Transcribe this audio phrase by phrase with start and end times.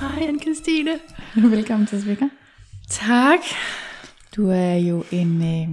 [0.00, 0.90] Hej, Anne-Christine.
[1.56, 2.28] Velkommen til Svikker.
[2.90, 3.38] Tak.
[4.36, 5.68] Du er jo en øh,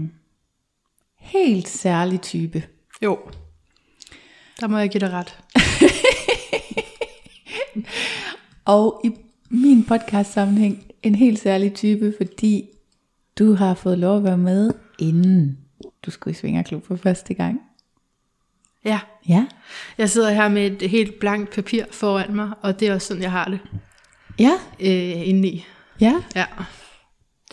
[1.19, 2.63] helt særlig type.
[3.03, 3.19] Jo,
[4.59, 5.35] der må jeg give dig ret.
[8.65, 9.11] Og i
[9.49, 12.69] min podcast sammenhæng en helt særlig type, fordi
[13.39, 15.57] du har fået lov at være med, inden
[16.05, 17.59] du skulle i Svingerklub for første gang.
[18.85, 19.45] Ja, Ja.
[19.97, 23.23] jeg sidder her med et helt blankt papir foran mig, og det er også sådan,
[23.23, 23.59] jeg har det
[24.39, 24.51] Ja.
[24.79, 25.65] øh, indeni.
[26.01, 26.13] Ja.
[26.35, 26.45] Ja,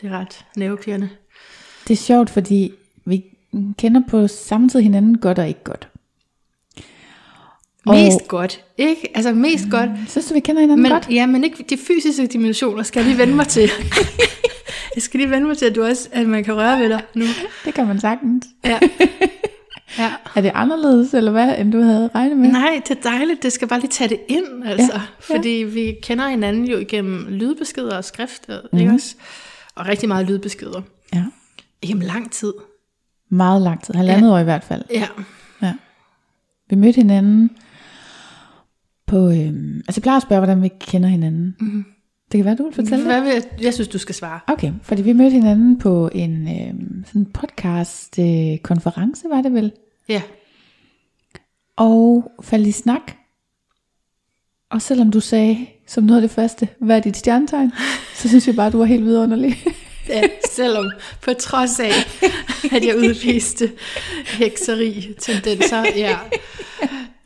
[0.00, 1.08] det er ret nervekirrende.
[1.88, 2.72] Det er sjovt, fordi
[3.04, 3.24] vi
[3.78, 5.88] kender på samme tid hinanden godt og ikke godt.
[7.86, 9.08] Og- Mest godt, ikke?
[9.14, 9.70] Altså mest mm.
[9.70, 9.90] godt.
[10.08, 11.08] Synes du, vi kender hinanden Men, godt?
[11.10, 13.70] ja, men ikke de fysiske dimensioner skal jeg lige vende mig til.
[14.94, 17.02] jeg skal lige vende mig til, at, du også, at man kan røre ved dig
[17.14, 17.24] nu.
[17.64, 18.46] Det kan man sagtens.
[18.64, 18.78] Ja.
[19.98, 20.12] ja.
[20.34, 22.48] Er det anderledes, eller hvad, end du havde regnet med?
[22.52, 23.42] Nej, det er dejligt.
[23.42, 24.92] Det skal bare lige tage det ind, altså.
[24.94, 25.00] Ja.
[25.20, 28.78] Fordi vi kender hinanden jo igennem lydbeskeder og skrift, mm.
[28.78, 29.14] Ikke også?
[29.74, 30.82] Og rigtig meget lydbeskeder.
[31.14, 31.24] Ja.
[31.82, 32.52] Igennem lang tid.
[33.30, 33.94] Meget lang tid.
[33.94, 34.32] Halvandet ja.
[34.32, 34.82] år i hvert fald.
[34.90, 35.08] Ja.
[35.62, 35.74] Ja.
[36.70, 37.50] Vi mødte hinanden
[39.06, 39.30] på...
[39.30, 41.56] Øhm, altså jeg plejer at spørge, hvordan vi kender hinanden.
[41.60, 41.84] Mm-hmm.
[42.32, 43.04] Det kan være, du vil fortælle.
[43.04, 44.40] Hvad vil jeg, jeg synes, du skal svare.
[44.46, 49.72] Okay, fordi vi mødte hinanden på en øhm, sådan podcast øh, konference, var det vel?
[50.08, 50.22] Ja.
[51.76, 53.12] Og faldt i snak.
[54.70, 57.72] Og selvom du sagde som noget af det første, hvad er dit stjernetegn?
[58.14, 59.64] Så synes jeg bare, du var helt vidunderlig.
[60.08, 60.22] ja.
[60.50, 60.90] Selvom
[61.22, 61.92] på trods af,
[62.76, 63.72] at jeg udviste
[64.26, 65.84] hekseri tendenser.
[65.96, 66.18] Ja.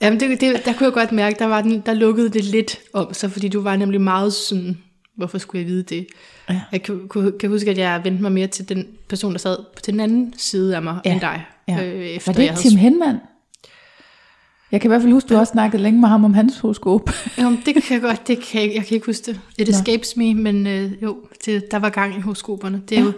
[0.01, 2.79] Jamen, det, det, der kunne jeg godt mærke, der, var den, der lukkede det lidt
[2.93, 4.79] om sig, fordi du var nemlig meget sådan,
[5.17, 6.07] hvorfor skulle jeg vide det?
[6.51, 6.61] Ja.
[6.73, 9.57] Jeg kan, kan, kan huske, at jeg vendte mig mere til den person, der sad
[9.57, 11.13] på den anden side af mig, Ja.
[11.13, 11.45] end dig.
[11.69, 11.85] Ja.
[11.85, 13.17] Øh, efter var det ikke Tim Henman?
[14.73, 17.11] Jeg kan i hvert fald huske, du også snakkede længe med ham om hans horoskop.
[17.43, 19.41] Jo, det kan jeg godt, det kan jeg, jeg kan ikke huske det.
[19.59, 19.73] It Nå.
[19.73, 22.83] escapes me, men øh, jo, det, der var gang i horoskoperne.
[22.89, 23.07] Det er, ja.
[23.07, 23.13] jo,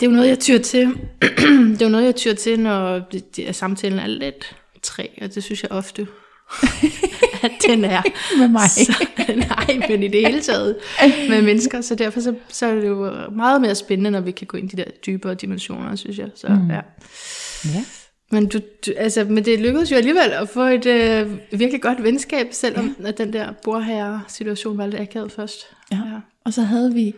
[0.00, 0.86] det er jo noget, jeg tyr til.
[1.72, 5.06] det er jo noget, jeg tyr til, når det, det er, samtalen er lidt træ,
[5.22, 6.06] og det synes jeg ofte,
[7.42, 8.02] at den er.
[8.38, 8.70] Med mig.
[8.70, 9.06] Så,
[9.36, 10.76] nej, men i det hele taget
[11.28, 14.46] med mennesker, så derfor så, så er det jo meget mere spændende, når vi kan
[14.46, 16.28] gå ind i de der dybere dimensioner, synes jeg.
[16.34, 16.70] Så, mm.
[16.70, 16.80] ja.
[17.64, 17.84] Ja.
[18.30, 22.02] Men, du, du, altså, men det lykkedes jo alligevel at få et øh, virkelig godt
[22.02, 23.08] venskab, selvom ja.
[23.08, 25.60] at den der bordherre-situation var lidt akavet først.
[25.92, 25.98] Ja.
[26.44, 27.14] Og så havde vi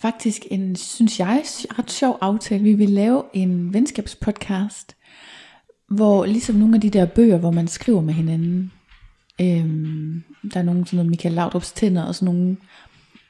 [0.00, 1.42] faktisk en, synes jeg,
[1.78, 2.62] ret sjov aftale.
[2.62, 4.96] Vi ville lave en venskabspodcast,
[5.96, 8.72] hvor ligesom nogle af de der bøger, hvor man skriver med hinanden,
[9.40, 10.22] øhm,
[10.54, 12.56] der er nogle sådan noget Michael Laudrups tænder og sådan nogle,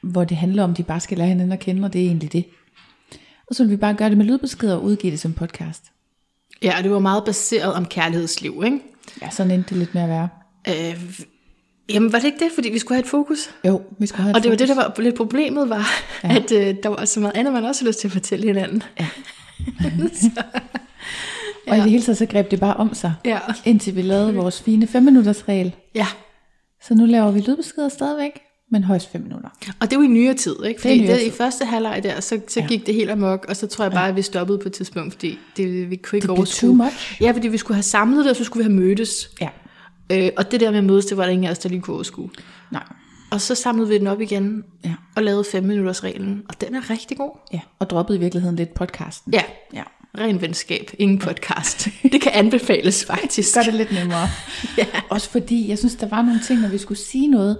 [0.01, 2.33] hvor det handler om, de bare skal lære hinanden at kende, og det er egentlig
[2.33, 2.45] det.
[3.47, 5.83] Og så ville vi bare gøre det med lydbeskeder og udgive det som podcast.
[6.61, 8.79] Ja, og det var meget baseret om kærlighedsliv, ikke?
[9.21, 10.29] Ja, sådan endte det lidt med at være.
[10.67, 11.19] Øh,
[11.89, 13.49] jamen, var det ikke det, fordi vi skulle have et fokus?
[13.67, 14.83] Jo, vi skulle have et Og det var det, fokus.
[14.83, 15.87] der var lidt problemet, var,
[16.23, 16.29] Ja.
[16.33, 16.35] ja.
[16.35, 18.83] at øh, der var så meget andet, man også havde lyst til at fortælle hinanden.
[18.99, 19.07] Ja.
[21.67, 23.39] Og i det hele taget, så greb det bare om sig, Ja.
[23.65, 25.75] indtil vi lavede vores fine 5 minutters regel.
[25.95, 26.07] Ja,
[26.87, 28.31] Så nu laver vi lydbeskeder stadigvæk,
[28.71, 29.49] men højst 5 minutter.
[29.79, 30.81] og det er jo i nyere tid, ikke?
[30.81, 31.27] Fordi nyere det, tid.
[31.27, 32.61] i første halvleg der, så, så Ja.
[32.61, 32.67] ja.
[32.67, 35.13] gik det helt amok, og så tror jeg bare, at vi stoppede på et tidspunkt,
[35.13, 36.69] fordi det, vi kunne ikke Det blev overskue.
[36.69, 37.21] too much.
[37.21, 39.29] Ja, fordi vi skulle have samlet det, og så skulle vi have mødtes.
[39.41, 39.49] Ja.
[40.11, 41.81] Øh, og det der med at mødes, det var der ingen af os, der lige
[41.81, 42.29] kunne overskue.
[42.71, 42.83] Nej.
[43.31, 44.93] Og så samlede vi den op igen, Ja.
[45.15, 47.31] og lavede 5 minutters reglen, og den er rigtig god.
[47.53, 49.33] Ja, og droppede i virkeligheden lidt podcasten.
[49.33, 49.43] Ja,
[49.73, 49.83] ja.
[50.17, 51.87] Ren venskab, ingen podcast.
[52.11, 53.55] Det kan anbefales faktisk.
[53.55, 54.27] Gør det lidt nemmere.
[54.77, 54.85] Ja.
[55.09, 57.57] Også fordi, jeg synes, der var nogle ting, når vi skulle sige noget.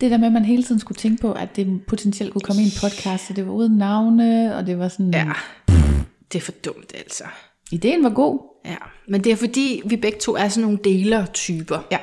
[0.00, 2.62] Det der med, at man hele tiden skulle tænke på, at det potentielt kunne komme
[2.62, 5.14] i en podcast, så det var uden navne, og det var sådan...
[5.14, 5.32] Ja,
[6.32, 7.24] det er for dumt altså.
[7.72, 8.38] Ideen var god.
[8.64, 8.76] Ja,
[9.08, 11.78] men det er fordi, vi begge to er sådan nogle deler-typer.
[11.90, 11.98] Ja.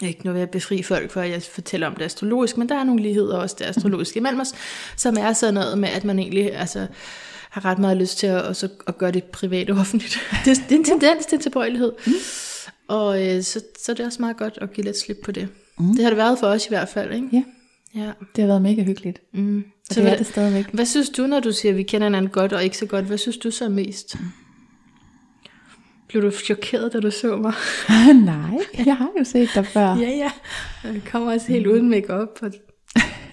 [0.00, 2.56] Jeg er ikke noget ved at befri folk for, at jeg fortæller om det astrologisk,
[2.56, 4.54] men der er nogle ligheder også det astrologiske imellem os,
[4.96, 6.86] som er sådan noget med, at man egentlig altså,
[7.50, 10.18] har ret meget lyst til at, også at gøre det privat og offentligt.
[10.44, 11.92] Det, det er en tendens til tilbøjelighed.
[12.06, 12.12] Mm.
[12.88, 15.48] Og øh, så, så det er også meget godt at give lidt slip på det.
[15.78, 15.86] Mm.
[15.94, 17.28] Det har det været for os i hvert fald, ikke?
[17.32, 17.42] Ja,
[17.94, 18.10] Ja.
[18.36, 19.20] det har været mega hyggeligt.
[19.34, 19.58] Mm.
[19.88, 20.66] Og Så det er det stadigvæk.
[20.72, 23.04] hvad synes du, når du siger, at vi kender hinanden godt og ikke så godt?
[23.04, 24.16] Hvad synes du så er mest?
[26.08, 27.52] Blev du chokeret, da du så mig?
[28.24, 29.86] Nej, jeg har jo set dig før.
[29.96, 30.30] Ja, ja.
[30.84, 32.52] Jeg kommer også helt uden makeup og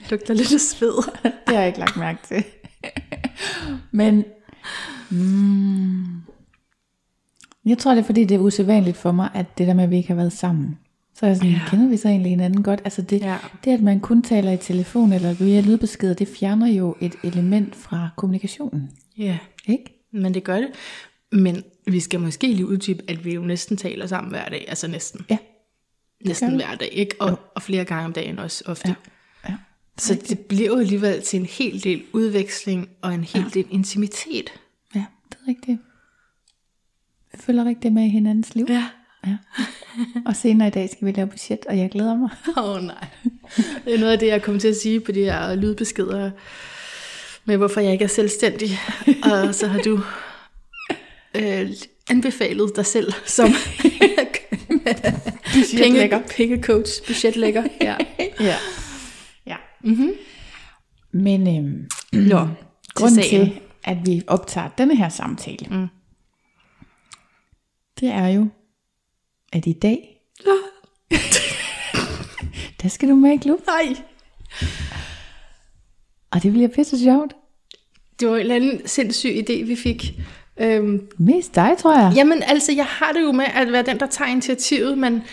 [0.09, 1.03] lugter lidt af sved.
[1.23, 2.43] Det har jeg ikke lagt mærke til.
[3.91, 4.25] Men
[5.11, 6.21] mm,
[7.65, 9.89] jeg tror, det er fordi, det er usædvanligt for mig, at det der med, at
[9.91, 10.77] vi ikke har været sammen.
[11.15, 11.61] Så er jeg sådan, Ja.
[11.69, 12.81] kender vi så egentlig hinanden godt?
[12.85, 13.37] Altså det, Ja.
[13.63, 17.75] det, at man kun taler i telefon eller via lydbeskeder, det fjerner jo et element
[17.75, 18.89] fra kommunikationen.
[19.17, 19.37] Ja,
[19.67, 20.05] Ikke?
[20.13, 20.67] men det gør det.
[21.31, 24.65] Men vi skal måske lige uddybe, at vi jo næsten taler sammen hver dag.
[24.67, 25.25] Altså næsten.
[25.29, 25.37] Ja.
[26.25, 27.15] Næsten hver dag, ikke?
[27.19, 28.89] Og, og flere gange om dagen også ofte.
[28.89, 28.95] Ja.
[29.97, 30.01] Ja.
[30.01, 34.53] Så det bliver jo alligevel til en hel del udveksling og en hel del intimitet.
[34.95, 35.79] Ja, det er rigtigt.
[37.31, 38.65] Vi følger rigtig med i hinandens liv.
[38.69, 38.85] Ja.
[39.27, 39.37] ja.
[40.25, 42.29] Og senere i dag skal vi lave budget, og jeg glæder mig.
[42.57, 43.07] Åh oh, nej.
[43.85, 46.31] Det er noget af det, jeg kommer til at sige på de her lydbeskeder
[47.45, 48.69] med, hvorfor jeg ikke er selvstændig.
[49.23, 49.99] Og så har du
[51.35, 51.69] øh,
[52.09, 53.49] anbefalet dig selv som
[55.77, 57.63] penge, pengecoach, budgetlægger.
[57.81, 57.95] Ja.
[58.39, 58.55] Ja.
[59.83, 59.89] Ja.
[59.89, 60.09] Mm-hmm.
[61.11, 61.87] Men øhm,
[62.29, 62.47] Nå,
[62.95, 63.45] grunden sagen.
[63.45, 65.87] til, at vi optager denne her samtale, mm.
[67.99, 68.47] det er jo,
[69.53, 70.21] at i dag,
[72.81, 73.95] der skal du med i klub, Nej,
[76.31, 77.33] og det bliver pisse sjovt.
[78.19, 80.19] det var en eller anden sindssyg idé, vi fik.
[80.59, 82.13] Øhm, Mest dig, tror jeg.
[82.15, 85.23] Jamen altså, jeg har det jo med at være den, der tager initiativet, men,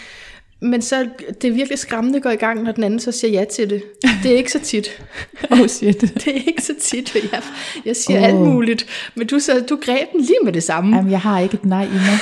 [0.64, 1.08] men så
[1.42, 3.70] det er virkelig skræmmende at gå i gang, når den anden så siger ja til
[3.70, 3.82] det.
[4.22, 5.02] Det er ikke så tit.
[5.50, 6.00] Oh shit.
[6.24, 7.42] Det er ikke så tit, jeg,
[7.84, 8.24] jeg siger Åh.
[8.24, 8.86] alt muligt.
[9.14, 11.64] Men du, så, du greb den lige med det samme, Jamen, jeg har ikke et
[11.64, 12.18] nej i mig.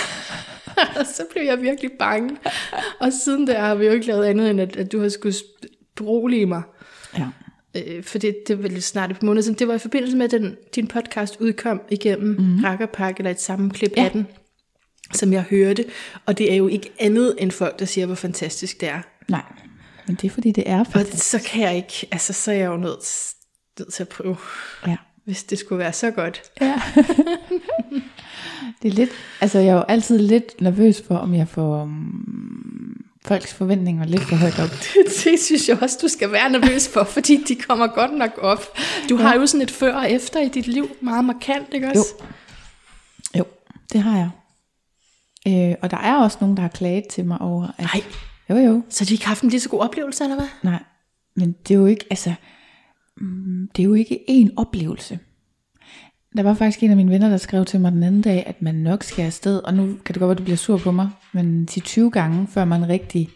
[0.76, 2.36] og så blev jeg virkelig bange.
[3.00, 5.34] Og siden der har vi jo ikke lavet andet, end at, at du har skulle
[5.96, 6.62] berolige mig.
[7.18, 7.26] Ja.
[7.76, 9.58] Øh, for det, det var lidt snart et par måneder siden.
[9.58, 12.64] Det var i forbindelse med, at den, din podcast udkom igennem mm.
[12.64, 13.92] Rakkerpak, eller et sammenklip.
[13.96, 14.04] Ja.
[14.04, 14.26] af den,
[15.12, 15.84] som jeg hørte.
[16.26, 19.00] Og det er jo ikke andet end folk, der siger, hvor fantastisk det er.
[19.28, 19.42] Nej,
[20.06, 21.30] men det er fordi, det er Og faktisk.
[21.30, 23.04] så kan jeg ikke, altså så er jeg jo nødt,
[23.78, 24.36] nødt til at prøve,
[24.86, 24.96] Ja.
[25.24, 26.42] hvis det skulle være så godt.
[26.60, 26.82] Ja.
[28.82, 29.10] det er lidt,
[29.40, 34.22] altså jeg er jo altid lidt nervøs for, om jeg får um, folks forventninger lidt
[34.22, 34.70] for højt op.
[35.24, 38.78] Det synes jeg også, du skal være nervøs for, fordi de kommer godt nok op.
[39.08, 39.22] Du ja.
[39.22, 42.14] har jo sådan et før og efter i dit liv, meget markant, ikke også?
[43.38, 43.44] Jo,
[43.92, 44.30] det har jeg.
[45.48, 47.84] Øh, og der er også nogen, der har klaget til mig over, at...
[47.94, 48.02] Nej.
[48.50, 48.82] Jo, jo.
[48.88, 50.48] Så de har ikke haft en lige så god oplevelse, eller hvad?
[50.62, 50.82] Nej,
[51.36, 52.34] men det er jo ikke, altså...
[53.16, 55.18] mm, Det er jo ikke én oplevelse.
[56.36, 58.62] Der var faktisk en af mine venner, der skrev til mig den anden dag, at
[58.62, 61.10] man nok skal afsted, og nu kan det godt være, du bliver sur på mig,
[61.32, 63.28] men 10-20 gange, før man rigtig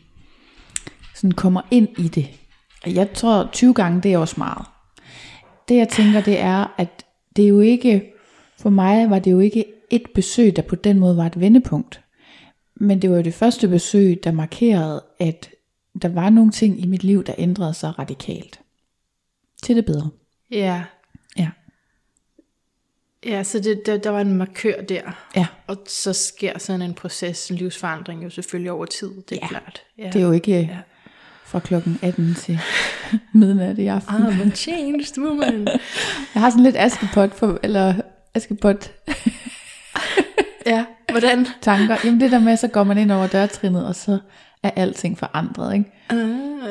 [1.14, 2.28] sådan kommer ind i det.
[2.84, 4.66] Og Jeg tror, 20 gange, det er også meget.
[5.68, 7.04] Det jeg tænker, det er, at
[7.36, 8.12] det er jo ikke,
[8.58, 12.00] for mig var det jo ikke et besøg, der på den måde var et vendepunkt.
[12.74, 15.50] Men det var jo det første besøg, der markerede, at
[16.02, 18.60] der var nogle ting i mit liv, der ændrede sig radikalt.
[19.62, 20.10] Til det bedre.
[20.50, 20.84] Ja.
[21.38, 21.48] Ja.
[23.26, 25.28] Ja, så det, der, der var en markør der.
[25.36, 29.38] Ja, Og så sker sådan en proces, en livsforandring jo selvfølgelig over tid, det er
[29.42, 29.48] Ja.
[29.48, 29.82] klart.
[29.98, 30.04] Ja.
[30.06, 30.78] det er jo ikke ja.
[31.44, 32.58] fra klokken 18 til
[33.34, 34.14] midnat i aften.
[34.16, 35.66] I'm a changed woman.
[36.34, 37.94] Jeg har sådan lidt askepot, for, eller
[38.34, 38.92] askepot
[41.10, 41.46] hvordan?
[41.62, 41.96] tanker.
[42.04, 44.18] Jamen det der med, så går man ind over dørtrinnet, og så
[44.62, 45.92] er alting forandret, ikke?
[46.12, 46.18] Uh,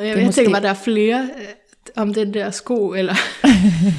[0.06, 1.44] jeg, jeg måske- tænker bare, der er flere øh,
[1.96, 3.14] om den der sko, eller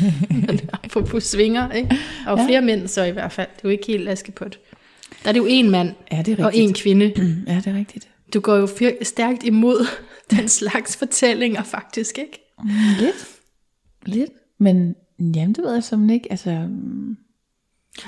[0.93, 1.95] på, på svinger, ikke?
[2.27, 2.45] Og ja.
[2.45, 3.47] Flere mænd så i hvert fald.
[3.55, 4.57] Det er jo ikke helt askepot.
[5.23, 6.67] Der er det jo en mand Ja, det er og rigtigt.
[6.69, 7.13] en kvinde.
[7.51, 8.07] Ja, det er rigtigt.
[8.33, 8.67] Du går jo
[9.01, 9.87] stærkt imod
[10.37, 12.53] den slags fortællinger faktisk, ikke?
[12.63, 13.27] Mm, Lidt.
[14.05, 14.31] Lidt.
[14.59, 16.27] Men jamen, det ved jeg som ikke.
[16.31, 17.17] Altså, mm,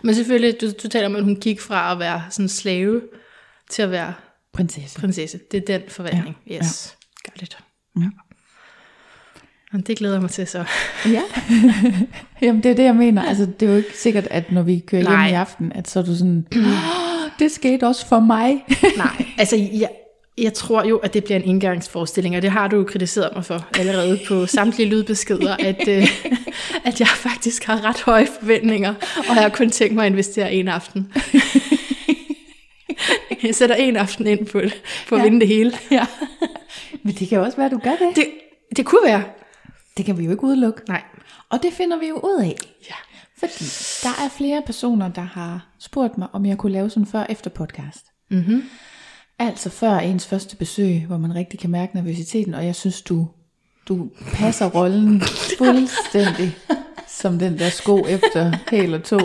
[0.03, 3.01] Men selvfølgelig, du, du taler om, at hun gik fra at være sådan slave
[3.69, 4.13] til at være
[4.53, 4.99] prinsesse.
[4.99, 5.39] prinsesse.
[5.51, 6.37] Det er den forvandling.
[6.47, 7.57] Ja, Yes, got it.
[9.73, 10.65] Og det glæder jeg mig til så.
[11.05, 11.21] Ja.
[12.41, 13.23] Jamen, det er det, jeg mener.
[13.23, 15.29] Altså, det er jo ikke sikkert, at når vi kører hjem Nej.
[15.29, 16.61] i aften, at så er du sådan, "Åh,
[17.39, 18.65] det skete også for mig.
[18.97, 19.89] Nej, altså jeg,
[20.41, 23.45] jeg tror jo, at det bliver en indgangsforestilling, og det har du jo kritiseret mig
[23.45, 26.07] for allerede på samtlige lydbeskeder, at, øh,
[26.85, 30.53] at jeg faktisk har ret høje forventninger, og jeg har kun tænkt mig at investere
[30.53, 31.13] en aften.
[33.43, 35.23] Jeg sætter en aften ind på, det, på at Ja.
[35.23, 35.73] vinde det hele.
[35.91, 36.05] ja.
[37.03, 38.15] Men det kan jo også være, at du gør det.
[38.15, 38.27] Det,
[38.75, 39.23] det kunne være.
[39.97, 40.81] Det kan vi jo ikke udelukke.
[40.87, 41.01] Nej.
[41.49, 42.55] Og det finder vi jo ud af.
[42.89, 42.95] Ja.
[43.39, 43.63] Fordi
[44.03, 47.49] der er flere personer, der har spurgt mig, om jeg kunne lave sådan før efter
[47.49, 48.05] podcast.
[48.31, 48.63] Mm-hmm.
[49.39, 53.27] Altså før ens første besøg, hvor man rigtig kan mærke nervøsiteten, og jeg synes, du,
[53.87, 55.21] du passer rollen
[55.57, 56.55] fuldstændig
[57.07, 59.19] som den der sko efter hæl og to.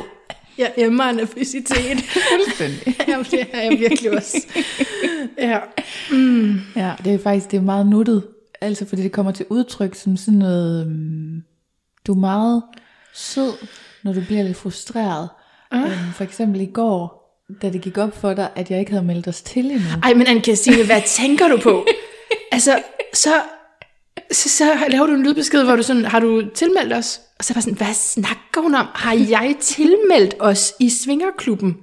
[0.58, 2.04] Jeg emmer nervøsitet.
[2.32, 2.96] Fuldstændig.
[3.08, 4.46] Jamen, det er jeg virkelig også.
[5.38, 5.58] Ja.
[6.76, 8.26] Ja, det er faktisk det er meget nuttet.
[8.60, 11.42] Altså fordi det kommer til udtryk som sådan noget, um,
[12.06, 12.62] du er meget
[13.14, 13.52] sød,
[14.02, 15.28] når du bliver lidt frustreret.
[15.70, 15.84] Ah.
[15.84, 17.23] Um, for eksempel i går,
[17.62, 19.80] da det gik op for dig, at jeg ikke havde meldt os til endnu.
[20.02, 21.86] Ej, men Anne-Christine, hvad tænker du på?
[22.52, 22.82] Altså,
[23.14, 23.30] så,
[24.32, 27.20] så, så laver du en lydbesked, hvor du sådan, har du tilmeldt os?
[27.38, 28.86] Og så er jeg bare sådan, hvad snakker hun om?
[28.94, 31.76] Har jeg tilmeldt os i Svingerklubben?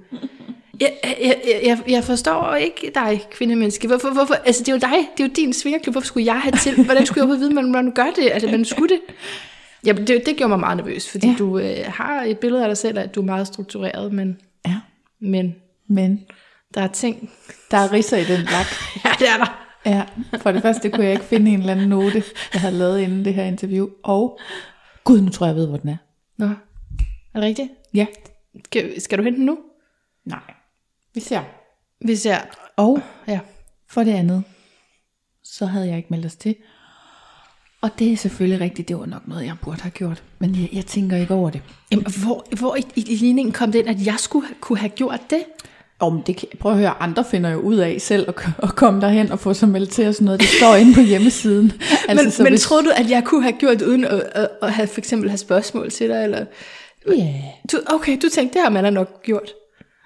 [0.80, 3.88] Jeg, jeg, jeg, jeg, forstår ikke dig, kvindemenneske.
[3.88, 4.34] Hvorfor, hvorfor?
[4.34, 5.08] Altså, det er jo dig.
[5.16, 5.92] Det er jo din svingerklub.
[5.94, 6.84] Hvorfor skulle jeg have til?
[6.84, 8.30] Hvordan skulle jeg overhovedet vide, hvordan man gør det?
[8.32, 9.00] Altså, man skulle det.
[9.86, 11.34] Ja, det, det gjorde mig meget nervøs, fordi Ja.
[11.38, 14.36] du øh, har et billede af dig selv, at du er meget struktureret, men,
[15.22, 15.54] men
[15.86, 16.26] men
[16.74, 17.30] der er ting.
[17.70, 18.66] der er risser i den lak.
[19.04, 19.58] Ja, det er der.
[19.86, 20.04] Ja,
[20.38, 23.24] for det første kunne jeg ikke finde en eller anden note, jeg havde lavet inden
[23.24, 23.88] det her interview.
[24.02, 24.38] Og,
[25.04, 25.96] gud, nu tror jeg, jeg ved, hvor den er.
[26.36, 26.54] Nå, er
[27.34, 27.68] det rigtigt?
[27.94, 28.06] Ja.
[28.64, 29.58] Skal, skal du hente den nu?
[30.24, 30.54] Nej.
[31.14, 31.42] Vi ser.
[32.00, 32.46] Hvis jeg...
[32.76, 33.40] Og Ja.
[33.88, 34.44] for det andet,
[35.44, 36.56] så havde jeg ikke meldt os til.
[37.82, 40.22] Og det er selvfølgelig rigtigt, det var nok noget, jeg burde have gjort.
[40.38, 41.60] Men jeg, jeg tænker ikke over det.
[41.92, 45.20] Jamen, hvor, hvor i, i, ligningen kom det ind, at jeg skulle kunne have gjort
[45.30, 45.42] det?
[46.00, 49.00] Om det kan, prøv at høre, andre finder jo ud af selv at, at komme
[49.00, 50.40] derhen og få sig meldt til og sådan noget.
[50.40, 51.72] Det står inde på hjemmesiden.
[52.08, 54.22] Altså, men, så men hvis- troede du, at jeg kunne have gjort det, uden at,
[54.34, 56.24] at, at have, for eksempel have spørgsmål til dig?
[56.24, 56.44] Eller?
[57.16, 57.34] Ja.
[57.72, 59.50] Du, okay, du tænkte, det har man da nok gjort.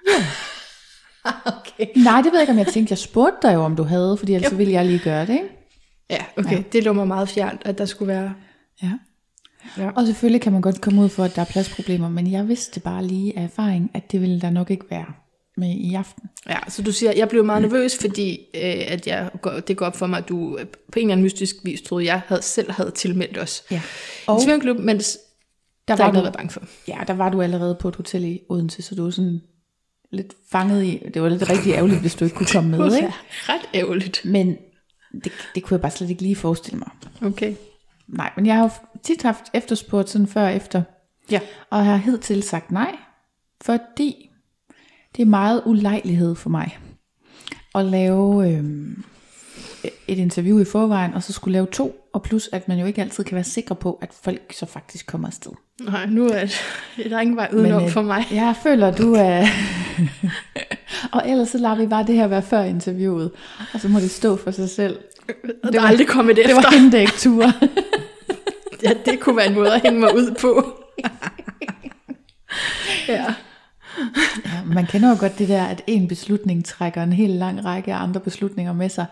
[1.45, 1.85] okay.
[1.95, 2.91] Nej, det ved jeg ikke, om jeg tænkte.
[2.91, 5.33] Jeg spurgte dig jo, om du havde, fordi ellers så ville jeg lige gøre det,
[5.33, 5.56] ikke?
[6.09, 6.57] Ja, okay.
[6.57, 6.63] Ja.
[6.71, 8.33] Det lå mig meget fjernt, at der skulle være...
[8.83, 8.91] Ja.
[9.77, 9.89] Ja.
[9.95, 12.79] Og selvfølgelig kan man godt komme ud for, at der er pladsproblemer, men jeg vidste
[12.79, 15.05] bare lige af erfaring, at det ville der nok ikke være
[15.57, 16.23] med i aften.
[16.49, 19.29] Ja, så du siger, jeg blev meget nervøs, fordi øh, at jeg,
[19.67, 22.05] det går op for mig, at du øh, på en eller anden mystisk vis troede,
[22.05, 23.63] jeg havde, selv havde tilmeldt os.
[23.71, 23.81] Ja.
[24.27, 25.17] Og en svømmeklub, mens
[25.87, 26.61] der der er var, ikke noget at være bange for.
[26.87, 29.41] ja, der var du allerede på et hotel i Odense, så du var sådan
[30.11, 33.13] lidt fanget i, det var lidt rigtig ærgerligt, hvis du ikke kunne komme med, ikke?
[33.29, 34.21] Ret ærgerligt.
[34.25, 34.57] Men
[35.23, 36.89] det, det kunne jeg bare slet ikke lige forestille mig.
[37.21, 37.55] Okay.
[38.07, 38.69] Nej, men jeg har jo
[39.03, 40.81] tit haft efterspurgt sådan før og efter,
[41.31, 41.39] Ja.
[41.69, 42.95] og jeg har hidtil sagt nej,
[43.61, 44.29] fordi
[45.15, 46.77] det er meget ulejlighed for mig
[47.75, 49.03] at lave øhm,
[50.07, 53.01] et interview i forvejen, og så skulle lave to, og plus at man jo ikke
[53.01, 55.51] altid kan være sikker på, at folk så faktisk kommer afsted.
[55.83, 56.45] Nej, nu er
[56.97, 58.23] det, der er ingen vej udenom øh, for mig.
[58.31, 59.45] Jeg føler, du er...
[61.11, 63.31] og ellers så lader vi bare det her være før interviewet,
[63.73, 64.97] og så må det stå for sig selv.
[65.63, 66.55] Og der er aldrig kommet Det efter.
[66.55, 67.53] var hende, der ikke turde.
[68.83, 70.73] Ja, det kunne være en måde at hænge mig ud på.
[73.07, 73.25] ja.
[74.45, 77.93] Ja, man kender jo godt det der, at en beslutning trækker en helt lang række
[77.93, 79.05] af andre beslutninger med sig.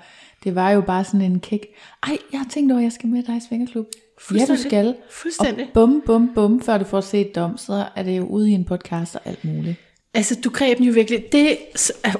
[0.43, 1.65] Det var jo bare sådan en kæk.
[2.03, 3.85] Ej, jeg har tænkt over, at jeg skal med dig i Svingerklub.
[4.33, 4.95] Ja, du skal.
[5.11, 5.65] Fuldstændig.
[5.65, 8.53] Og bum, bum, bum, før du får set dom, så er det jo ude i
[8.53, 9.75] en podcast og alt muligt.
[10.15, 11.24] Altså, du greb den jo virkelig.
[11.31, 11.57] Det,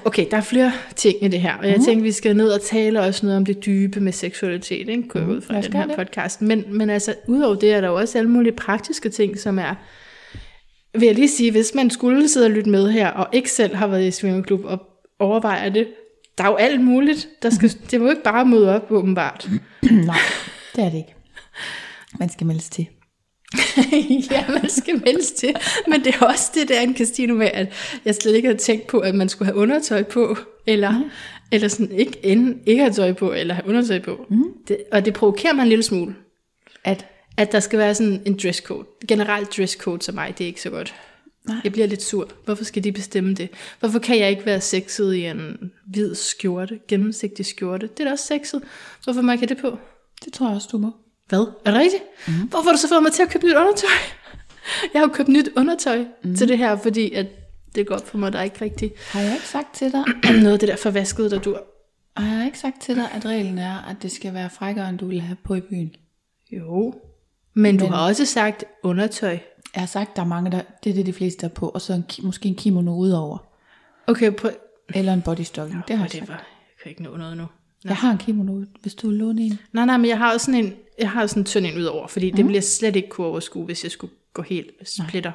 [0.06, 1.86] okay, der er flere ting i det her, og jeg Mhm.
[1.86, 5.08] tænker, vi skal ned og tale også noget om det dybe med seksualitet, ikke?
[5.08, 5.62] Kunne jeg ud fra Mhm.
[5.64, 5.96] den her det.
[5.96, 6.42] podcast.
[6.42, 9.76] Men, men altså, udover det er der jo også alle mulige praktiske ting, som er,
[11.00, 13.76] vil jeg lige sige, hvis man skulle sidde og lytte med her, og ikke selv
[13.76, 14.80] har været i swingerklub og
[15.20, 15.88] overvejer det,
[16.38, 17.28] der er jo alt muligt.
[17.42, 17.88] Der skal, Mhm.
[17.92, 19.50] det må jo ikke bare møde op, åbenbart.
[19.92, 20.18] Nej,
[20.76, 21.16] det er det ikke.
[22.20, 22.88] Man skal meldes til.
[24.32, 25.56] ja, man skal meldes til.
[25.88, 27.74] Men det er også det der, en Christine med, at
[28.06, 30.38] jeg slet ikke havde tænkt på, at man skulle have undertøj på,
[30.68, 31.10] eller, mm.
[31.52, 34.26] eller sådan ikke, enten ikke have tøj på, eller have undertøj på.
[34.30, 34.44] Mm.
[34.68, 36.16] Det, og det provokerer mig en lille smule,
[36.84, 37.06] At,
[37.38, 38.86] at der skal være sådan en dresscode.
[39.08, 40.96] Generelt dresscode til mig, det er ikke så godt.
[41.48, 41.58] Nej.
[41.64, 42.30] Jeg bliver lidt sur.
[42.46, 43.50] Hvorfor skal de bestemme det?
[43.80, 47.88] Hvorfor kan jeg ikke være sexet i en hvid skjorte, gennemsigtig skjorte?
[47.88, 48.62] Det er da også sexet.
[49.04, 49.80] Hvorfor må jeg ikke have det på?
[50.26, 50.92] det tror jeg også, du må.
[51.30, 51.40] Hvad?
[51.66, 52.04] Er det rigtigt?
[52.28, 52.34] Mm.
[52.34, 53.90] Hvorfor har du så fået mig til at købe nyt undertøj?
[54.94, 56.36] Jeg har jo købt nyt undertøj mm.
[56.36, 57.28] til det her, fordi at
[57.76, 60.04] det går op for mig, der er ikke rigtig Har jeg ikke sagt til dig,
[60.44, 61.64] noget af det der forvaskede, der dur.
[62.18, 64.98] har jeg ikke sagt til dig, at reglen er, at det skal være frækkere, end
[64.98, 65.96] du vil have på i byen?
[66.52, 66.94] Jo.
[67.54, 69.38] Men du Men- har også sagt undertøj.
[69.76, 71.82] Jeg har sagt, der er mange, der, det er det, de fleste er på, og
[71.82, 73.38] så en, måske en kimono udover.
[74.08, 74.50] Okay, på...
[74.96, 75.84] Eller en bodystocking.
[75.88, 76.30] det har jeg det sagt.
[76.30, 77.46] var, jeg kan ikke nå noget nu.
[77.84, 79.60] Jeg har en kimono, hvis du vil låne en.
[79.74, 81.84] Nej, nej, men jeg har også sådan en, jeg har sådan en tynd en ud
[81.84, 82.38] over, fordi mm.
[82.38, 85.32] det jeg slet ikke kunne overskue, hvis jeg skulle gå helt splitter.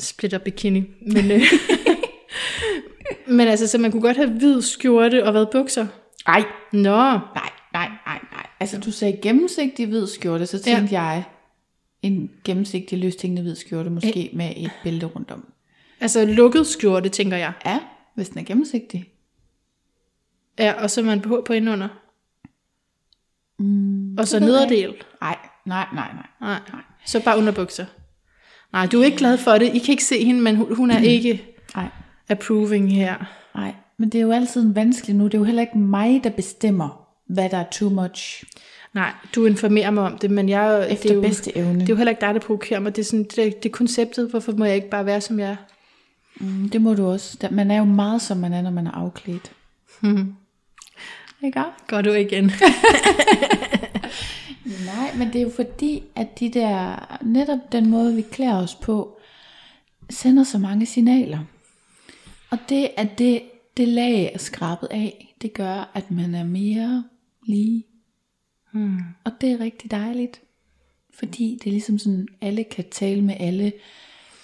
[0.00, 0.84] Splitter bikini.
[1.06, 1.42] Men, øh,
[3.36, 5.86] men altså, så man kunne godt have hvid skjorte og hvad bukser.
[6.26, 8.46] Nej, Nå, nej, nej, nej, nej.
[8.60, 11.02] Altså, du sagde gennemsigtig hvid skjorte, så tænkte ja.
[11.02, 11.24] jeg
[12.02, 15.52] en gennemsigtig løstingende hvid skjorte, måske med et bælte rundt om.
[16.00, 17.52] altså lukket skjorte, tænker jeg.
[17.66, 17.78] Ja,
[18.14, 19.04] hvis den er gennemsigtig.
[20.58, 21.88] Ja, og så man på, på indunder.
[23.64, 24.94] Mm, og så nederdel.
[25.20, 25.36] Nej,
[25.66, 26.08] nej, nej,
[26.40, 26.58] nej.
[26.72, 27.84] Nej, så bare underbukser.
[28.72, 29.74] Nej, du er ikke glad for det.
[29.74, 31.42] I kan ikke se hende, men hun, hun er ikke
[31.76, 31.88] Nej,
[32.28, 33.14] approving her.
[33.54, 33.74] nej.
[33.98, 35.24] Men det er jo altid vanskeligt nu.
[35.24, 38.44] Det er jo heller ikke mig, der bestemmer, hvad der er too much.
[38.94, 41.74] Nej, du informerer mig om det, men jeg, Efter det er jo, bedste evne.
[41.80, 42.96] Det er jo heller ikke dig, der provokerer mig.
[42.96, 44.30] Det er, sådan, det, er- det er konceptet.
[44.30, 45.56] Hvorfor må jeg ikke bare være, som jeg er?
[46.40, 47.48] Mm, Det må du også.
[47.50, 49.52] Man er jo meget, som man er, når man er afklædt.
[50.00, 50.34] Hmm.
[51.44, 52.44] Ikke Går du igen?
[54.86, 58.74] Nej, men det er jo fordi, at de der, netop den måde, vi klæder os
[58.74, 59.20] på,
[60.10, 61.38] sender så mange signaler.
[62.50, 63.42] Og det, at det,
[63.76, 67.04] det lag er skrabet af, det gør, at man er mere
[67.46, 67.84] lige.
[68.72, 68.98] Hmm.
[69.24, 70.40] Og det er rigtig dejligt.
[71.14, 73.72] Fordi det er ligesom sådan, alle kan tale med alle.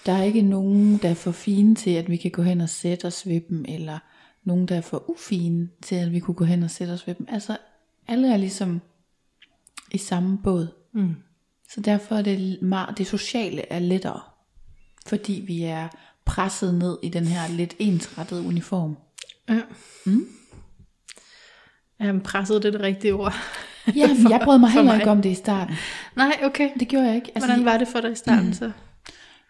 [0.07, 2.69] Der er ikke nogen, der er for fine til, at vi kan gå hen og
[2.69, 3.99] sætte os ved dem, eller
[4.47, 7.15] nogen, der er for ufine til, at vi kunne gå hen og sætte os ved
[7.15, 7.27] dem.
[7.31, 7.57] Altså,
[8.09, 8.81] alle er ligesom
[9.93, 10.69] i samme båd.
[10.93, 11.15] Mm.
[11.71, 14.21] Så derfor er det meget, det sociale er lettere.
[15.07, 15.89] Fordi vi er
[16.25, 18.97] presset ned i den her lidt ensrettede uniform.
[19.49, 19.61] Ja.
[20.07, 20.27] Mm.
[22.01, 23.35] Jamen, presset det er det rigtige ord.
[23.95, 25.01] Ja, men jeg brød mig For heller mig.
[25.01, 25.75] ikke om det i starten.
[26.17, 26.71] Nej, okay.
[26.81, 27.33] Det gjorde jeg ikke.
[27.35, 28.73] Altså, Hvordan var det for dig i starten så?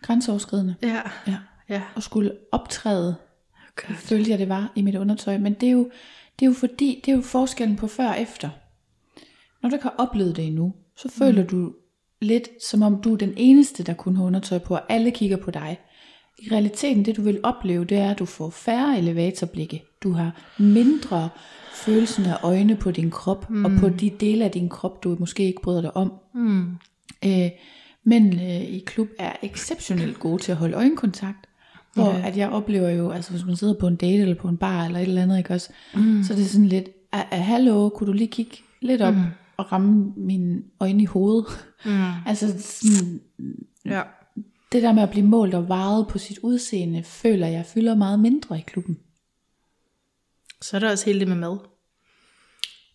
[0.03, 0.75] grænseoverskridende.
[0.83, 1.01] Ja.
[1.27, 1.37] Ja.
[1.69, 1.83] Ja.
[1.95, 3.17] Og skulle optræde,
[3.79, 3.95] Okay.
[3.95, 5.39] følte jeg det var i mit undertøj.
[5.39, 5.91] Men det er jo,
[6.39, 8.49] det er jo fordi, det er jo forskellen på før og efter.
[9.63, 11.49] Når du ikke har oplevet det endnu, så føler Mm.
[11.49, 11.75] du
[12.21, 15.37] lidt som om du er den eneste, der kun har undertøj på, og alle kigger
[15.37, 15.79] på dig.
[16.39, 19.83] I realiteten, det du vil opleve, det er, at du får færre elevatorblikke.
[20.03, 21.29] Du har mindre
[21.73, 23.65] følelsen af øjne på din krop, mm.
[23.65, 26.13] og på de dele af din krop, du måske ikke bryder dig om.
[26.35, 26.71] Mm.
[27.25, 27.51] Øh,
[28.05, 31.46] men øh, i klub er exceptionelt gode til at holde øjenkontakt.
[31.97, 32.27] Hvor Ja.
[32.29, 34.85] at jeg oplever jo, altså hvis man sidder på en date eller på en bar
[34.85, 36.23] eller et eller andet, ikke også, mm.
[36.23, 39.21] så er det sådan lidt, ah, ah, hallo, kunne du lige kigge lidt op mm.
[39.57, 41.47] og ramme mine øjne i hovedet?
[41.85, 41.91] Mm.
[42.29, 43.21] altså sådan,
[43.85, 44.03] Ja.
[44.73, 48.21] det der med at blive målt og vejet på sit udseende, føler jeg fylder meget
[48.21, 48.99] mindre i klubben.
[50.63, 51.59] Så er der også hele det med mad.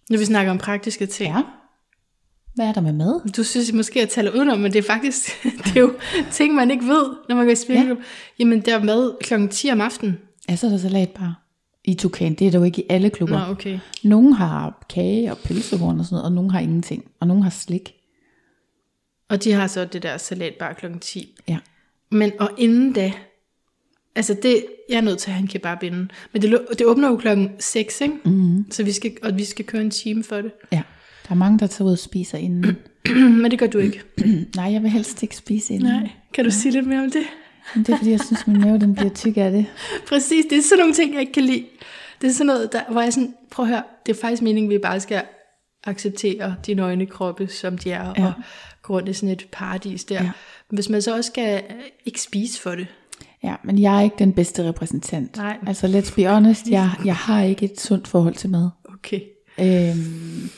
[0.10, 1.36] Når vi snakker om praktiske ting.
[1.36, 1.42] Ja.
[2.56, 3.32] Hvad er der med mad?
[3.32, 5.94] Du synes måske, at jeg taler udenom, men det er faktisk det er jo
[6.32, 7.98] ting, man ikke ved, når man går i spilklub.
[7.98, 8.04] Ja.
[8.40, 9.48] Jamen, der er mad kl.
[9.48, 10.18] 10 om aftenen.
[10.50, 11.42] Ja, så er der salatbar.
[11.84, 13.46] I Tukan, det er der jo ikke i alle klubber.
[13.46, 13.80] Nå, okay.
[14.04, 17.06] Nogle har kage og pølsehorn og sådan noget, og nogle har ingenting.
[17.20, 17.94] Og nogle har slik.
[19.30, 20.86] Og de har så det der salatbar kl.
[21.02, 21.36] 10.
[21.48, 21.58] Ja.
[22.12, 23.14] Men og inden da,
[24.16, 26.12] altså det, jeg er nødt til at have en kebab inden.
[26.34, 28.16] Men det, det åbner jo klokken 6, ikke?
[28.26, 28.72] Mm-hmm.
[28.72, 30.52] Så vi skal, og vi skal køre en time for det.
[30.72, 30.82] Ja.
[31.28, 32.78] Der er mange, der tager ud og spiser inden.
[33.42, 34.02] Men det gør du ikke.
[34.56, 35.88] Nej, jeg vil helst ikke spise inden.
[35.90, 36.10] Nej.
[36.34, 37.24] Kan du sige lidt mere om det?
[37.76, 39.66] Men det er fordi, jeg synes, min mave den bliver tyk af det.
[40.10, 41.66] Præcis, det er sådan nogle ting, jeg ikke kan lide.
[42.22, 44.70] Det er sådan noget, der, hvor jeg sådan, prøv at høre, det er faktisk meningen,
[44.70, 45.22] vi bare skal
[45.84, 48.26] acceptere de nøgne kroppe, som de er, Ja.
[48.26, 48.34] og
[48.82, 50.16] gå rundt i sådan et paradis der.
[50.16, 50.24] Ja.
[50.24, 50.32] Ja.
[50.70, 52.88] Hvis man så også skal øh, ikke spise for det.
[53.44, 55.38] Ja, men jeg er ikke den bedste repræsentant.
[55.38, 55.58] Nej.
[55.68, 58.70] Altså, let's be honest, jeg, jeg har ikke et sundt forhold til mad.
[58.94, 59.20] Okay.
[59.60, 60.50] Øhm,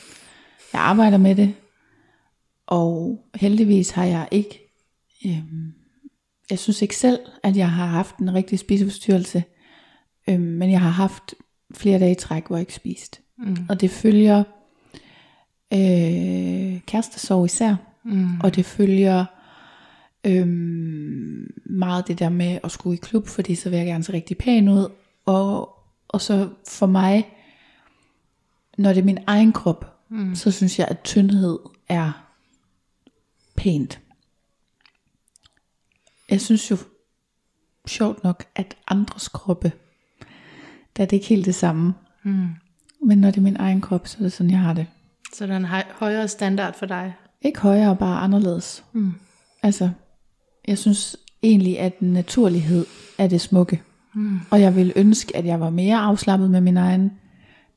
[0.74, 1.54] jeg arbejder med det,
[2.66, 4.72] og heldigvis har jeg ikke,
[5.26, 5.72] øhm,
[6.50, 9.44] jeg synes ikke selv, at jeg har haft en rigtig spiseforstyrrelse,
[10.28, 11.34] øhm, men jeg har haft
[11.74, 13.20] flere dage i træk, hvor jeg ikke spist.
[13.38, 13.56] Mm.
[13.68, 14.44] Og det følger
[15.72, 18.40] øh, kærestesorg især, Mm.
[18.40, 19.24] og det følger
[20.26, 24.12] øhm, meget det der med at skulle i klub, fordi så vil jeg gerne se
[24.12, 24.88] rigtig pæn ud.
[25.26, 27.28] Og, og så for mig,
[28.78, 30.34] når det er min egen krop, mm.
[30.34, 32.12] så synes jeg, at tyndhed er
[33.56, 34.00] pænt.
[36.30, 36.76] Jeg synes jo
[37.86, 39.72] sjovt nok, at andres kroppe,
[40.96, 41.94] der er det ikke helt det samme.
[42.22, 42.48] Mm.
[43.02, 44.86] Men når det er min egen krop, så er det sådan, jeg har det.
[45.34, 47.14] Så der er en høj, højere standard for dig.
[47.42, 48.84] Ikke højere, bare anderledes.
[48.92, 49.14] Mm.
[49.62, 49.90] Altså,
[50.68, 52.86] jeg synes egentlig, at naturlighed
[53.18, 53.82] er det smukke.
[54.14, 54.40] Mm.
[54.50, 57.12] Og jeg vil ønske, at jeg var mere afslappet med min egen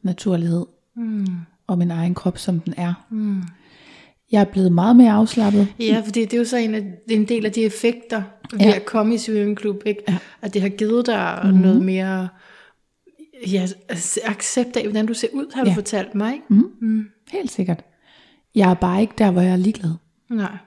[0.02, 0.66] naturlighed
[0.98, 1.26] Mm.
[1.68, 2.94] Og min egen krop, som den er.
[3.10, 3.42] Mm.
[4.32, 5.68] Jeg er blevet meget mere afslappet.
[5.80, 8.76] Ja, fordi det er jo så en, af, en del af de effekter ved Ja.
[8.76, 10.02] at komme i svømmeklub, ikke?
[10.08, 10.18] Ja.
[10.42, 11.60] At det har givet dig mm-hmm.
[11.60, 12.28] noget mere
[13.48, 13.68] ja,
[14.26, 15.76] accept af, hvordan du ser ud, har du Ja.
[15.76, 16.46] fortalt mig, ikke?
[16.50, 16.72] Mm.
[16.82, 17.06] Mm.
[17.32, 17.84] Helt sikkert.
[18.56, 19.92] Jeg er bare ikke der, hvor jeg er ligeglad.
[20.30, 20.58] Nej.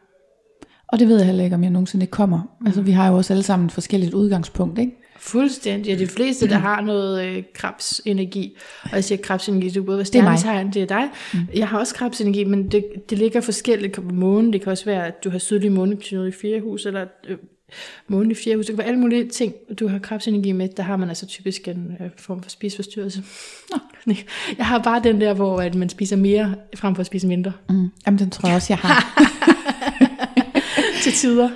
[0.89, 2.41] Og det ved jeg heller ikke, om jeg nogensinde kommer.
[2.61, 2.67] Mm.
[2.67, 4.93] Altså, vi har jo også alle sammen et forskelligt udgangspunkt, ikke?
[5.21, 5.93] Fuldstændig.
[5.93, 10.01] Og de fleste, der har noget øh, krebsenergi, og jeg siger krebsenergi, det er både
[10.01, 11.09] er stjernetegn, det er dig.
[11.35, 11.41] Mm.
[11.55, 14.53] Jeg har også krebsenergi, men det, det ligger forskelligt på månen.
[14.53, 17.37] Det kan også være, at du har sydlig måneknude i hus, eller øh,
[18.09, 18.67] månen i fjerde hus.
[18.67, 20.69] Det kan være alle mulige ting, du har krebsenergi med.
[20.69, 23.23] Der har man altså typisk en øh, form for spiseforstyrrelse.
[23.71, 23.79] Nå.
[24.59, 27.53] Jeg har bare den der, hvor at man spiser mere, frem for at spise mindre.
[27.69, 27.89] Mm.
[28.07, 29.23] Jamen, den tror jeg også, jeg har.
[31.03, 31.51] Til tider.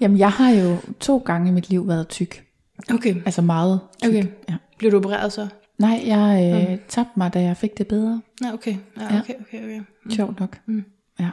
[0.00, 2.49] Jamen, jeg har jo to gange i mit liv været tyk.
[2.94, 3.14] Okay.
[3.26, 4.10] Altså meget tyk.
[4.10, 4.24] Okay.
[4.48, 4.54] Ja.
[4.78, 5.48] Bliver du opereret så?
[5.78, 8.22] Nej, jeg øh, tabte mig, da jeg fik det bedre.
[8.44, 8.76] Ja, okay.
[8.96, 9.20] Ja, Ja.
[9.20, 9.80] okay, okay, okay.
[10.04, 10.10] Mm.
[10.10, 10.58] Sjovt nok.
[10.66, 10.84] Mm.
[11.20, 11.30] Ja.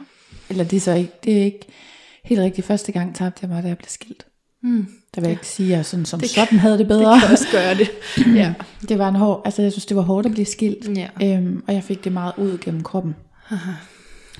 [0.50, 1.66] Eller det er så ikke, det er ikke
[2.24, 2.66] helt rigtigt.
[2.66, 4.26] Første gang tabte jeg mig, da jeg blev skilt.
[4.62, 4.86] Mm.
[5.14, 7.12] Der vil jeg ikke sige, at jeg sådan, som Det sådan havde det bedre.
[7.14, 7.88] Det kan også gøre det.
[8.40, 8.54] ja.
[8.88, 10.96] Det var en hård, altså jeg synes, det var hårdt at blive skilt.
[10.98, 11.08] Ja.
[11.36, 13.14] Øhm, og jeg fik det meget ud gennem kroppen.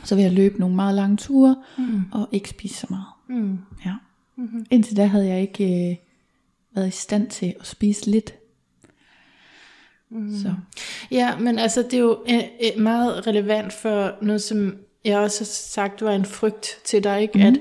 [0.04, 2.02] Så vil jeg løbe nogle meget lange ture, Mm.
[2.12, 3.40] og ikke spise så meget.
[3.42, 3.58] Mm.
[3.86, 3.92] Ja.
[4.36, 4.66] Mm-hmm.
[4.70, 5.96] Indtil da havde jeg ikke øh,
[6.78, 8.34] været i stand til at spise lidt.
[10.10, 10.36] Mm.
[10.42, 10.54] Så.
[11.10, 15.40] Ja, men altså, det er jo øh, øh, meget relevant for noget, som jeg også
[15.40, 17.38] har sagt var en frygt til dig, ikke?
[17.38, 17.44] Mm.
[17.44, 17.54] At,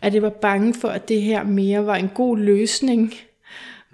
[0.00, 3.14] at jeg var bange for, at det her mere var en god løsning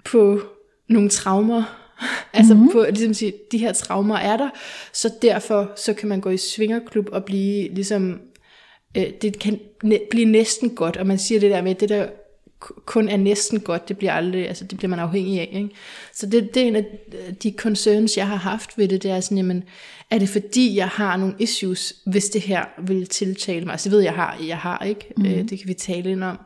[0.03, 0.41] på
[0.89, 1.63] nogle traumer.
[2.33, 2.69] altså mm.
[2.71, 4.49] på, ligesom at sige, de her traumer er der,
[4.93, 8.21] så derfor så kan man gå i svingerklub og blive ligesom,
[8.97, 12.07] øh, det kan næ- blive næsten godt, og man siger det der med, det der
[12.85, 15.69] kun er næsten godt, det bliver aldrig, altså det bliver man afhængig af, ikke?
[16.13, 16.85] Så det, det er en af
[17.43, 19.63] de concerns, jeg har haft ved det, det er sådan, jamen,
[20.09, 23.71] er det fordi, jeg har nogle issues, hvis det her vil tiltale mig?
[23.71, 25.13] Altså det ved jeg har, jeg har, ikke?
[25.17, 25.25] Mm.
[25.25, 26.39] Øh, det kan vi tale ind om.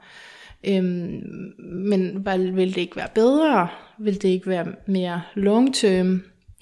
[0.67, 1.21] Øhm,
[1.59, 2.25] men
[2.55, 3.67] vil det ikke være bedre?
[3.99, 6.19] Vil det ikke være mere long-term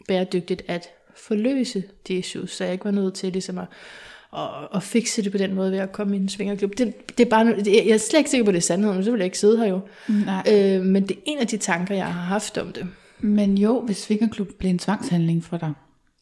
[0.07, 3.65] bæredygtigt at forløse de issues, så jeg ikke var nødt til ligesom at,
[4.37, 6.77] at, at fikse det på den måde ved at komme i en svingerklub.
[6.77, 9.05] Det, det er bare, det, jeg er slet ikke sikker på, det er sandheden, men
[9.05, 9.79] så vil jeg ikke sidde her jo.
[10.07, 10.43] Nej.
[10.51, 12.87] Øh, men det er en af de tanker, jeg har haft om det.
[13.19, 15.73] Men jo, hvis svingerklub blev en tvangshandling for dig.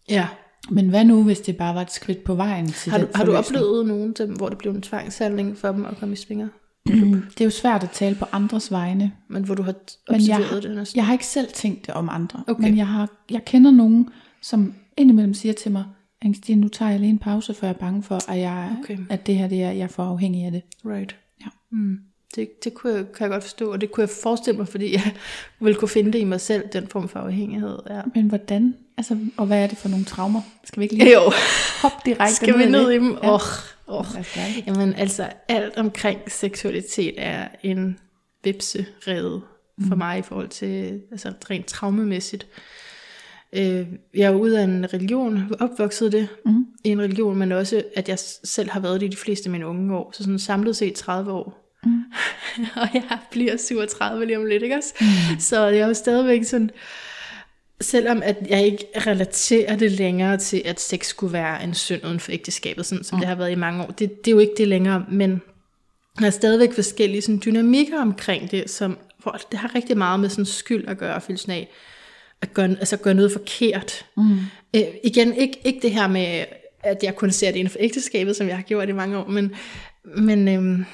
[0.10, 0.28] Ja.
[0.70, 3.26] Men hvad nu, hvis det bare var et skridt på vejen til Har du, har
[3.26, 6.48] du oplevet nogen, dem, hvor det blev en tvangshandling for dem at komme i svinger?
[6.86, 9.12] Mm, Det er jo svært at tale på andres vegne.
[9.28, 9.74] Men hvor du har
[10.10, 10.98] Men jeg, observeret det næsten?
[10.98, 12.44] jeg har ikke selv tænkt det om andre.
[12.48, 12.64] Okay.
[12.64, 14.10] Men jeg, har, jeg kender nogen,
[14.42, 15.84] som indimellem siger til mig,
[16.22, 18.98] Angstine, nu tager jeg lige en pause, for jeg er bange for, at, jeg, Okay.
[19.10, 20.62] at det her det er, jeg er for afhængig af det.
[20.86, 21.16] Right.
[21.42, 21.46] Ja.
[21.70, 22.00] Mm.
[22.36, 24.94] Det, det kunne jeg, kan jeg godt forstå, og det kunne jeg forestille mig, fordi
[24.94, 25.14] jeg
[25.60, 27.78] ville kunne finde det i mig selv, den form for afhængighed.
[27.90, 28.02] Ja.
[28.16, 28.76] Men hvordan?
[28.98, 30.42] Altså, og hvad er det for nogle traumer?
[30.64, 31.32] Skal vi ikke lige Jo,
[31.82, 33.18] hoppe direkte skal vi ned i dem?
[33.24, 33.28] Ja.
[34.36, 34.64] Gøre det.
[34.68, 38.00] Jamen altså, alt omkring seksualitet er en
[38.44, 39.42] vipserede
[39.88, 42.48] for mig i forhold til, altså rent traumemæssigt.
[43.56, 46.66] Øh, jeg er ude af en religion, opvokset i det, Mhm.
[46.84, 49.52] i en religion, men også, at jeg selv har været det i de fleste af
[49.52, 51.78] mine unge år, så sådan samlet set 30 år.
[51.86, 52.04] Mhm.
[52.82, 54.94] og jeg bliver 37 lige om lidt, ikke også?
[55.40, 56.70] Så jeg er jo stadigvæk sådan,
[57.82, 62.20] selvom at jeg ikke relaterer det længere til, at sex skulle være en synd uden
[62.20, 63.20] for ægteskabet, sådan som mm.
[63.20, 63.88] det har været i mange år.
[63.88, 65.42] Det, det er jo ikke det længere, men
[66.20, 70.30] der er stadigvæk forskellige sådan, dynamikker omkring det, som, hvor det har rigtig meget med
[70.30, 71.70] sådan skyld at gøre, følelsen af
[72.42, 74.06] at gøre, altså gøre noget forkert.
[74.18, 74.38] Mm.
[74.76, 76.46] Øh, igen, ikke, ikke det her med,
[76.84, 79.28] at jeg kun ser det inden for ægteskabet, som jeg har gjort i mange år,
[79.28, 79.56] men,
[80.04, 80.86] men øhm,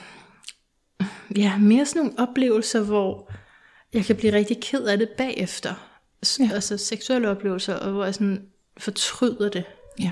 [1.36, 3.32] ja, mere sådan nogle oplevelser, hvor
[3.94, 6.00] jeg kan blive rigtig ked af det bagefter.
[6.40, 6.50] Ja.
[6.54, 8.46] Altså seksuelle oplevelser, og hvor jeg sådan
[8.78, 9.64] fortryder det.
[10.00, 10.12] Ja.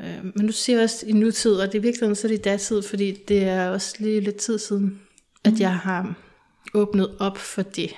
[0.00, 2.42] Øh, men du siger også i nutid, og det er virkelig så er det i
[2.42, 5.00] datid, fordi det er også lige lidt tid siden,
[5.44, 6.14] at jeg har
[6.74, 7.96] åbnet op for det.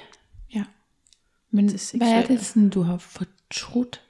[1.53, 1.57] Ja.
[1.57, 4.01] Men Det hvad er det, sådan, du har fortrudt?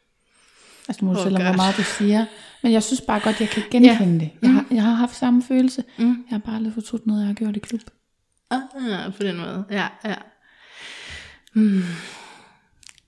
[0.88, 2.26] Altså, nu må du Oh hvor meget du siger.
[2.62, 4.30] Men jeg synes bare godt, jeg kan genkende det.
[4.42, 5.84] Jeg har, jeg har haft samme følelse.
[5.98, 6.04] Mm.
[6.04, 7.80] Jeg har bare aldrig fortrudt noget, jeg har gjort i klub.
[8.50, 9.64] Ah, på den måde.
[9.70, 10.14] Ja, ja.
[11.54, 11.82] Hmm.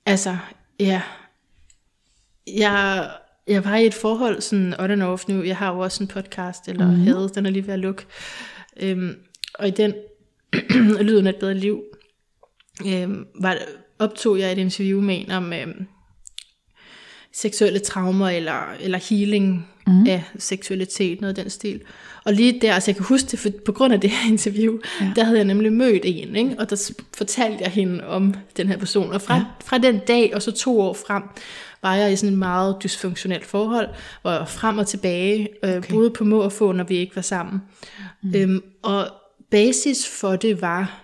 [0.07, 0.37] Altså,
[0.81, 1.03] ja.
[2.47, 3.11] Jeg,
[3.47, 5.43] jeg var i et forhold, sådan on and off nu.
[5.43, 7.01] Jeg har jo også en podcast, eller mm.
[7.01, 8.07] havde, den er lige ved at lukke.
[8.77, 9.17] Øhm,
[9.55, 9.95] og i den,
[11.07, 11.83] Lyden af et bedre liv,
[12.87, 13.59] øhm, var,
[13.99, 15.87] optog jeg et interview med en om øhm,
[17.33, 20.07] seksuelle traumer eller, eller healing mm.
[20.07, 21.81] af seksualitet, noget af den stil.
[22.25, 24.79] Og lige der, altså jeg kan huske det, for på grund af det her interview,
[25.01, 25.13] ja.
[25.17, 26.57] der havde jeg nemlig mødt en, ikke?
[26.59, 29.13] og der fortalte jeg hende om den her person.
[29.13, 29.45] Og fra, ja.
[29.65, 31.23] fra den dag og så to år frem,
[31.83, 33.89] var jeg i sådan et meget dysfunktionelt forhold,
[34.23, 35.91] hvor jeg var frem og tilbage, øh, okay.
[35.91, 37.63] boede på må og få, når vi ikke var sammen.
[38.23, 38.35] Mm.
[38.35, 39.09] Øhm, og
[39.51, 41.04] basis for det var,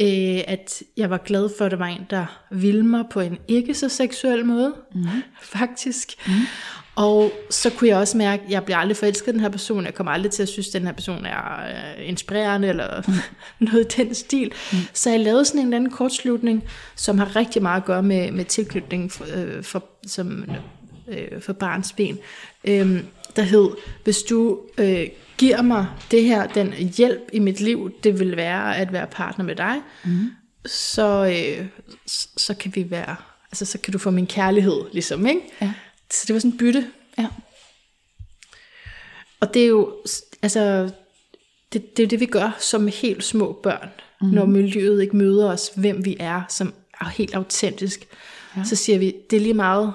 [0.00, 3.38] øh, at jeg var glad for, at der var en, der ville mig på en
[3.48, 5.06] ikke så seksuel måde, mm.
[5.42, 6.14] faktisk.
[6.26, 6.32] Mm.
[6.96, 9.84] Og så kunne jeg også mærke, at jeg bliver aldrig forelsket den her person.
[9.84, 13.14] Jeg kommer aldrig til at synes, at den her person er øh, inspirerende eller mm.
[13.66, 14.52] noget i den stil.
[14.72, 14.78] Mm.
[14.92, 16.64] Så jeg lavede sådan en eller anden kortslutning,
[16.96, 20.44] som har rigtig meget at gøre med, med tilknytning for, øh, for, som,
[21.08, 22.18] øh, for barns ben.
[22.64, 23.02] Øh,
[23.36, 23.68] der hed,
[24.04, 28.76] hvis du øh, giver mig det her, den hjælp i mit liv, det vil være
[28.76, 30.30] at være partner med dig, mm.
[30.66, 31.66] så, øh,
[32.36, 33.16] så kan vi være,
[33.50, 35.40] altså så kan du få min kærlighed, ligesom, ikke?
[35.60, 35.72] Ja.
[36.10, 36.86] Så det var sådan en bytte.
[37.18, 37.26] Ja.
[39.40, 39.96] Og det er jo,
[40.42, 40.90] altså,
[41.72, 43.88] det, det er det, vi gør som helt små børn,
[44.20, 44.28] mm.
[44.28, 48.06] når miljøet ikke møder os, hvem vi er, som er helt autentisk.
[48.56, 48.64] Ja.
[48.64, 49.92] Så siger vi, det er lige meget,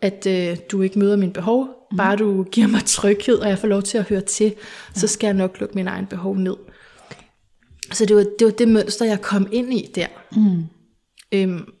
[0.00, 1.77] at øh, du ikke møder mine behov.
[1.96, 4.54] Bare du giver mig tryghed, og jeg får lov til at høre til,
[4.94, 6.56] så skal jeg nok lukke min egen behov ned.
[7.92, 10.06] Så det var, det var det mønster, jeg kom ind i der.
[10.32, 10.64] Mm.
[11.32, 11.72] Øhm,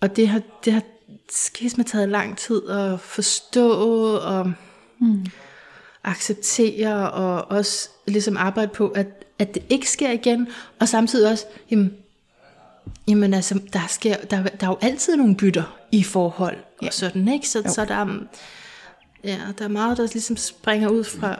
[0.00, 0.82] og det har, det har
[1.32, 3.70] skisma taget lang tid at forstå
[4.16, 4.52] og
[5.00, 5.26] mm.
[6.04, 9.06] acceptere, og også ligesom arbejde på, at,
[9.38, 10.48] at det ikke sker igen,
[10.80, 11.92] og samtidig også, jamen,
[13.08, 16.86] jamen altså, der, sker, der, der er jo altid nogle bytter i forhold, ja.
[16.86, 17.48] og sådan, ikke?
[17.48, 18.18] Så, så der,
[19.24, 21.38] ja, der er meget, der ligesom springer ud fra...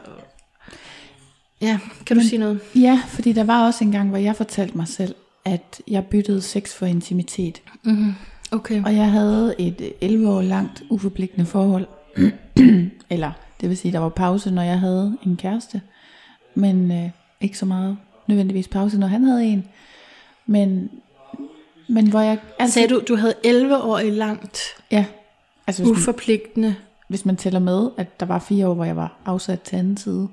[1.60, 2.60] Ja, kan du Men, sige noget?
[2.74, 6.42] Ja, fordi der var også en gang, hvor jeg fortalte mig selv, at jeg byttede
[6.42, 7.62] sex for intimitet.
[7.82, 8.14] Mm-hmm.
[8.50, 8.84] Okay.
[8.84, 11.86] Og jeg havde et 11 år langt uforpligtende forhold.
[13.10, 15.80] Eller det vil sige, der var pause, når jeg havde en kæreste.
[16.54, 19.64] Men øh, ikke så meget nødvendigvis pause, når han havde en.
[20.46, 20.90] Men,
[21.88, 22.38] men hvor jeg...
[22.58, 25.04] Altså, Sagde du, du havde 11 år i langt Ja.
[25.66, 26.74] Altså, uforpligtende?
[27.08, 29.96] Hvis man tæller med, at der var fire år, hvor jeg var afsat til anden
[29.96, 30.28] side.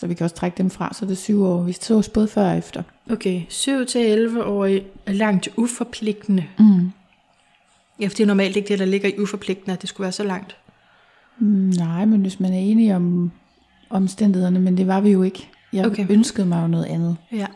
[0.00, 1.62] Så vi kan også trække dem fra, så det er syv år.
[1.62, 2.82] Vi sås både før og efter.
[3.10, 6.44] Okay, 7 til 11 år i langt uforpligtende.
[6.58, 6.90] Mm.
[8.00, 10.12] Ja, for det er normalt ikke det, der ligger i uforpligtende, at det skulle være
[10.12, 10.56] så langt.
[11.38, 13.32] Mm, nej, men hvis man er enig om
[13.90, 15.48] omstændighederne, men det var vi jo ikke.
[15.72, 16.06] Jeg okay.
[16.10, 17.16] ønskede mig jo noget andet.
[17.32, 17.46] Ja.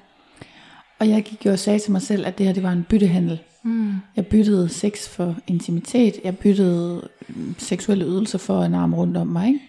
[0.98, 2.86] Og jeg gik jo og sagde til mig selv, at det her det var en
[2.88, 3.40] byttehandel.
[3.62, 3.94] Mm.
[4.16, 6.14] Jeg byttede sex for intimitet.
[6.24, 9.46] Jeg byttede mm, seksuelle ydelser for en arm rundt om mig.
[9.48, 9.60] Ikke?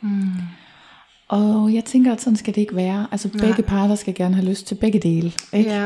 [0.00, 0.26] Mm.
[1.28, 3.06] Og jeg tænker, at sådan skal det ikke være.
[3.10, 3.46] Altså Nej.
[3.46, 5.32] begge parter skal gerne have lyst til begge dele.
[5.52, 5.70] Ikke?
[5.70, 5.84] Ja,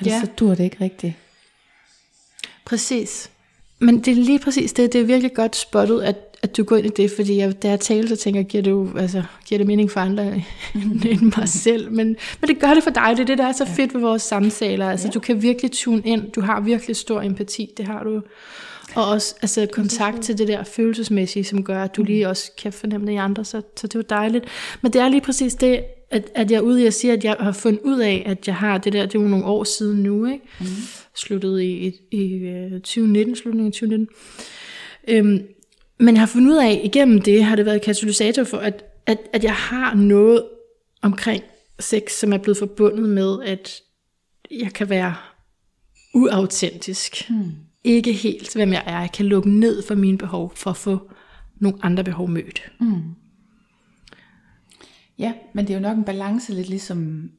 [0.00, 0.20] Ellers Ja.
[0.20, 1.14] så dur det ikke rigtigt.
[2.64, 3.30] præcis.
[3.78, 6.76] Men det er lige præcis det, det er virkelig godt spottet, at, at du går
[6.76, 9.22] ind i det, fordi jeg, da jeg taler, så tænker jeg, giver det, jo, altså,
[9.46, 10.24] giver det mening for andre
[11.10, 11.92] end mig selv?
[11.92, 14.00] Men, men det gør det for dig, det er det, der er så fedt ved
[14.00, 14.90] vores samtaler.
[14.90, 15.12] Altså, Ja.
[15.12, 18.22] du kan virkelig tune ind, du har virkelig stor empati, det har du.
[18.94, 22.72] Og også altså, kontakt til det der følelsesmæssige, som gør, at du lige også kan
[22.72, 24.44] fornemme det i andre, så, så det er jo dejligt.
[24.82, 27.24] Men det er lige præcis det, at, at jeg er ude i at sige, at
[27.24, 29.64] jeg har fundet ud af, at jeg har det der, det er jo nogle år
[29.64, 30.44] siden nu, ikke?
[30.60, 30.66] Mm.
[31.14, 34.08] Sluttet i, i, i øh, 2019, slutningen af 2019.
[35.08, 35.42] Øhm,
[36.02, 39.18] men jeg har fundet ud af, igennem det har det været katalysator for, at, at,
[39.32, 40.44] at jeg har noget
[41.02, 41.42] omkring
[41.80, 43.80] sex, som er blevet forbundet med, at
[44.50, 45.14] jeg kan være
[46.14, 47.28] uautentisk.
[47.28, 47.52] Hmm.
[47.84, 49.00] Ikke helt, hvem jeg er.
[49.00, 51.10] Jeg kan lukke ned for mine behov, for at få
[51.56, 52.72] nogle andre behov mødt.
[55.18, 57.30] Ja, men det er jo nok en balance lidt ligesom,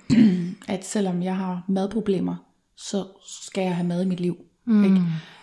[0.68, 2.36] at selvom jeg har madproblemer,
[2.76, 3.04] så
[3.46, 4.36] skal jeg have mad i mit liv.
[4.64, 4.84] Mm.
[4.84, 5.02] Ikke?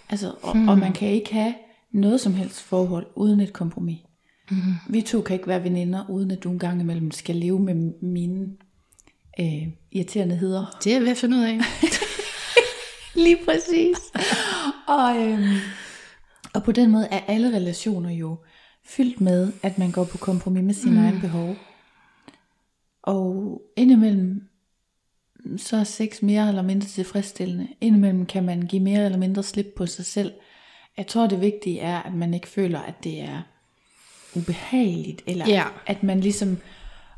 [0.10, 0.68] Altså, og, mm.
[0.68, 1.54] og man kan ikke have
[1.92, 4.00] noget som helst forhold uden et kompromis.
[4.52, 4.58] Mm.
[4.90, 7.76] Vi to kan ikke være veninder, uden at du en gang imellem skal leve med
[8.02, 8.48] mine
[9.40, 10.78] øh, irriterende heder.
[10.84, 11.60] Det er jeg ved at finde ud af.
[13.26, 13.98] Lige præcis.
[14.88, 15.56] og, øhm,
[16.54, 18.38] og på den måde er alle relationer jo
[18.86, 21.06] fyldt med, at man går på kompromis med sine mm.
[21.06, 21.56] egne behov.
[23.04, 24.42] Og indimellem,
[25.58, 27.68] så er sex mere eller mindre tilfredsstillende.
[27.82, 30.32] Indimellem kan man give mere eller mindre slip på sig selv.
[30.98, 33.42] Jeg tror det vigtige er, at man ikke føler, at det er
[34.36, 35.64] ubehageligt, eller Ja.
[35.86, 36.58] at man ligesom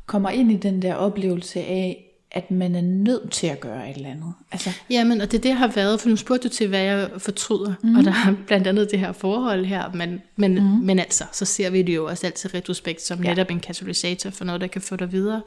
[0.06, 3.96] kommer ind i den der oplevelse af, at man er nødt til at gøre et
[3.96, 4.32] eller andet.
[4.52, 7.74] Altså, Jamen, og det det, har været, for nu spurgte du til, hvad jeg fortryder,
[7.82, 7.96] mm.
[7.96, 10.60] og der er blandt andet det her forhold her, men, men, mm.
[10.60, 13.28] men altså, så ser vi det jo også altid retrospekt som ja.
[13.28, 15.42] netop en katalysator for noget, der kan få dig videre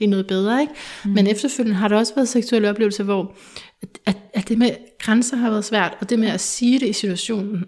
[0.00, 0.72] i noget bedre, ikke?
[1.04, 1.10] Mm.
[1.10, 3.34] Men efterfølgende har der også været seksuelle oplevelser, hvor
[3.82, 6.88] at, at, at det med grænser har været svært, og det med at sige det
[6.88, 7.64] i situationen.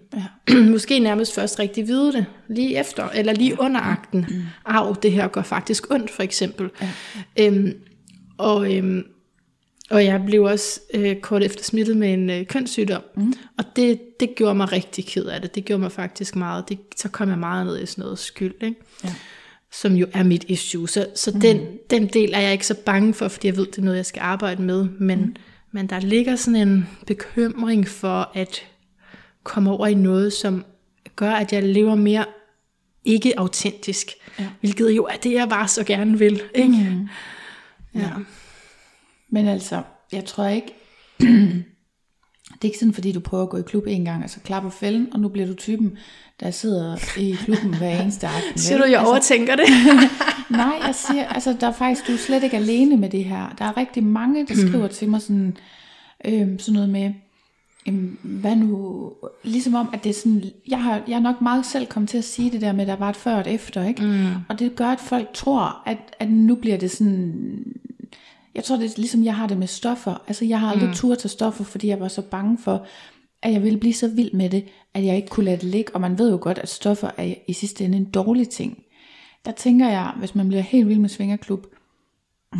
[0.47, 0.53] Ja.
[0.71, 4.25] Måske nærmest først rigtig vide det, lige efter, eller lige under akten.
[4.29, 4.43] Mm.
[4.65, 6.69] Au, det her gør faktisk ondt, for eksempel.
[6.81, 6.89] Ja.
[7.39, 7.73] Øhm,
[8.37, 9.03] og, øhm,
[9.89, 13.33] og jeg blev også øh, kort efter smittet med en øh, kønssygdom, mm.
[13.57, 15.55] og det, det gjorde mig rigtig ked af det.
[15.55, 16.69] Det gjorde mig faktisk meget.
[16.69, 18.79] Det, så kom jeg meget ned i sådan noget skyld, ikke?
[19.03, 19.13] Ja.
[19.71, 20.89] som jo er mit issue.
[20.89, 21.41] Så, så mm.
[21.41, 23.97] den, den del er jeg ikke så bange for, fordi jeg ved, det er noget,
[23.97, 24.87] jeg skal arbejde med.
[24.99, 25.35] Men, mm.
[25.71, 28.67] Men der ligger sådan en bekymring for at
[29.43, 30.65] komme over i noget, som
[31.15, 32.25] gør, at jeg lever mere
[33.05, 34.07] ikke autentisk.
[34.39, 34.49] Ja.
[34.59, 36.41] Hvilket jo er det, jeg bare så gerne vil.
[36.55, 36.69] Ikke?
[36.69, 37.07] Mm.
[37.95, 37.99] Ja.
[37.99, 38.11] ja.
[39.29, 40.73] Men altså, jeg tror ikke,
[41.19, 44.39] det er ikke sådan, fordi du prøver at gå i klub en gang, og så
[44.39, 45.97] klapper fælden, og nu bliver du typen,
[46.41, 48.57] der sidder i klubben hver eneste aften.
[48.59, 49.65] Siger du, jeg altså, overtænker det?
[50.49, 53.55] nej, jeg siger, altså der er faktisk, du er slet ikke alene med det her.
[53.57, 55.57] Der er rigtig mange, der skriver til mig sådan,
[56.25, 57.13] øhm, sådan noget med,
[57.87, 59.11] øhm, hvad nu,
[59.43, 62.17] ligesom om, at det er sådan, jeg har, jeg har nok meget selv kommet til
[62.17, 64.01] at sige det der med, at der var et før og et efter, ikke?
[64.01, 64.27] Mm.
[64.49, 67.63] Og det gør, at folk tror, at, at nu bliver det sådan
[68.55, 70.21] jeg tror, det er ligesom jeg har det med stoffer.
[70.27, 70.95] Altså jeg har aldrig mm.
[70.95, 72.85] tur til stoffer, fordi jeg var så bange for,
[73.43, 75.95] at jeg ville blive så vild med det, at jeg ikke kunne lade det ligge.
[75.95, 78.83] Og man ved jo godt, at stoffer er i sidste ende en dårlig ting.
[79.45, 81.67] Der tænker jeg, hvis man bliver helt vild med svingerklub,
[82.53, 82.59] mm,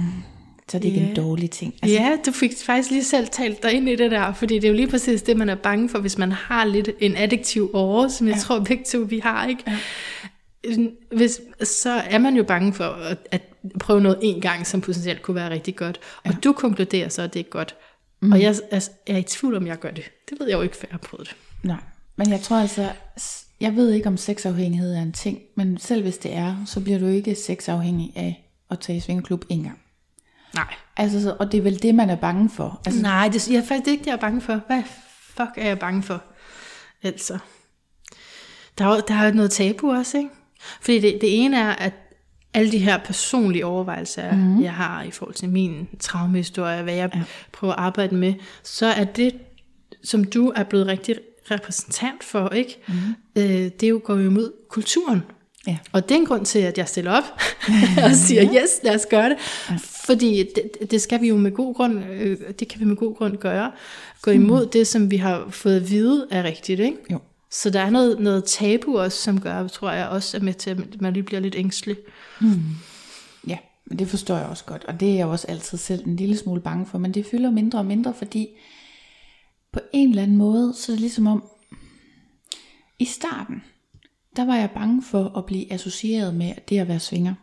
[0.69, 1.09] så er det ikke yeah.
[1.09, 1.73] en dårlig ting.
[1.81, 4.63] Altså, ja, du fik faktisk lige selv talt dig ind i det der, fordi det
[4.63, 7.69] er jo lige præcis det, man er bange for, hvis man har lidt en addiktiv
[7.73, 8.39] åre, som jeg ja.
[8.39, 9.63] tror begge to vi har, ikke?
[9.67, 9.77] Ja
[11.11, 13.41] hvis, så er man jo bange for at, at
[13.79, 15.99] prøve noget en gang, som potentielt kunne være rigtig godt.
[16.23, 16.37] Og ja.
[16.43, 17.75] du konkluderer så, at det er godt.
[18.21, 18.31] Mm.
[18.31, 20.03] Og jeg er, er i tvivl om, jeg gør det.
[20.29, 21.36] Det ved jeg jo ikke, før jeg har prøvet det.
[21.63, 21.79] Nej,
[22.15, 22.91] men jeg tror altså,
[23.60, 26.99] jeg ved ikke, om sexafhængighed er en ting, men selv hvis det er, så bliver
[26.99, 29.79] du ikke sexafhængig af at tage i svingerklub en gang.
[30.55, 30.73] Nej.
[30.97, 32.81] Altså, og det er vel det, man er bange for.
[32.86, 34.62] Altså, Nej, det jeg er faktisk ikke det, jeg er bange for.
[34.67, 34.84] Hvad
[35.21, 36.23] fuck er jeg bange for?
[37.03, 37.38] Altså,
[38.77, 40.29] der er, der er noget tabu også, ikke?
[40.81, 41.93] Fordi det, det ene er, at
[42.53, 44.63] alle de her personlige overvejelser, mm.
[44.63, 47.21] jeg har i forhold til min traumehistorie, hvad jeg ja.
[47.51, 48.33] prøver at arbejde med,
[48.63, 49.33] så er det,
[50.03, 51.15] som du er blevet rigtig
[51.51, 52.79] repræsentant for, ikke?
[52.87, 52.93] Mm.
[53.35, 55.21] Øh, det jo går jo imod kulturen.
[55.67, 55.77] Ja.
[55.91, 57.23] Og det er en grund til, at jeg stiller op
[58.05, 59.37] og siger, yes, lad os gøre det.
[59.69, 59.77] Ja.
[59.81, 63.15] Fordi det, det skal vi jo med god grund, øh, det kan vi med god
[63.15, 63.71] grund gøre.
[64.21, 64.71] Gå imod mm.
[64.71, 66.97] det, som vi har fået at vide er rigtigt, ikke?
[67.11, 67.19] Jo.
[67.51, 70.69] Så der er noget, noget tabu også, som gør, tror jeg, også er med til,
[70.69, 71.97] at man lige bliver lidt ængstelig.
[72.41, 72.61] Mm.
[73.47, 76.15] Ja, men det forstår jeg også godt, og det er jeg også altid selv en
[76.15, 78.47] lille smule bange for, men det fylder mindre og mindre, fordi
[79.73, 81.43] på en eller anden måde, så er det ligesom om,
[82.99, 83.63] i starten,
[84.35, 87.33] der var jeg bange for at blive associeret med det at være svinger.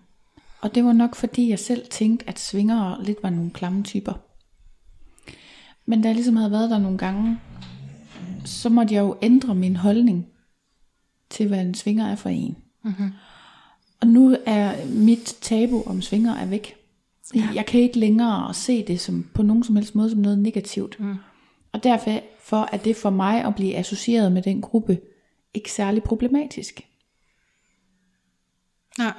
[0.60, 4.12] Og det var nok fordi jeg selv tænkte, at svingere lidt var nogle klamme typer.
[5.86, 7.38] Men da jeg ligesom havde været der nogle gange,
[8.48, 10.26] så måtte jeg jo ændre min holdning
[11.30, 12.56] til, hvad en svinger er for en.
[12.84, 13.10] Mm-hmm.
[14.00, 16.74] Og nu er mit tabu om svinger er væk.
[17.34, 17.48] Ja.
[17.54, 21.00] Jeg kan ikke længere se det som på nogen som helst måde som noget negativt.
[21.00, 21.14] Mm.
[21.72, 24.98] Og derfor for er det for mig at blive associeret med den gruppe
[25.54, 26.80] ikke særlig problematisk.
[28.98, 29.10] Ja.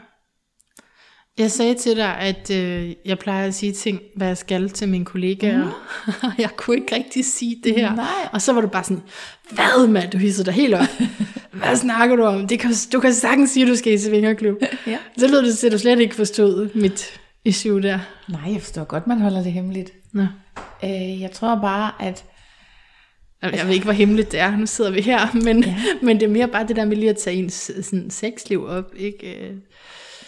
[1.39, 4.89] Jeg sagde til dig, at øh, jeg plejer at sige ting, hvad jeg skal til
[4.89, 5.63] mine kollegaer.
[5.65, 6.13] Mm.
[6.43, 7.95] jeg kunne ikke rigtig sige det her.
[7.95, 8.29] Nej.
[8.33, 9.03] Og så var du bare sådan,
[9.51, 10.87] hvad mand, du hisser dig helt op.
[11.51, 12.47] hvad snakker du om?
[12.47, 14.57] Det kan, du kan sagtens sige, at du skal i svingerklub.
[14.87, 14.97] ja.
[15.17, 17.99] Så lød det til, at du slet ikke forstod mit issue der.
[18.29, 19.91] Nej, jeg forstår godt, man holder det hemmeligt.
[20.13, 20.25] Nå.
[20.83, 22.25] Øh, jeg tror bare, at
[23.41, 25.75] jeg ved ikke, hvor hemmeligt det er, nu sidder vi her, men, ja.
[26.01, 28.93] men det er mere bare det der med lige at tage ens sådan, sexliv op,
[28.97, 29.51] ikke?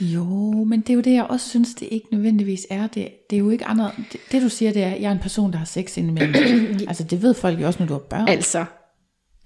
[0.02, 0.26] Jo,
[0.64, 2.88] men det er jo det, jeg også synes, det ikke nødvendigvis er.
[2.88, 3.92] Det, det er jo ikke andet.
[4.12, 6.78] Det, det du siger, det er, at jeg er en person, der har sex indimellem.
[6.88, 8.28] altså det ved folk jo også, når du har børn.
[8.28, 8.66] Altså,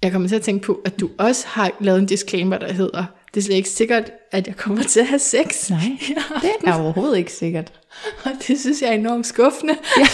[0.02, 3.04] jeg kommer til at tænke på, at du også har lavet en disclaimer, der hedder,
[3.34, 5.70] det er slet ikke sikkert, at jeg kommer til at have sex.
[5.70, 5.98] Nej,
[6.42, 7.72] det er overhovedet ikke sikkert.
[8.24, 9.76] Og det synes jeg er enormt skuffende.
[9.98, 10.06] Ja.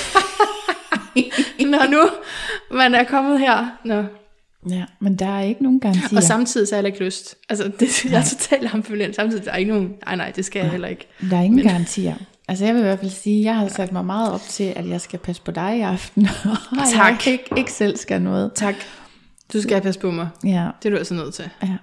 [1.73, 2.09] Når nu
[2.71, 3.67] man er kommet her.
[3.85, 4.05] Nå,
[4.71, 6.17] Ja, men der er ikke nogen garantier.
[6.17, 7.37] Og samtidig så har jeg ikke lyst.
[7.49, 9.17] Altså, det, jeg er totalt ambivalent.
[9.17, 11.09] Samtidig der er ikke nogen, nej nej, det skal jeg heller ikke.
[11.31, 11.67] Der er ingen men.
[11.67, 12.15] garantier.
[12.49, 14.89] Altså jeg vil i hvert fald sige, jeg har sat mig meget op til, at
[14.89, 16.29] jeg skal passe på dig i aften.
[16.81, 17.27] Og tak.
[17.27, 18.53] Jeg ikke, ikke selv skal noget.
[18.55, 18.75] Tak.
[19.53, 20.29] Du skal passe på mig.
[20.45, 20.69] Ja.
[20.83, 21.51] Det er du altså nødt til.
[21.63, 21.77] Ja.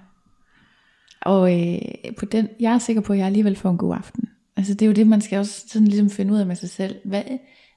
[1.22, 1.78] Og øh,
[2.18, 4.28] på den, jeg er sikker på, at jeg alligevel får en god aften.
[4.56, 6.70] Altså det er jo det, man skal også sådan ligesom finde ud af med sig
[6.70, 6.96] selv.
[7.04, 7.22] Hvad,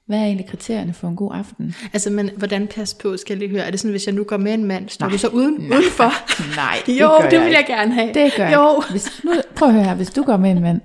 [0.06, 1.74] hvad er egentlig kriterierne for en god aften?
[1.92, 3.66] Altså, men hvordan pas på, skal jeg lige høre?
[3.66, 5.54] Er det sådan, hvis jeg nu går med en mand, står nej, du så uden,
[5.54, 6.12] nej, udenfor?
[6.56, 8.14] Nej, det Jo, det vil jeg, jeg gerne have.
[8.14, 8.82] Det gør jo.
[8.82, 8.90] jeg.
[8.90, 10.80] Hvis, nu, prøv at høre her, hvis du går med en mand,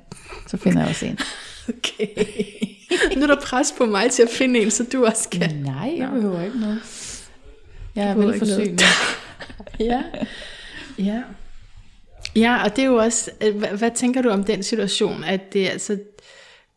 [0.48, 1.20] så finder jeg også en.
[1.70, 2.08] Okay.
[3.18, 5.56] nu er der pres på mig til at finde en, så du også skal.
[5.56, 6.82] Nej, jeg behøver ikke noget.
[7.96, 8.82] Jeg er velforsynet.
[9.80, 10.02] Ja.
[11.00, 11.22] Ja.
[12.36, 15.54] Ja, og det er jo også, øh, hvad, hvad tænker du om den situation, at
[15.54, 15.98] det altså,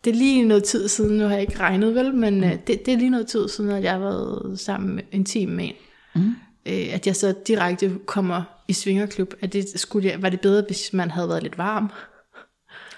[0.04, 2.40] det er lige noget tid siden, nu har jeg ikke regnet vel, men mm.
[2.66, 5.64] det, det er lige noget tid siden, at jeg har været sammen med en med
[5.64, 5.72] en.
[6.14, 6.34] Mm.
[6.66, 10.64] Øh, at jeg så direkte kommer i svingerklub, at det skulle, jeg- var det bedre,
[10.66, 11.90] hvis man havde været lidt varm?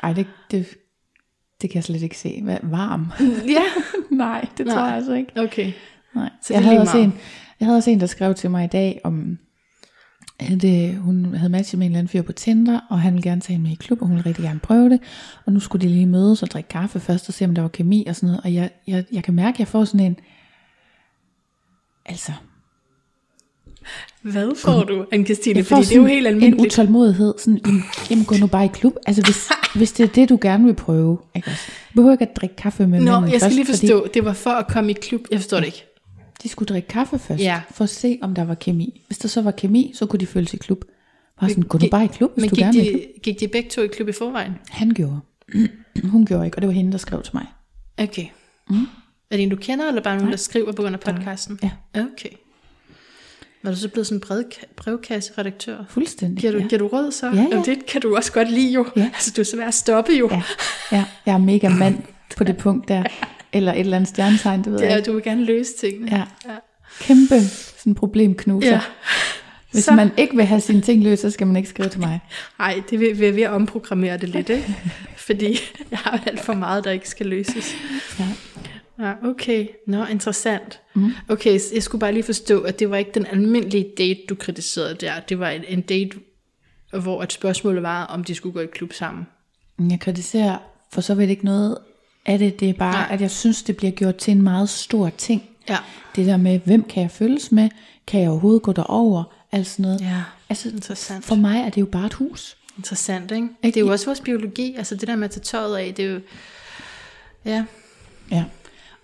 [0.02, 0.66] Ej, det, det,
[1.62, 2.40] det kan jeg slet ikke se.
[2.42, 3.07] Hvad, varm?
[3.57, 3.62] Ja,
[4.16, 4.84] Nej, det tror Nej.
[4.84, 5.32] jeg altså ikke.
[5.36, 5.72] okay.
[6.14, 6.30] Nej.
[6.42, 7.14] Så jeg, havde også en,
[7.61, 9.38] jeg havde også en, der skrev til mig i dag, om
[10.39, 13.30] at øh, hun havde matchet med en eller anden fyr på Tinder, og han ville
[13.30, 15.01] gerne tage hende med i klub, og hun ville rigtig gerne prøve det.
[15.47, 17.68] Og nu skulle de lige mødes og drikke kaffe først, og se om der var
[17.68, 18.41] kemi og sådan noget.
[18.45, 20.16] Og jeg, jeg, jeg kan mærke, at jeg får sådan en...
[22.07, 22.32] Altså,
[24.22, 25.57] Hvad får du, Anne-Christine?
[25.57, 26.72] jeg får Fordi det er jo helt en almindeligt.
[26.72, 27.35] utålmodighed.
[27.39, 28.97] Sådan, jamen, jamen, gå nu bare i klub.
[29.07, 31.18] Altså, hvis, hvis det er det, du gerne vil prøve.
[31.35, 31.62] Ikke også?
[31.66, 34.24] Du behøver ikke at drikke kaffe med Nå, jeg skal først, lige fordi forstå, det
[34.24, 35.20] var for at komme i klub.
[35.30, 35.93] Jeg forstår det ikke.
[36.45, 37.61] De skulle drikke kaffe først, Ja.
[37.70, 39.03] for at se, om der var kemi.
[39.07, 40.84] Hvis der så var kemi, så kunne de følges i klub.
[41.40, 43.01] Bare sådan, gå nu bare i klub, hvis Men du gik gerne i klub.
[43.14, 44.53] de, gik de begge to i klub i forvejen?
[44.70, 45.20] Han gjorde.
[46.12, 47.47] Hun gjorde ikke, og det var hende, der skrev til mig.
[47.99, 48.26] Okay.
[48.70, 48.76] Mm.
[49.30, 51.59] Er det en, du kender, eller bare nogen, der skriver på grund af podcasten?
[51.62, 51.70] Ja.
[51.95, 52.28] Okay.
[53.62, 54.42] Var du så blevet sådan en brev,
[54.76, 55.84] brevkasseredaktør?
[55.88, 56.40] Fuldstændig.
[56.40, 56.66] Giver du, ja.
[56.66, 57.26] giver du råd så?
[57.26, 57.47] Ja, ja.
[57.51, 58.86] Jamen, det kan du også godt lide jo.
[58.97, 59.11] Ja.
[59.14, 60.28] Altså, du er svær at stoppe jo.
[60.32, 60.42] ja.
[60.92, 61.99] ja, jeg er mega mand
[62.36, 63.05] på det punkt der.
[63.55, 65.07] Eller et eller andet stjernetegn, det ved Det jeg er, ikke.
[65.09, 66.16] du vil gerne løse tingene.
[66.16, 66.24] Ja.
[67.00, 67.40] Kæmpe
[67.78, 68.70] sådan problemknuser.
[68.70, 68.80] Ja.
[69.72, 72.00] Hvis Så- man ikke vil have sine ting løst, så skal man ikke skrive til
[72.00, 72.20] mig.
[72.61, 74.76] Ej, det vil, vil jeg ved at omprogrammere det lidt, ikke?
[75.16, 75.59] Fordi
[75.90, 77.74] jeg har alt for meget, der ikke skal løses.
[78.18, 78.24] Ja.
[78.98, 79.66] Ja, okay.
[79.86, 80.80] Nå, interessant.
[80.94, 81.12] Mm.
[81.28, 84.34] Okay, så jeg skulle bare lige forstå, at det var ikke den almindelige date, du
[84.34, 85.12] kritiserede der.
[85.28, 86.11] Det var en, en date,
[87.02, 89.26] hvor et spørgsmål var, om de skulle gå i klub sammen.
[89.90, 90.59] Jeg kritiserer
[90.92, 91.78] for så vidt ikke noget
[92.26, 92.60] af det.
[92.60, 93.06] Det er bare, Nej.
[93.10, 95.42] at jeg synes, det bliver gjort til en meget stor ting.
[95.68, 95.76] Ja.
[96.16, 97.68] Det der med, hvem kan jeg følges med?
[98.06, 99.24] Kan jeg overhovedet gå derover?
[99.52, 100.00] Alt sådan noget.
[100.00, 101.24] Ja, Altså, interessant.
[101.24, 102.56] for mig er det jo bare et hus.
[102.78, 103.48] Interessant, ikke?
[103.62, 103.74] Ikke?
[103.74, 104.74] Det er jo også vores biologi.
[104.78, 106.20] Altså det der med at tage tøjet af, det er jo...
[107.44, 107.64] Ja,
[108.30, 108.44] Ja.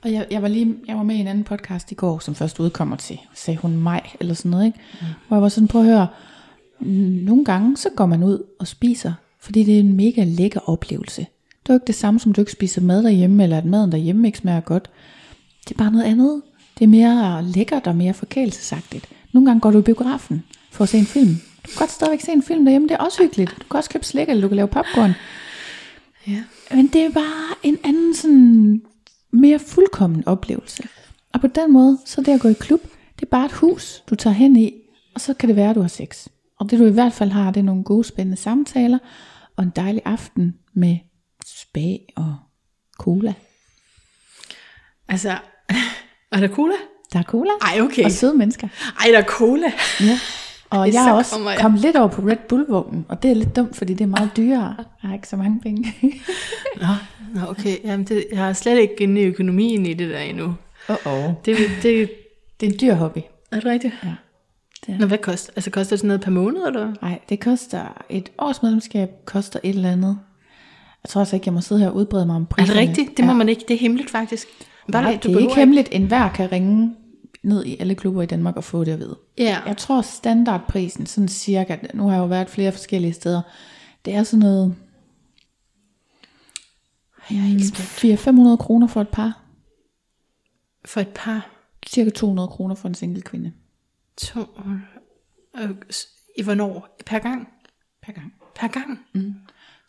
[0.02, 2.34] Og jeg, jeg, var lige, jeg var med i en anden podcast i går, som
[2.34, 4.78] først udkommer til, sagde hun mig, eller sådan noget, ikke?
[5.00, 5.06] Mm.
[5.28, 6.06] Hvor jeg var sådan, prøv at høre,
[7.24, 11.26] nogle gange, så går man ud og spiser, fordi det er en mega lækker oplevelse.
[11.70, 13.92] Det er jo ikke det samme, som du ikke spiser mad derhjemme, eller at maden
[13.92, 14.90] derhjemme ikke smager godt.
[15.68, 16.42] Det er bare noget andet.
[16.78, 19.08] Det er mere lækkert og mere forkælelsesagtigt.
[19.32, 21.28] Nogle gange går du i biografen for at se en film.
[21.34, 23.50] Du kan godt stadigvæk se en film derhjemme, det er også hyggeligt.
[23.50, 25.12] Du kan også købe slik, eller du kan lave popcorn.
[26.26, 26.42] ja.
[26.70, 28.82] Men det er bare en anden sådan
[29.30, 30.82] mere fuldkommen oplevelse.
[31.34, 32.80] Og på den måde, så det at gå i klub,
[33.16, 34.72] det er bare et hus, du tager hen i,
[35.14, 36.26] og så kan det være, at du har sex.
[36.58, 38.98] Og det du i hvert fald har, det er nogle gode spændende samtaler,
[39.56, 40.96] og en dejlig aften med
[41.70, 42.36] spag og
[42.98, 43.34] cola.
[45.08, 45.30] Altså,
[46.32, 46.74] er der cola?
[47.12, 48.04] Der er cola Ej, okay.
[48.04, 48.68] og søde mennesker.
[49.00, 49.72] Ej, der er cola.
[50.00, 50.18] Ja.
[50.70, 51.58] Og Ej, jeg er også jeg.
[51.60, 54.30] kommet lidt over på Red Bull-vognen, og det er lidt dumt, fordi det er meget
[54.36, 54.74] dyrere.
[54.78, 55.94] Jeg har ikke så mange penge.
[56.80, 56.86] Nå,
[57.34, 57.76] nå okay.
[57.84, 60.54] Jamen, det, jeg har slet ikke inde i økonomien i det der endnu.
[60.88, 61.32] Uh-oh.
[61.44, 62.10] Det, det,
[62.60, 63.18] Det er en dyr hobby.
[63.52, 63.94] er det rigtigt?
[64.04, 64.14] Ja.
[64.86, 64.98] Det er.
[64.98, 65.52] Nå, hvad koster?
[65.56, 66.94] Altså, koster det sådan noget per måned, eller?
[67.02, 70.18] Nej, det koster et års medlemskab, koster et eller andet.
[71.04, 72.80] Jeg tror også ikke, jeg må sidde her og udbrede mig om Er priserne.
[72.80, 73.16] det rigtigt?
[73.16, 73.64] Det må man ikke.
[73.68, 74.46] Det er hemmeligt, faktisk.
[74.92, 75.88] Bare, Nej, du det er ikke hemmeligt.
[75.92, 76.96] En hver kan ringe
[77.42, 79.18] ned i alle klubber i Danmark og få det at vide.
[79.38, 79.60] Ja.
[79.66, 83.42] Jeg tror standardprisen, sådan cirka, nu har jeg jo været flere forskellige steder,
[84.04, 84.76] det er sådan noget
[87.30, 88.20] Jeg er helt spændt.
[88.28, 89.40] 400-500 kroner for et par.
[90.84, 91.50] For et par
[91.86, 93.52] Cirka 200 kroner for en single kvinde.
[94.16, 94.40] to...
[95.60, 96.06] Øh, s-
[96.38, 96.96] I hvornår?
[97.06, 97.48] Per gang?
[98.02, 98.32] Per gang.
[98.54, 98.98] Per gang?
[99.14, 99.34] Mm.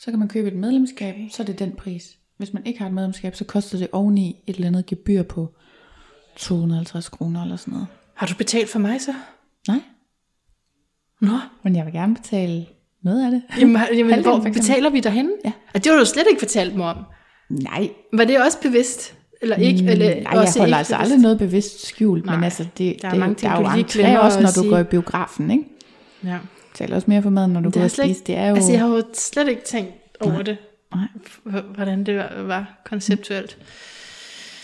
[0.04, 2.04] Så kan man købe et medlemskab, så er det den pris.
[2.38, 5.54] Hvis man ikke har et medlemskab, så koster det oveni et eller andet gebyr på
[6.36, 7.88] 250 kroner eller sådan noget.
[8.16, 9.14] Har du betalt for mig så?
[9.68, 9.80] Nej,
[11.22, 11.38] Nå.
[11.64, 12.66] men jeg vil gerne betale
[13.04, 13.42] noget af det.
[13.60, 15.32] Jamen, jamen hvor betaler vi derhen?
[15.46, 15.52] Ja.
[15.74, 16.98] Og det har du slet ikke fortalt mig om.
[17.50, 19.16] Nej, Var det også bevidst?
[19.42, 19.92] Eller ikke?
[19.92, 21.12] Eller Mm, Nej, jeg også holder ikke altså bevidst?
[21.14, 23.56] aldrig noget bevidst skjult, men Nej, altså det, der er det, mange der ting, er
[23.56, 25.64] du jo lige glemmer også, når du går i biografen, ikke?
[26.24, 26.38] Ja.
[26.72, 28.24] Jeg taler også mere for maden, når du går og spiser.
[28.26, 28.56] Det er jo...
[28.56, 30.42] Altså, jeg har jo slet ikke tænkt over Nej.
[30.42, 30.58] det.
[30.96, 31.08] Nej.
[31.62, 32.16] Hvordan det
[32.48, 33.58] var, konceptuelt.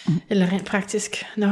[0.07, 0.13] Mm.
[0.29, 1.25] Eller rent praktisk.
[1.37, 1.49] Nå.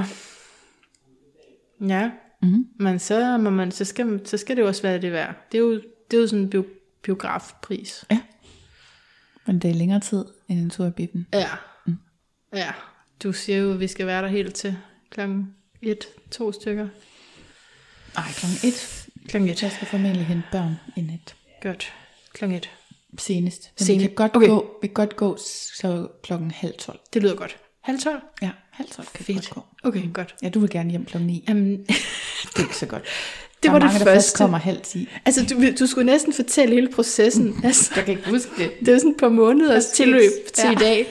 [1.82, 2.12] Ja.
[2.42, 2.68] Mhm.
[2.80, 5.36] Men så, må man, så, skal, så skal det jo også være det værd.
[5.52, 5.74] Det er jo,
[6.12, 6.66] det er jo sådan en bio,
[7.02, 8.06] biografpris.
[9.46, 11.28] Men det er længere tid end en tur i biffen.
[11.34, 11.50] Ja.
[11.86, 11.98] Mm.
[12.54, 12.72] Ja.
[13.24, 14.78] Du siger jo, at vi skal være der helt til
[15.10, 16.88] klokken et, to stykker.
[18.16, 19.05] Nej, klokken et.
[19.30, 19.64] Klokken et.
[19.64, 21.36] Jeg skal formentlig hente børn i nat.
[21.64, 21.94] Godt.
[22.34, 22.70] Klokken et.
[23.18, 23.72] Senest.
[23.80, 24.02] Men Senest.
[24.04, 24.48] vi kan godt, Okay.
[24.48, 25.38] gå, vi kan godt gå
[25.80, 27.00] så klokken halv tolv.
[27.14, 27.58] Det lyder godt.
[27.82, 28.20] Halv tolv?
[28.42, 29.38] Ja, halv tolv kan Fedt.
[29.42, 29.88] det godt gå.
[29.90, 30.36] Okay, godt.
[30.44, 31.46] Ja, du vil gerne hjem klokken 9.
[31.50, 31.78] Jamen,
[32.44, 33.04] Det er ikke så godt.
[33.56, 34.38] det Der var det mange, der først første.
[34.38, 35.10] kommer halv 10.
[35.26, 37.56] Altså, du, du skulle næsten fortælle hele processen.
[37.64, 38.72] Altså, Jeg kan ikke huske det.
[38.80, 40.72] det er sådan et par måneders tilløb til Ja.
[40.72, 41.08] i dag.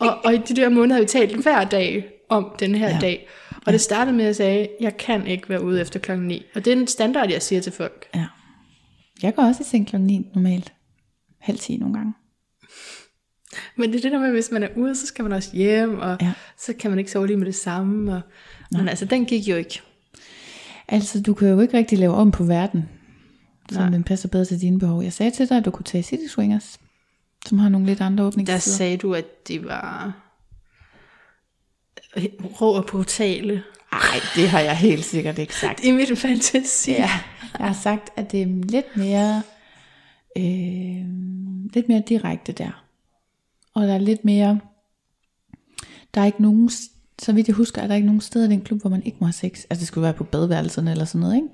[0.00, 2.94] Og, og i de der måneder har vi talt hver dag om den her Ja.
[2.94, 3.00] ja.
[3.00, 3.28] dag.
[3.66, 6.42] Og det startede med, at jeg sagde, jeg kan ikke være ude efter klokken 9.
[6.54, 8.06] Og det er en standard, jeg siger til folk.
[8.14, 8.26] Ja.
[9.22, 10.72] Jeg går også i seng klokken 9 normalt.
[11.40, 12.12] Halv 10 nogle gange.
[13.76, 15.50] Men det er det der med, at hvis man er ude, så skal man også
[15.56, 16.26] hjem, og Ja.
[16.26, 16.32] ja.
[16.58, 18.12] så kan man ikke sove lige med det samme.
[18.14, 18.20] Og,
[18.72, 19.80] men altså, den gik jo ikke.
[20.88, 22.88] Altså, du kan jo ikke rigtig lave om på verden,
[23.72, 23.88] så Nej.
[23.90, 25.02] den passer bedre til dine behov.
[25.02, 26.78] Jeg sagde til dig, at du kunne tage City Swingers,
[27.46, 28.58] som har nogle lidt andre Der åbningstider.
[28.76, 30.12] sagde du, at de var
[32.60, 33.62] rå og brutale.
[33.92, 35.84] Nej, det har jeg helt sikkert ikke sagt.
[35.84, 36.90] I mit fantasi.
[36.90, 37.10] Ja,
[37.58, 39.42] jeg har sagt, at det er lidt mere,
[40.38, 41.04] øh,
[41.74, 42.84] lidt mere direkte der.
[43.74, 44.60] Og der er lidt mere,
[46.14, 46.70] der er ikke nogen,
[47.18, 49.16] så vidt jeg husker, er der ikke nogen steder i den klub, hvor man ikke
[49.20, 49.62] må have sex.
[49.70, 51.48] Altså det skulle være på badeværelserne eller sådan noget, ikke?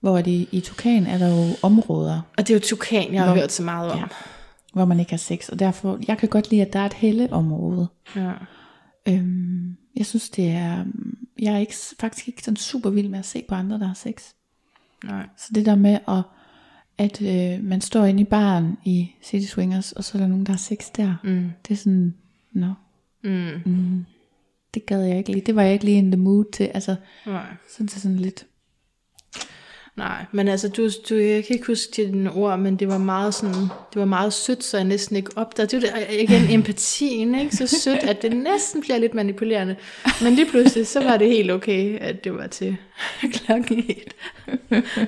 [0.00, 3.32] Hvor de, i Tukan er der jo områder, Og det er jo tukan, jeg har
[3.32, 3.98] Hvor- hørt så meget om.
[3.98, 4.04] Ja.
[4.72, 5.48] hvor man ikke har sex.
[5.48, 7.88] Og derfor, jeg kan godt lide, at der er et helleområde.
[8.16, 8.30] Ja.
[9.08, 10.84] Øhm, jeg synes, det er,
[11.38, 13.94] jeg er ikke, faktisk ikke sådan super vild med at se på andre, der har
[13.94, 14.22] sex.
[15.04, 15.26] Nej.
[15.36, 16.22] Så det der med, at,
[16.98, 20.46] at øh, man står inde i baren i City Swingers, og så er der nogen,
[20.46, 21.14] der har sex der.
[21.24, 21.50] Mm.
[21.68, 22.14] Det er sådan,
[22.52, 22.72] nå,
[23.22, 23.50] Mm.
[23.66, 24.04] mm,
[24.74, 25.44] det gad jeg ikke lige.
[25.46, 26.64] Det var jeg ikke lige in the mood til.
[26.64, 26.96] Altså,
[27.26, 27.46] Nej.
[27.76, 28.46] så det er sådan lidt,
[29.96, 33.34] Nej, men altså, du, du, jeg kan ikke huske dine ord, men det var meget
[33.34, 35.76] sådan, det var meget sødt, så jeg næsten ikke opdagede.
[35.76, 37.56] Det var det, igen empatien, ikke?
[37.56, 39.76] Så sødt, at det næsten bliver lidt manipulerende.
[40.22, 42.76] Men lige pludselig, så var det helt okay, at det var til
[43.34, 44.14] klokken et.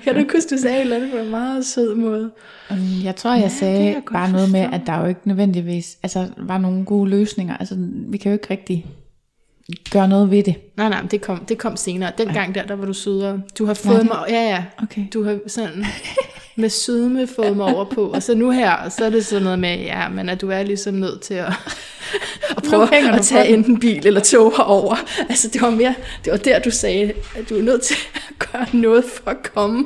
[0.03, 2.31] Kan du ikke huske, du sagde et eller andet på en meget sød måde?
[2.71, 5.99] um, jeg tror, jeg Ja, sagde jeg bare noget med, at der jo ikke nødvendigvis,
[6.03, 7.57] altså, var nogle gode løsninger.
[7.57, 7.75] Altså,
[8.09, 8.87] vi kan jo ikke rigtig
[9.91, 10.55] gøre noget ved det.
[10.77, 12.13] Nej, nej, det kom, det kom senere.
[12.19, 13.43] Den gang der, der var du sødere.
[13.59, 15.03] Du har fået mig, ja, ja, Okay.
[15.13, 15.87] du har sådan
[16.57, 18.07] med sødme fået mig over på.
[18.07, 20.63] Og så nu her, så er det sådan noget med, ja, men at du er
[20.63, 21.53] ligesom nødt til at,
[22.57, 24.97] at prøve at tage enten bil eller tog herover.
[25.29, 25.95] Altså det var mere,
[26.25, 29.53] det var der du sagde, at du er nødt til at gøre noget for at
[29.55, 29.85] komme.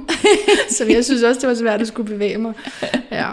[0.71, 2.53] så jeg synes også, det var svært at skulle bevæge mig.
[3.11, 3.29] Ja.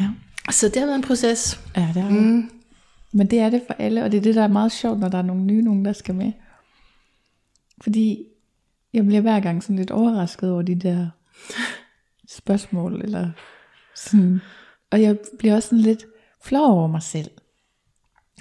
[0.00, 0.06] Ja,
[0.50, 1.60] Så det har været en proces.
[1.76, 2.50] ja det er mm.
[3.12, 5.08] Men det er det for alle, og det er det, der er meget sjovt, når
[5.08, 6.32] der er nogle nye nogen, der skal med.
[7.82, 8.26] Fordi
[8.92, 11.08] jeg bliver hver gang sådan lidt overrasket over de der
[12.28, 13.30] spørgsmål, eller
[13.94, 14.40] sådan.
[14.90, 16.04] Og jeg bliver også sådan lidt
[16.42, 17.30] flov over mig selv.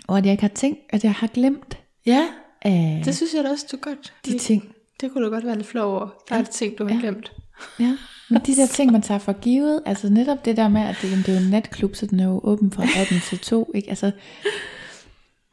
[0.07, 2.27] Og at jeg ikke har tænkt, at jeg har glemt Ja,
[2.61, 4.13] af det synes jeg da også, du godt.
[4.25, 4.75] de ting.
[5.01, 6.09] Det kunne du godt være lidt flov over.
[6.29, 6.43] Der er ja.
[6.45, 6.99] ting, du har Ja.
[6.99, 7.33] glemt.
[7.79, 7.97] Ja,
[8.29, 11.11] men de der ting, man tager for givet, altså netop det der med, at det,
[11.11, 13.71] jamen, det er jo en natklub, så den er jo åben fra 18 til 2,
[13.75, 13.89] ikke?
[13.89, 14.11] Altså,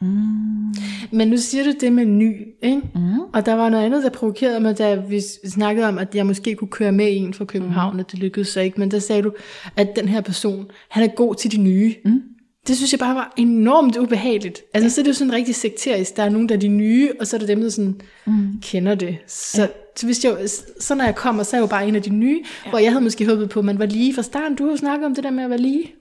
[0.00, 0.74] mm,
[1.10, 2.82] Men nu siger du det med ny, ikke?
[2.94, 6.26] mm, Og der var noget andet, der provokerede mig, da vi snakkede om, at jeg
[6.26, 7.98] måske kunne køre med en fra København, mm.
[8.00, 8.80] og det lykkedes så ikke.
[8.80, 9.32] Men der sagde du,
[9.76, 11.94] at den her person, han er god til de nye.
[12.04, 12.22] Mm.
[12.66, 14.62] Det synes jeg bare var enormt ubehageligt.
[14.74, 14.88] Altså, ja.
[14.88, 16.16] så er det jo sådan rigtig sekterisk.
[16.16, 18.60] Der er nogen, der er de nye, og så er der dem, der sådan mm.
[18.62, 19.16] kender det.
[19.26, 19.68] Så, ja.
[19.96, 20.48] Så, hvis jeg,
[20.80, 22.70] så når jeg kommer, så er jeg jo bare en af de nye, ja.
[22.70, 24.56] hvor jeg havde måske håbet på, at man var lige fra starten.
[24.56, 25.92] Du har jo snakket om det der med at være lige.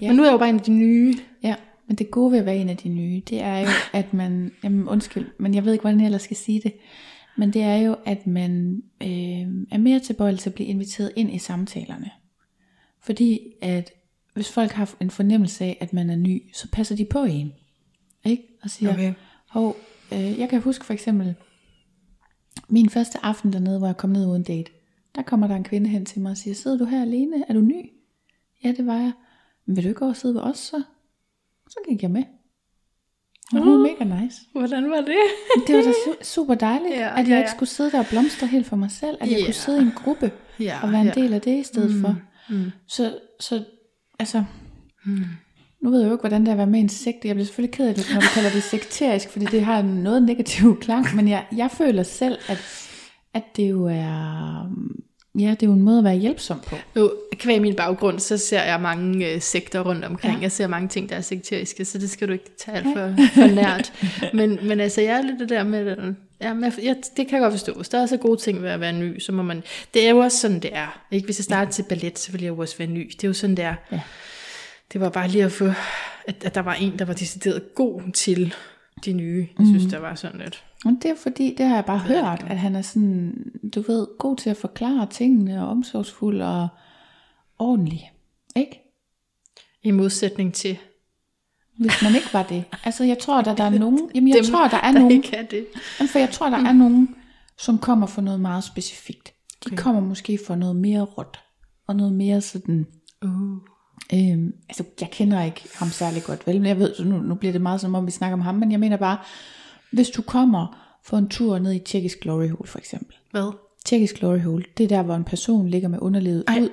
[0.00, 0.06] Ja.
[0.06, 1.14] Men nu er jeg jo bare en af de nye.
[1.42, 1.54] ja,
[1.86, 3.66] men det gode ved at være en af de nye, det er jo,
[4.00, 6.72] at man, jamen undskyld, men jeg ved ikke, hvordan jeg ellers skal sige det,
[7.36, 9.08] men det er jo, at man øh,
[9.70, 12.10] er mere tilbøjelig til at blive inviteret ind i samtalerne.
[13.02, 13.90] Fordi at
[14.34, 17.52] hvis folk har en fornemmelse af, at man er ny, så passer de på en.
[18.24, 18.42] Ikke?
[18.62, 19.12] Og siger, Okay.
[19.48, 19.76] hov,
[20.12, 21.34] øh, jeg kan huske for eksempel,
[22.68, 24.70] min første aften dernede, hvor jeg kom ned uden date,
[25.14, 27.44] der kommer der en kvinde hen til mig og siger, sidder du her alene?
[27.48, 27.90] Er du ny?
[28.64, 29.12] Ja, det var jeg.
[29.66, 30.82] Men vil du ikke over og sidde ved os så?
[31.70, 32.22] Så gik jeg med.
[33.52, 34.36] Og hun var mega nice.
[34.52, 35.16] Hvordan var det?
[35.66, 37.54] Det var da su- super dejligt, Ja, at jeg ja, ikke ja.
[37.56, 39.16] skulle sidde der og blomstre helt for mig selv.
[39.20, 39.44] At jeg Ja.
[39.44, 41.12] kunne sidde i en gruppe Ja, og være en ja.
[41.12, 42.16] del af det i stedet mm, for.
[42.50, 42.70] Mm.
[42.86, 43.64] Så, så
[44.18, 44.44] altså,
[45.04, 45.24] mm.
[45.82, 47.28] Nu ved jeg jo ikke, hvordan det er at være med i en sekte.
[47.28, 50.22] Jeg bliver selvfølgelig ked af det, når du kalder det sekterisk, fordi det har noget
[50.22, 51.16] negativ klang.
[51.16, 52.58] Men jeg, jeg føler selv, at,
[53.34, 54.72] at det jo er,
[55.38, 56.76] ja, det er jo en måde at være hjælpsom på.
[56.94, 60.34] Nu, kvæg min baggrund, så ser jeg mange øh, sekter rundt omkring.
[60.34, 60.42] Ja.
[60.42, 63.24] Jeg ser mange ting, der er sekteriske, så det skal du ikke tage alt for,
[63.34, 63.92] for nært.
[64.34, 65.96] Men, men altså, jeg er lidt det der med,
[66.40, 67.72] ja, men jeg, jeg, det kan jeg godt forstå.
[67.72, 69.62] Hvis der er så gode ting ved at være ny, så må man...
[69.94, 71.00] Det er jo også sådan, det er.
[71.10, 71.24] Ikke?
[71.24, 73.10] Hvis jeg starter til ballet, så vil jeg jo også være ny.
[73.12, 73.74] Det er jo sådan, det er.
[73.92, 74.00] Ja.
[74.92, 75.64] Det var bare lige at få,
[76.26, 78.54] at, at der var en, der var decideret god til
[79.04, 79.48] de nye.
[79.58, 79.90] Jeg synes, Mhm.
[79.90, 80.64] der var sådan lidt.
[80.84, 84.06] Og det er fordi, det har jeg bare hørt, at han er sådan, du ved,
[84.18, 86.68] god til at forklare tingene, og omsorgsfuld og
[87.58, 88.12] ordentlig.
[88.56, 88.82] Ikke?
[89.82, 90.78] I modsætning til...
[91.78, 92.64] hvis man ikke var det.
[92.84, 94.10] Altså, jeg tror, der, der er nogen...
[94.14, 95.12] Jamen, jeg Dem, tror, der er der nogen...
[95.12, 95.66] ikke er det.
[96.00, 97.14] Jamen, For jeg tror, der er nogen,
[97.58, 99.32] som kommer for noget meget specifikt.
[99.70, 101.38] De kommer måske for noget mere råt.
[101.86, 102.86] Og noget mere sådan...
[103.24, 103.56] Uh.
[104.14, 106.56] Øhm, altså, jeg kender ikke ham særlig godt, vel?
[106.56, 108.54] Men jeg ved, så nu, nu bliver det meget som om, vi snakker om ham.
[108.54, 109.18] Men jeg mener bare,
[109.90, 113.16] hvis du kommer for en tur ned i Tjekkisk Glory Hole, for eksempel.
[113.30, 113.52] Hvad?
[113.84, 116.58] Tjekkisk Glory Hole, det er der, hvor en person ligger med underlivet Ej.
[116.60, 116.68] ud.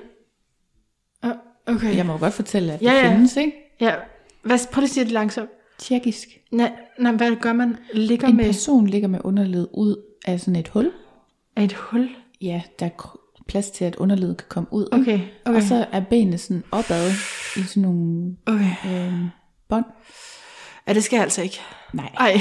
[1.24, 1.30] Uh,
[1.74, 1.96] okay.
[1.96, 3.12] Jeg må godt fortælle, at det Ja, ja.
[3.14, 3.52] findes, ikke?
[3.80, 3.94] Ja.
[4.42, 5.50] Hvad, prøv lige at sige det langsomt.
[5.78, 6.28] Tjekkisk.
[6.52, 7.76] Nej, nej, hvad gør man?
[7.94, 10.92] Ligger En med person ligger med underlivet ud af sådan et hul.
[11.56, 12.08] af et hul?
[12.40, 12.90] Ja, der er
[13.48, 14.86] plads til, at underlivet kan komme ud.
[14.92, 15.56] Okay, okay.
[15.56, 17.10] Og så er benene sådan opad
[17.56, 18.70] i sådan nogle Okay.
[18.86, 19.12] øh,
[19.68, 19.84] bånd.
[20.88, 21.58] Ja, det skal jeg altså ikke.
[21.92, 22.32] Nej, Ej,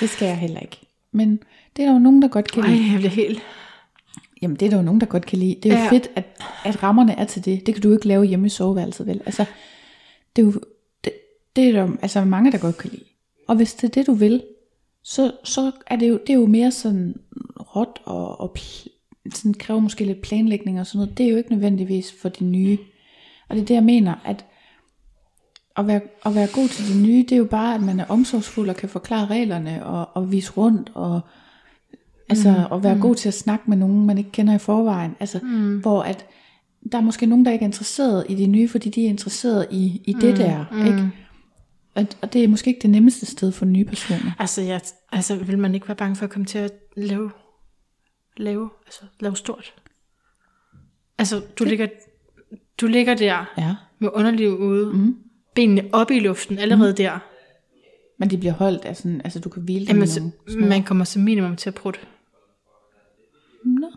[0.00, 0.80] det skal jeg heller ikke.
[1.12, 1.30] Men
[1.76, 2.90] det er der jo nogen, der godt kan ej, lide.
[2.90, 3.42] jeg bliver helt...
[4.42, 5.56] Jamen, det er der jo nogen, der godt kan lide.
[5.62, 5.90] Det er jo Ja.
[5.90, 6.24] fedt, at,
[6.64, 7.66] at rammerne er til det.
[7.66, 9.20] Det kan du ikke lave hjemme i soveværelset, vel?
[9.26, 9.44] Altså,
[10.36, 10.52] det er jo
[11.04, 11.12] det,
[11.56, 13.04] det er der jo, altså, mange, der godt kan lide.
[13.48, 14.42] Og hvis det er det, du vil,
[15.02, 17.14] så, så er det jo, det er jo mere sådan
[17.76, 18.93] råt og, og pl-
[19.32, 21.18] sådan kræver måske lidt planlægning og sådan noget.
[21.18, 22.78] Det er jo ikke nødvendigvis for de nye.
[23.48, 24.44] Og det er det, jeg mener, at
[25.76, 28.04] at være, at være god til de nye, det er jo bare, at man er
[28.08, 31.20] omsorgsfuld og kan forklare reglerne og, og vise rundt og
[32.28, 35.16] altså Mm, at være god til at snakke med nogen, man ikke kender i forvejen.
[35.20, 35.78] Altså, mm.
[35.80, 36.26] hvor at
[36.92, 39.66] der er måske nogen, der ikke er interesseret i de nye, fordi de er interesseret
[39.70, 40.64] i, i det der.
[40.72, 40.86] mm.
[40.86, 41.10] Ikke?
[41.94, 44.32] Og, og det er måske ikke det nemmeste sted for nye personer.
[44.38, 44.80] Altså, jeg,
[45.12, 47.30] altså, vil man ikke være bange for at komme til at lave,
[48.36, 49.74] lave, altså, lave stort?
[51.18, 51.86] Altså, du ligger,
[52.80, 53.74] du ligger der Ja.
[53.98, 55.16] med underliv ude, mm.
[55.54, 56.96] benene oppe i luften allerede mm.
[56.96, 57.18] der.
[58.18, 61.22] Men de bliver holdt af sådan, altså du kan hvile Jamen, så, man kommer som
[61.22, 62.00] minimum til at prutte.
[63.64, 63.90] Nå.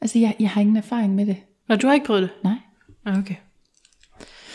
[0.00, 1.36] Altså jeg, jeg har ingen erfaring med det.
[1.68, 2.30] Nå, du har ikke prøvet det?
[2.44, 2.56] Nej.
[3.06, 3.34] Ah, Okay.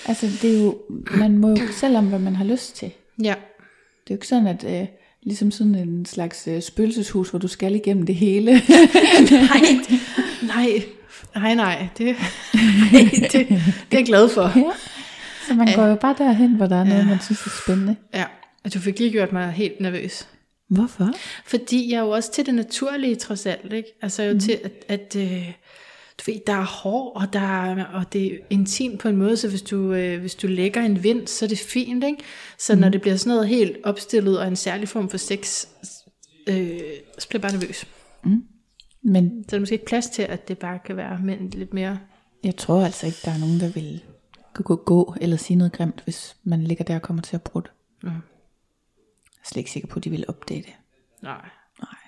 [0.06, 0.82] Altså det er jo,
[1.18, 2.92] man må jo selv om, hvad man har lyst til.
[3.24, 3.36] Ja.
[4.04, 4.88] Det er jo ikke sådan, at øh,
[5.24, 8.52] ligesom sådan en slags øh, spøgelseshus, hvor du skal igennem det hele.
[9.32, 9.62] Nej,
[10.42, 10.84] nej,
[11.36, 12.16] nej, nej, det,
[12.92, 13.02] nej,
[13.32, 13.52] det, det
[13.92, 14.52] er jeg glad for.
[14.56, 14.72] ja.
[15.48, 17.96] Så man går jo bare derhen, hvor der er noget, man synes er spændende.
[18.14, 18.26] Ja,
[18.64, 20.28] og du fik lige gjort mig helt nervøs.
[20.70, 21.10] Hvorfor?
[21.46, 23.90] Fordi jeg er jo også til det naturlige trods alt, ikke?
[24.02, 24.40] Altså jo mm.
[24.40, 25.52] til, at, at øh,
[26.20, 29.38] du ved, der er hår, og, der er, og det er intimt på en måde,
[29.38, 32.24] så hvis du, øh, hvis du lægger en vind, så er det fint, ikke?
[32.58, 32.82] Så mm.
[32.82, 35.68] når det bliver sådan noget helt opstillet, og en særlig form for sex,
[36.48, 36.80] øh,
[37.20, 37.88] så bliver jeg bare nervøs.
[39.02, 41.74] Men Så er der måske ikke plads til, at det bare kan være mænd lidt
[41.74, 42.00] mere...
[42.44, 44.04] jeg tror altså ikke, der er nogen, der vil
[44.54, 47.42] gå, gå, gå eller sige noget grimt, hvis man ligger der og kommer til at
[47.42, 47.70] brutte.
[48.04, 48.10] Mm.
[48.10, 48.16] Jeg
[49.44, 50.74] er slet ikke sikker på, at de vil opdage det.
[51.22, 51.50] Nej,
[51.80, 52.00] Nej.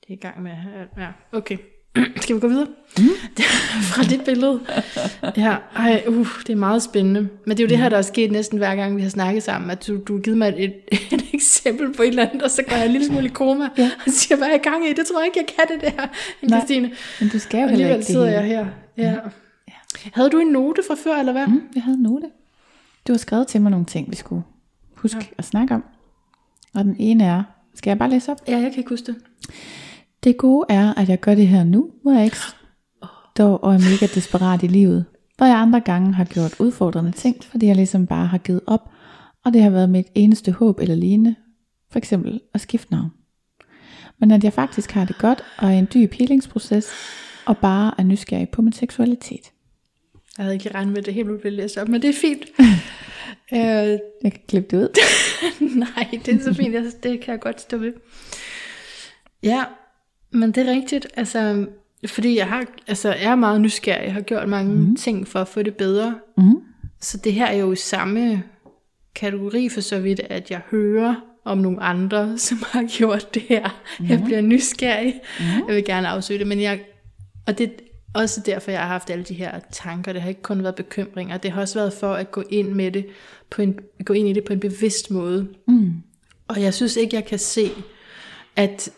[0.00, 0.50] det er i gang med...
[0.96, 1.58] Ja, okay.
[2.22, 2.66] Skal vi gå videre?
[2.98, 3.08] Mm.
[3.90, 4.60] Fra det billede.
[5.36, 7.20] Ja, ej, uh, det er meget spændende.
[7.20, 9.42] Men det er jo det her, der er sket næsten hver gang, vi har snakket
[9.42, 10.74] sammen, at du, du har givet mig et,
[11.12, 13.68] et, eksempel på et eller andet, og så går jeg en lille smule i koma,
[13.78, 13.90] ja.
[14.06, 14.92] og siger, hvad er jeg i gang i?
[14.92, 16.06] Det tror jeg ikke, jeg kan det der,
[16.42, 16.90] Nej, Christine.
[17.20, 18.66] Men du skal jo Og heller alligevel ikke det sidder jeg her.
[18.96, 19.14] Ja.
[20.12, 21.46] Havde du en note fra før, eller hvad?
[21.46, 22.26] Mm, jeg havde en note.
[23.06, 24.42] Du har skrevet til mig nogle ting, vi skulle
[24.94, 25.26] huske ja.
[25.38, 25.84] at snakke om.
[26.74, 27.42] Og den ene er,
[27.74, 28.40] skal jeg bare læse op?
[28.48, 29.16] Ja, jeg kan ikke huske det.
[30.24, 32.36] Det gode er, at jeg gør det her nu, hvor jeg ikke
[33.34, 35.04] står og er mega desperat i livet.
[35.36, 38.90] Hvor jeg andre gange har gjort udfordrende ting, fordi jeg ligesom bare har givet op,
[39.44, 41.34] og det har været mit eneste håb eller lignende.
[41.90, 43.10] For eksempel at skifte navn.
[44.18, 46.92] Men at jeg faktisk har det godt, og er i en dyb healingsproces,
[47.46, 49.52] og bare er nysgerrig på min seksualitet.
[50.38, 52.44] Jeg havde ikke regnet med, at det helt ville læse op, men det er fint.
[53.52, 54.88] øh, Jeg kan klippe det ud.
[55.76, 57.02] Nej, det er så fint.
[57.02, 57.92] Det kan jeg godt stå ved.
[59.42, 59.64] Ja,
[60.30, 61.06] men det er rigtigt.
[61.16, 61.66] Altså,
[62.06, 64.04] fordi jeg har, altså, jeg er meget nysgerrig.
[64.04, 64.96] Jeg har gjort mange mm.
[64.96, 66.18] ting for at få det bedre.
[66.36, 66.62] Mm.
[67.00, 68.42] Så det her er jo i samme
[69.14, 71.14] kategori for så vidt, at jeg hører
[71.44, 73.82] om nogle andre, som har gjort det her.
[74.00, 74.06] Mm.
[74.06, 75.20] Jeg bliver nysgerrig.
[75.40, 75.68] Mm.
[75.68, 76.80] Jeg vil gerne afsøge det, men jeg,
[77.46, 77.70] og det er
[78.14, 80.12] også derfor, jeg har haft alle de her tanker.
[80.12, 81.36] Det har ikke kun været bekymringer.
[81.36, 83.06] Det har også været for at gå ind med det
[83.50, 85.48] på en, gå ind i det på en bevidst måde.
[85.68, 85.92] Mm.
[86.48, 87.70] Og jeg synes ikke, jeg kan se,
[88.56, 88.90] at...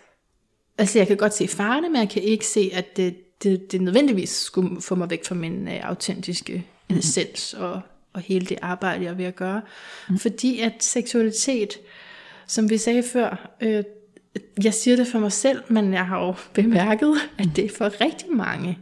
[0.78, 3.80] Altså, jeg kan godt se farerne, men jeg kan ikke se, at det, det, det
[3.80, 6.96] nødvendigvis skulle få mig væk fra min uh, autentiske mm.
[6.96, 7.80] essens og,
[8.12, 9.62] og hele det arbejde, jeg er ved at gøre.
[10.08, 10.18] Mm.
[10.18, 11.78] Fordi at seksualitet,
[12.46, 13.84] som vi sagde før, øh,
[14.64, 18.32] jeg siger det for mig selv, men jeg har jo bemærket, at det for rigtig
[18.32, 18.78] mange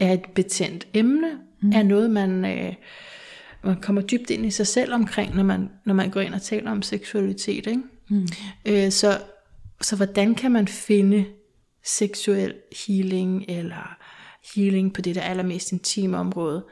[0.00, 1.30] er et betændt emne,
[1.60, 1.72] mm.
[1.72, 2.44] er noget, man...
[2.44, 2.74] Øh,
[3.64, 6.42] man kommer dybt ind i sig selv omkring, når man, når man går ind og
[6.42, 7.66] taler om seksualitet.
[7.66, 7.82] Ikke?
[8.08, 8.28] Mm.
[8.64, 9.18] Øh, så,
[9.82, 11.24] så hvordan kan man finde
[11.84, 12.54] seksuel
[12.86, 13.96] healing, eller
[14.54, 16.64] healing på det der allermest intime område?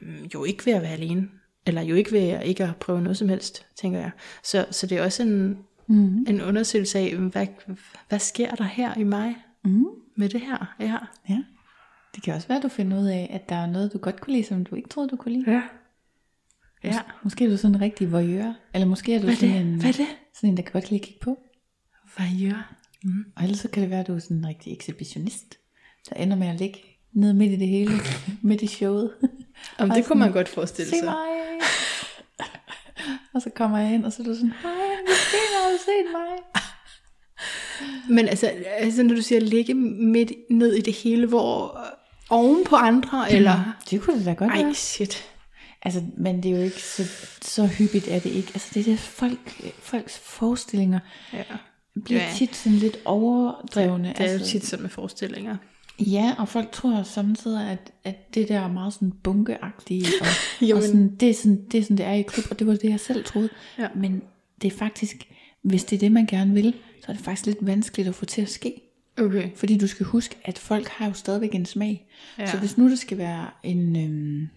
[0.00, 1.28] Mm, Jo ikke ved at være alene.
[1.66, 4.10] eller jo ikke ved at ikke at prøve noget som helst, tænker jeg.
[4.42, 6.24] Så, så det er også en, mm.
[6.28, 7.46] en undersøgelse af, hvad,
[8.08, 9.36] hvad sker der her i mig
[9.66, 9.84] Mm.
[10.16, 10.74] med det her?
[10.80, 10.96] Ja.
[11.28, 11.42] Ja.
[12.14, 14.20] Det kan også være, at du finder ud af, at der er noget, du godt
[14.20, 15.50] kunne lide, som du ikke troede, du kunne lide.
[15.52, 15.62] Ja.
[16.84, 16.98] Ja.
[17.22, 18.54] Måske er du sådan en rigtig voyeur.
[18.74, 19.60] Eller måske er du Hvad sådan, det?
[19.60, 20.06] en, Hvad er det?
[20.34, 21.38] sådan en, der kan godt lide at kigge på.
[22.16, 22.74] Hvad gør?
[23.04, 23.24] Mm.
[23.36, 25.58] Og ellers så kan det være, at du er sådan en rigtig ekshibitionist,
[26.10, 26.78] der ender med at ligge
[27.12, 27.92] nede midt i det hele,
[28.42, 29.10] midt i showet.
[29.78, 31.04] Om Og det kunne man sådan, godt forestille Se sig.
[31.04, 31.60] mig!
[33.34, 36.12] og så kommer jeg ind, og så er du sådan, hej, måske har du set
[36.12, 36.38] mig.
[38.08, 38.46] Men altså,
[38.78, 41.86] altså, når du siger ligge midt ned i det hele, hvor øh,
[42.30, 43.76] oven på andre, eller...
[43.90, 44.74] Det kunne det da godt Ej, være.
[44.74, 45.30] shit.
[45.82, 47.04] Altså, men det er jo ikke så,
[47.42, 48.50] så hyppigt, er det ikke.
[48.54, 50.98] Altså, det er det, folk, folks forestillinger
[51.32, 51.42] Ja.
[52.04, 52.30] Bliver Ja.
[52.36, 54.08] tit sådan lidt overdrevne.
[54.08, 55.56] Det er jo altså, tit sådan med forestillinger.
[56.00, 60.82] Ja, og folk tror samtidig, at, at det der er meget sådan bunkeagtige, og, og
[60.82, 62.90] sådan, det, er sådan, det er sådan, det er i klub, og det var det,
[62.90, 63.48] jeg selv troede.
[63.78, 63.88] Ja.
[63.94, 64.22] Men
[64.62, 65.16] det er faktisk,
[65.62, 68.24] hvis det er det, man gerne vil, så er det faktisk lidt vanskeligt at få
[68.24, 68.80] til at ske.
[69.18, 69.48] Okay.
[69.56, 72.08] Fordi du skal huske, at folk har jo stadigvæk en smag.
[72.38, 72.46] Ja.
[72.46, 74.48] Så hvis nu det skal være en, øhm,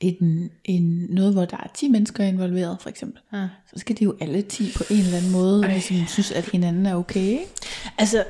[0.00, 3.48] en, en, noget, hvor der er 10 mennesker involveret, for eksempel, Ja.
[3.66, 6.86] så skal de jo alle 10 på en eller anden måde, ligesom synes, at hinanden
[6.86, 7.20] er okay.
[7.20, 7.46] Ikke?
[7.98, 8.24] Altså,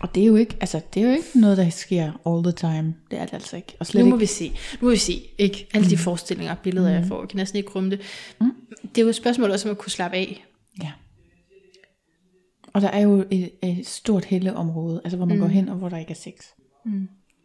[0.00, 2.52] Og det er jo ikke, altså, det er jo ikke noget, der sker all the
[2.52, 2.94] time.
[3.10, 3.76] Det er det altså ikke.
[3.80, 4.20] Og slet nu må ikke.
[4.20, 4.48] vi se.
[4.80, 5.22] Nu må vi se.
[5.38, 5.66] Ikke?
[5.74, 8.00] Alle de forestillinger og billeder, jeg får, jeg kan næsten ikke rumme det.
[8.82, 10.44] Det er jo et spørgsmål også om at kunne slappe af.
[10.82, 10.92] Ja.
[12.72, 15.40] Og der er jo et, et stort helleområde, altså hvor man mm.
[15.42, 16.34] går hen, og hvor der ikke er sex.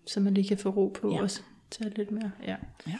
[0.08, 1.22] Så man lige kan få ro på Ja.
[1.22, 1.42] også.
[1.72, 2.32] Tage lidt mere.
[2.48, 2.56] Ja.
[2.88, 2.94] Ja.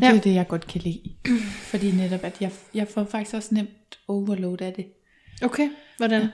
[0.00, 1.00] Det er det, jeg godt kan lide.
[1.70, 4.86] Fordi netop, at jeg, jeg får faktisk også nemt overload af det.
[5.42, 6.26] Okay, hvordan?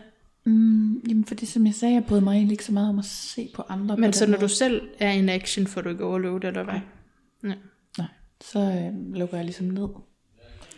[0.44, 3.04] Mm, jamen, fordi som jeg sagde, jeg bryder mig egentlig ikke så meget om at
[3.04, 3.96] se på andre.
[3.96, 4.48] Men på så når du måde.
[4.48, 6.80] selv er in action, får du ikke overload, eller hvad?
[7.42, 7.56] Nej.
[7.98, 8.06] Nej,
[8.40, 9.88] så øh, lukker jeg ligesom ned.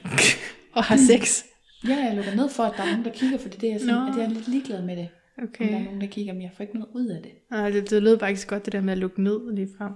[0.76, 1.42] Og har sex.
[1.88, 3.94] Ja, jeg lukker ned for, at der er nogen, der kigger, fordi det er sådan,
[3.94, 4.10] Nå.
[4.10, 5.08] at jeg er lidt ligeglad med det.
[5.38, 5.84] Om der er Okay.
[5.84, 7.32] nogen, der kigger, men jeg får ikke noget ud af det.
[7.50, 9.92] Nej, det, det lød så godt, det der med at lukke ned lige frem.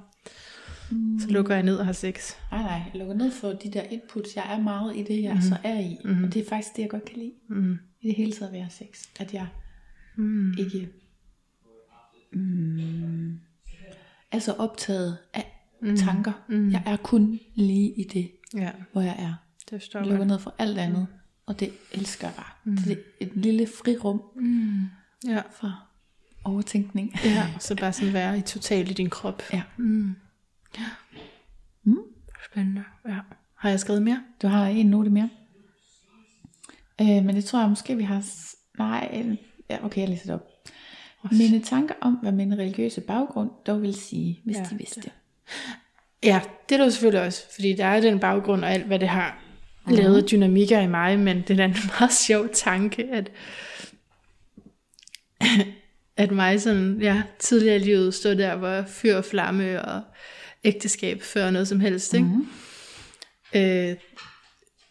[1.21, 2.33] Så lukker jeg ned og har sex.
[2.51, 4.37] Nej, nej, jeg lukker ned for de der inputs.
[4.37, 5.41] Jeg er meget i det, jeg mm.
[5.41, 5.97] så er i.
[6.05, 6.25] Mm.
[6.25, 7.33] Og det er faktisk det, jeg godt kan lide.
[7.49, 7.79] Mm.
[8.01, 9.05] I det hele taget ved at have sex.
[9.21, 9.47] At jeg
[10.17, 10.55] Mm.
[10.59, 10.89] ikke
[12.33, 13.39] mm,
[14.33, 15.97] er så optaget af mm.
[15.97, 16.33] tanker.
[16.49, 16.71] Mm.
[16.71, 19.35] Jeg er kun lige i det, Ja, hvor jeg er.
[19.71, 21.07] det forstår Jeg lukker ned for alt andet.
[21.47, 22.51] Og det elsker jeg bare.
[22.65, 22.77] Mm.
[22.77, 24.23] Det er et lille frirum
[25.27, 25.43] Ja.
[25.53, 25.85] for
[26.45, 27.15] overtænkning.
[27.25, 29.43] ja, så bare sådan være i totalt i din krop.
[29.53, 29.63] Ja.
[29.77, 30.15] Mm.
[30.79, 30.85] Ja.
[31.83, 31.99] Mm.
[32.53, 32.85] Spændende.
[33.09, 33.19] Ja.
[33.69, 34.23] Har jeg skrevet mere?
[34.43, 35.29] Du har en note mere.
[37.01, 38.21] Øh, men det tror jeg måske, vi har...
[38.21, 39.37] s- Nej, øh,
[39.71, 40.47] ja, okay, jeg læser det op.
[41.33, 45.01] Mine tanker om, hvad min religiøse baggrund dog vil sige, hvis Ja, de vidste.
[45.01, 45.13] Det.
[46.25, 49.09] Ja, det er jo selvfølgelig også, fordi der er den baggrund og alt, hvad det
[49.09, 49.43] har
[49.91, 53.31] lavet af dynamikker i mig, men det er en meget sjov tanke, at,
[56.17, 60.03] at mig sådan, ja, tidligere i livet stod der, hvor fyr og flamme og
[60.65, 62.27] ægteskab før noget som helst, ikke?
[62.27, 62.49] Mm-hmm.
[63.55, 63.95] Øh,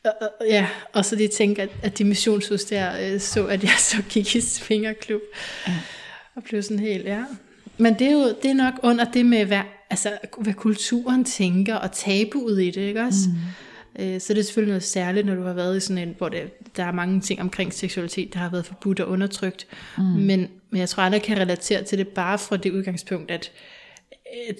[0.06, 3.64] og, og- ja, og så de tænker, at, at de missionshus der øh, så, at
[3.64, 5.22] jeg så gik i svingerklub.
[6.36, 7.24] Og blev sådan helt, ja.
[7.78, 11.76] Men det er jo det er nok under det med, hvad, altså, hvad kulturen tænker,
[11.76, 13.20] og tabuet i det, ikke også?
[13.30, 14.04] Mm.
[14.06, 16.30] Øh, så det er selvfølgelig noget særligt, når du har været i sådan en, hvor
[16.30, 16.42] det,
[16.78, 19.68] der er mange ting omkring seksualitet, der har været forbudt og undertrykt.
[19.98, 20.04] Mm.
[20.04, 23.52] Men, men jeg tror aldrig, kan relatere til det bare fra det udgangspunkt, at,
[24.50, 24.56] at,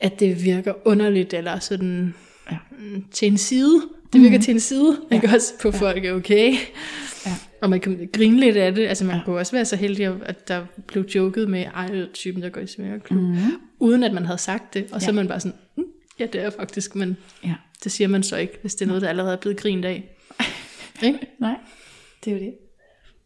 [0.00, 2.14] at det virker underligt, eller sådan
[3.10, 3.82] til en side.
[4.12, 4.42] Det virker mm.
[4.42, 5.14] til en side, ja.
[5.14, 6.52] ikke også på folk er okay.
[7.26, 7.34] Ja.
[7.62, 8.86] Og man kan grine lidt af det.
[8.86, 9.22] Altså man ja.
[9.24, 12.66] kunne også være så heldig, at der blev joket med, ej, typen, der går i
[12.66, 13.22] svingerklub.
[13.22, 13.36] Mm.
[13.78, 14.86] Uden at man havde sagt det.
[14.92, 15.10] Og så Ja.
[15.10, 15.84] er man bare sådan, mm,
[16.18, 17.54] ja, det er faktisk, men Ja.
[17.84, 20.16] det siger man så ikke, hvis det er noget, der allerede er blevet grint af.
[21.02, 21.18] ikke?
[21.38, 21.56] Nej,
[22.24, 22.54] det er jo det.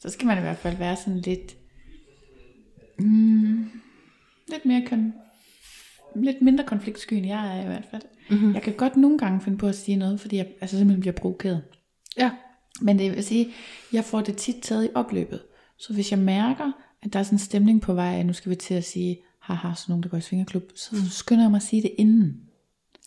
[0.00, 1.56] Så skal man i hvert fald være sådan lidt...
[2.98, 3.70] Mm,
[4.48, 5.12] lidt mere kon,
[6.16, 8.02] lidt mindre konfliktsky, end jeg er i hvert fald.
[8.30, 8.54] Mm-hmm.
[8.54, 11.14] Jeg kan godt nogle gange finde på at sige noget, fordi jeg altså simpelthen bliver
[11.14, 11.62] provokeret.
[12.18, 12.30] Ja.
[12.80, 13.48] Men det vil sige,
[13.92, 15.40] jeg får det tit taget i opløbet.
[15.78, 18.50] Så hvis jeg mærker, at der er sådan en stemning på vej, at nu skal
[18.50, 21.02] vi til at sige, haha, så nogen, der går i svingerklub, så mm.
[21.10, 22.40] skynder jeg mig at sige det inden.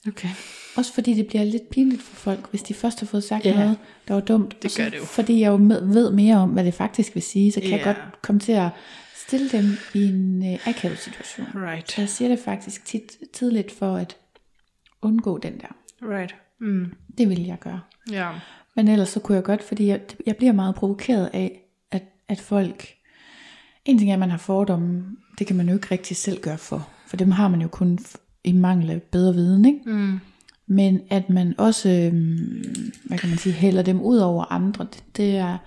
[0.08, 0.30] Okay.
[0.78, 3.58] Også fordi det bliver lidt pinligt for folk, hvis de først har fået sagt yeah.
[3.60, 3.78] noget,
[4.08, 4.64] der var dumt.
[4.64, 5.04] Det gør det jo.
[5.04, 7.76] Fordi jeg jo med, ved mere om, hvad det faktisk vil sige, så kan Ja.
[7.76, 8.70] jeg godt komme til at
[9.28, 11.48] stille dem i en øh, akavet situation.
[11.56, 11.98] Right.
[11.98, 14.18] Jeg siger det faktisk tit tidligt for at
[15.02, 15.76] undgå den der.
[16.02, 16.36] Right.
[16.60, 16.94] Mm.
[17.18, 17.82] Det vil jeg gøre.
[18.12, 18.32] Ja.
[18.76, 21.62] Men ellers så kunne jeg godt, fordi jeg, jeg bliver meget provokeret af,
[21.92, 22.88] at, at folk...
[23.86, 25.06] En ting er, at man har fordomme,
[25.40, 26.90] det kan man jo ikke rigtig selv gøre for.
[27.08, 28.00] For dem har man jo kun
[28.44, 29.80] i mangel af bedre viden, ikke?
[29.86, 30.20] Mm.
[30.68, 35.04] Men at man også, øhm, hvad kan man sige, hælder dem ud over andre, det,
[35.18, 35.58] det, er,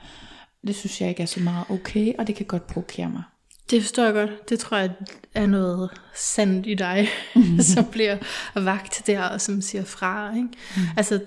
[0.67, 3.23] det synes jeg ikke er så meget okay, og det kan godt provokere mig.
[3.71, 4.49] Det forstår jeg godt.
[4.49, 4.91] Det tror jeg
[5.35, 7.61] er noget sandt i dig, mm-hmm.
[7.75, 8.17] som bliver
[8.55, 10.37] vagt der, og som siger fra.
[10.37, 10.49] Ikke?
[10.77, 10.83] Mm.
[10.97, 11.21] Altså,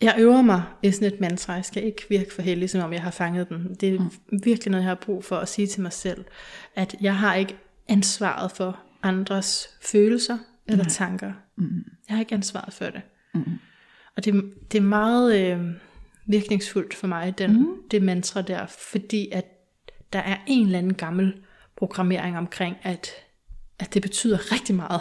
[0.00, 1.52] jeg øver mig i sådan et mantra.
[1.52, 3.74] Jeg skal ikke virke for heldig, som om jeg har fanget den.
[3.80, 4.40] Det er mm.
[4.44, 6.24] virkelig noget, jeg har brug for at sige til mig selv.
[6.74, 7.56] At jeg har ikke
[7.88, 10.90] ansvaret for andres følelser eller mm.
[10.90, 11.32] tanker.
[11.56, 11.84] Mm.
[12.08, 13.02] Jeg har ikke ansvaret for det.
[13.34, 13.58] Mm.
[14.16, 15.60] Og det, det er meget øh,
[16.26, 17.68] virkningsfuldt for mig, den, mm.
[17.90, 19.53] det mantra der, fordi at
[20.14, 21.34] der er en eller anden gammel
[21.76, 23.10] programmering omkring, at,
[23.78, 25.00] at det betyder rigtig meget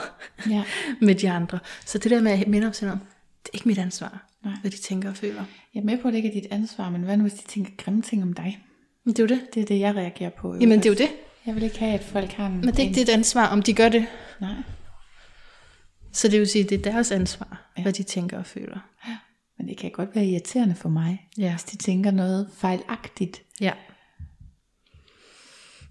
[0.50, 0.64] ja.
[1.06, 1.60] med de andre.
[1.86, 2.90] Så det der med at minde om, det
[3.46, 4.54] er ikke mit ansvar, Nej.
[4.62, 5.44] hvad de tænker og føler.
[5.74, 7.48] Jeg er med på, at det ikke er dit ansvar, men hvad nu hvis de
[7.48, 8.60] tænker grimme ting om dig?
[9.06, 9.54] Men det er jo det.
[9.54, 10.56] Det er det, jeg reagerer på.
[10.56, 11.10] Jamen det er jo det.
[11.46, 12.58] Jeg vil ikke have, at folk har en...
[12.58, 14.06] Men det er ikke dit ansvar, om de gør det.
[14.42, 14.56] Nej.
[16.12, 17.82] Så det vil sige, at det er deres ansvar, ja.
[17.82, 18.80] hvad de tænker og føler.
[19.08, 19.18] Ja.
[19.58, 21.50] Men det kan godt være irriterende for mig, ja.
[21.50, 23.42] hvis de tænker noget fejlagtigt.
[23.62, 23.72] Ja.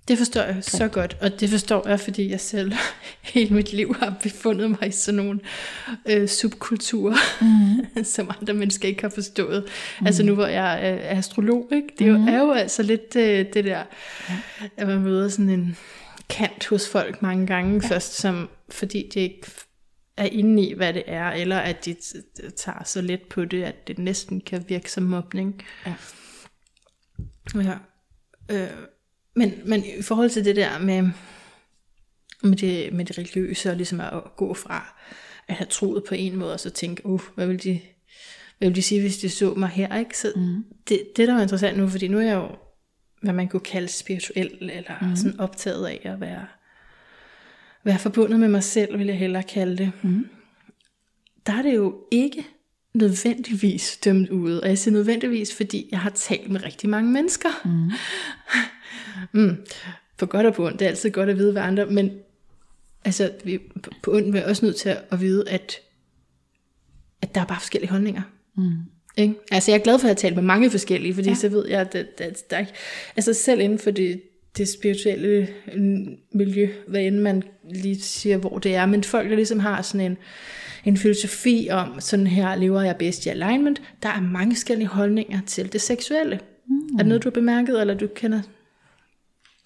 [0.09, 2.73] Det forstår jeg så godt, og det forstår jeg, fordi jeg selv
[3.35, 5.41] hele mit liv har befundet mig i sådan nogle
[6.09, 8.05] øh, subkulturer, mm.
[8.15, 9.65] som andre mennesker ikke har forstået.
[10.01, 10.07] Mm.
[10.07, 11.89] Altså nu hvor jeg er astrolog, ikke?
[11.99, 12.29] det er jo, mm.
[12.29, 13.83] er jo altså lidt øh, det der,
[14.29, 14.35] ja.
[14.77, 15.77] at man møder sådan en
[16.29, 17.89] kant hos folk mange gange ja.
[17.89, 19.47] først, som, fordi de ikke
[20.17, 21.97] er inde i, hvad det er, eller at de
[22.57, 25.63] tager så let på det, at det næsten kan virke som mobning.
[25.87, 25.95] Ja.
[27.55, 27.75] Ja.
[28.51, 28.69] Øh,
[29.35, 31.11] men, men i forhold til det der med,
[32.43, 34.99] med, det, med det religiøse, og ligesom at gå fra
[35.49, 37.81] at have troet på en måde, og så tænke, uh, hvad vil de,
[38.59, 40.19] hvad vil de sige, hvis de så mig her, ikke?
[40.19, 40.65] Så mm.
[40.89, 42.49] det, det, der er interessant nu, fordi nu er jeg jo,
[43.23, 45.17] hvad man kunne kalde spirituel, eller mm.
[45.17, 46.47] sådan optaget af at være,
[47.85, 49.93] være forbundet med mig selv, vil jeg hellere kalde det.
[50.03, 50.29] Mm.
[51.47, 52.47] Der er det jo ikke
[52.95, 54.53] nødvendigvis dømt ud.
[54.53, 57.49] Og jeg siger nødvendigvis, fordi jeg har talt med rigtig mange mennesker.
[57.65, 57.91] Mm.
[59.33, 59.57] mm.
[60.19, 60.79] På godt og på ondt.
[60.79, 61.87] Det er altid godt at vide, hvad andre...
[61.87, 62.11] Men
[63.05, 63.59] altså, vi,
[64.03, 65.77] på ondt er også nødt til at vide, at,
[67.23, 68.23] at der er bare forskellige holdninger.
[68.57, 68.73] Mm.
[69.17, 69.35] Ikke?
[69.51, 71.35] Altså, jeg er glad for, at jeg har talt med mange forskellige, fordi ja.
[71.35, 72.73] så ved jeg, at, at, at der ikke...
[73.17, 74.23] Altså, selv inden for det,
[74.57, 75.49] det spirituelle
[76.33, 77.43] miljø, hvad end man
[77.75, 80.19] lige siger, hvor det er, men folk, der ligesom har sådan en
[80.85, 83.83] en filosofi om, sådan her lever jeg bedst i alignment.
[84.03, 86.41] Der er mange forskellige holdninger til det seksuelle.
[86.67, 86.75] Mm.
[86.75, 88.41] Er det noget, du har bemærket, eller du kender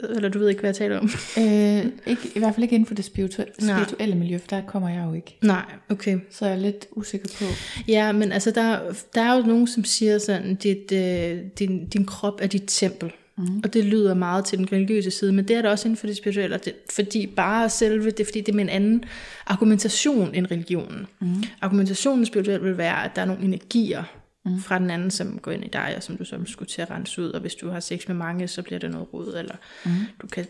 [0.00, 1.10] eller du ved ikke, hvad jeg taler om?
[1.38, 4.88] øh, ikke, I hvert fald ikke inden for det spirituelle, spirituelle miljø, for der kommer
[4.88, 5.38] jeg jo ikke.
[5.42, 6.18] Nej, okay.
[6.30, 7.44] Så jeg er lidt usikker på.
[7.88, 8.80] Ja, men altså, der,
[9.14, 13.12] der er jo nogen, som siger sådan, dit, øh, din, din krop er dit tempel.
[13.38, 13.60] Mm.
[13.64, 16.06] Og det lyder meget til den religiøse side, men det er det også inden for
[16.06, 19.04] det spirituelle, det, fordi bare selve, det fordi det er med en anden
[19.46, 21.06] argumentation end religionen.
[21.20, 21.44] Mm.
[21.60, 24.02] Argumentationen spirituelt vil være, at der er nogle energier
[24.46, 24.60] mm.
[24.60, 26.90] fra den anden, som går ind i dig, og som du så skulle til at
[26.90, 29.56] rense ud, og hvis du har sex med mange, så bliver det noget rod, eller
[29.84, 29.90] mm.
[30.22, 30.46] du kan,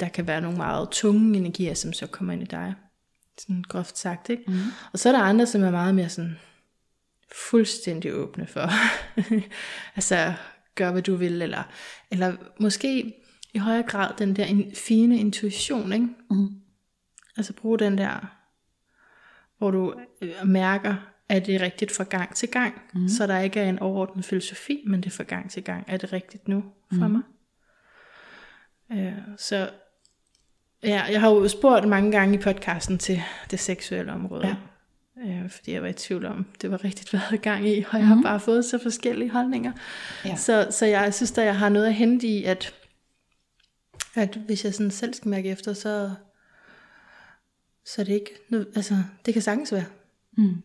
[0.00, 2.74] der kan være nogle meget tunge energier, som så kommer ind i dig.
[3.38, 4.42] Sådan groft sagt, ikke?
[4.46, 4.58] Mm.
[4.92, 6.38] Og så er der andre, som er meget mere sådan
[7.50, 8.70] fuldstændig åbne for.
[9.96, 10.32] altså
[10.74, 11.62] gør, hvad du vil, eller,
[12.10, 13.14] eller måske
[13.54, 16.08] i højere grad den der fine intuition, ikke?
[16.30, 16.48] Mm.
[17.36, 18.36] Altså brug den der,
[19.58, 20.94] hvor du øh, mærker,
[21.28, 23.08] at det er rigtigt fra gang til gang, mm.
[23.08, 25.96] så der ikke er en overordnet filosofi, men det er fra gang til gang, er
[25.96, 27.12] det rigtigt nu for mm.
[27.12, 27.22] mig?
[28.92, 29.70] Øh, så
[30.82, 34.46] ja, jeg har jo spurgt mange gange i podcasten til det seksuelle område.
[34.46, 34.56] Ja
[35.24, 37.78] øh, fordi jeg var i tvivl om, det var rigtigt, hvad jeg havde gang i,
[37.78, 38.06] og jeg mm.
[38.06, 38.24] har mhm.
[38.24, 39.72] bare fået så forskellige holdninger.
[40.24, 40.36] Ja.
[40.36, 42.74] Så, så jeg synes, at jeg har noget at hente i, at,
[44.14, 46.10] at hvis jeg sådan selv skal mærke efter, så,
[47.84, 48.30] så er det ikke,
[48.76, 49.84] altså det kan sagtens være.
[50.38, 50.62] Mm.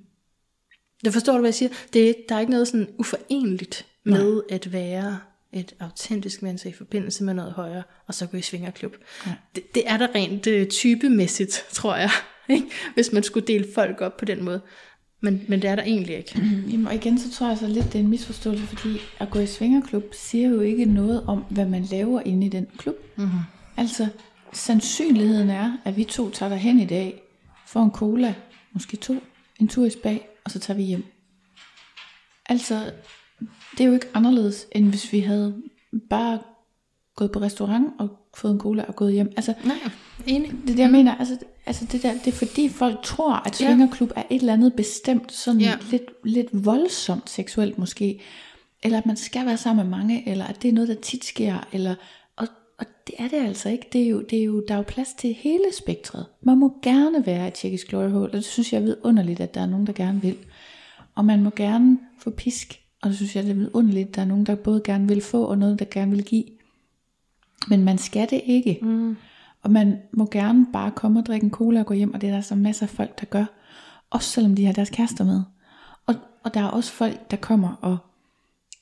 [1.06, 1.70] Det forstår du, hvad jeg siger?
[1.94, 4.42] Det, der er ikke noget sådan uforenligt med Nej.
[4.50, 5.20] at være
[5.54, 8.96] et autentisk menneske i forbindelse med noget højere, og så gå i svingerklub.
[9.26, 9.32] Ja.
[9.56, 12.10] Det, det er der rent uh, typemæssigt, tror jeg.
[12.50, 12.68] Ikke?
[12.94, 14.62] Hvis man skulle dele folk op på den måde.
[15.22, 16.32] Men, men det er der egentlig ikke.
[16.36, 19.30] Mm, jamen, og igen, så tror jeg så lidt, det er en misforståelse, fordi at
[19.30, 22.96] gå i svingerklub siger jo ikke noget om, hvad man laver inde i den klub.
[23.16, 23.40] Mm-hmm.
[23.78, 24.08] Altså,
[24.54, 27.22] sandsynligheden er, at vi to tager hen i dag,
[27.68, 28.36] får en cola,
[28.74, 29.16] måske to,
[29.60, 31.06] en tur i spag, og så tager vi hjem.
[32.46, 32.92] Altså,
[33.72, 35.62] det er jo ikke anderledes, end hvis vi havde
[36.10, 36.40] bare
[37.16, 39.34] gået på restaurant og fået en cola og gået hjem.
[39.38, 39.78] Altså, Nej,
[40.28, 40.52] enig.
[40.52, 41.16] Det det, jeg mener.
[41.16, 44.22] Altså, altså det, der, det er fordi folk tror, at svingerklub ja.
[44.22, 45.78] er et eller andet bestemt, sådan ja.
[45.92, 48.22] lidt, lidt voldsomt seksuelt måske.
[48.84, 51.26] Eller at man skal være sammen med mange, eller at det er noget, der tit
[51.26, 51.68] sker.
[51.72, 51.96] Eller,
[53.12, 53.88] det det er det altså ikke.
[53.94, 56.26] Det er jo, det er jo, der er jo plads til hele spektret.
[56.42, 59.54] Man må gerne være et tjekkisk glory hole, og det synes jeg er vidunderligt, at
[59.54, 60.38] der er nogen, der gerne vil.
[61.16, 64.26] Og man må gerne få pisk, og det synes jeg er vidunderligt, at der er
[64.26, 66.44] nogen, der både gerne vil få, og noget, der gerne vil give.
[67.68, 68.80] Men man skal det ikke.
[68.82, 69.18] Mm.
[69.64, 72.30] Og man må gerne bare komme og drikke en cola og gå hjem, og det
[72.30, 73.46] er der så masser af folk, der gør.
[74.10, 75.42] Også selvom de har deres kærester med.
[76.08, 77.98] Og, og der er også folk, der kommer og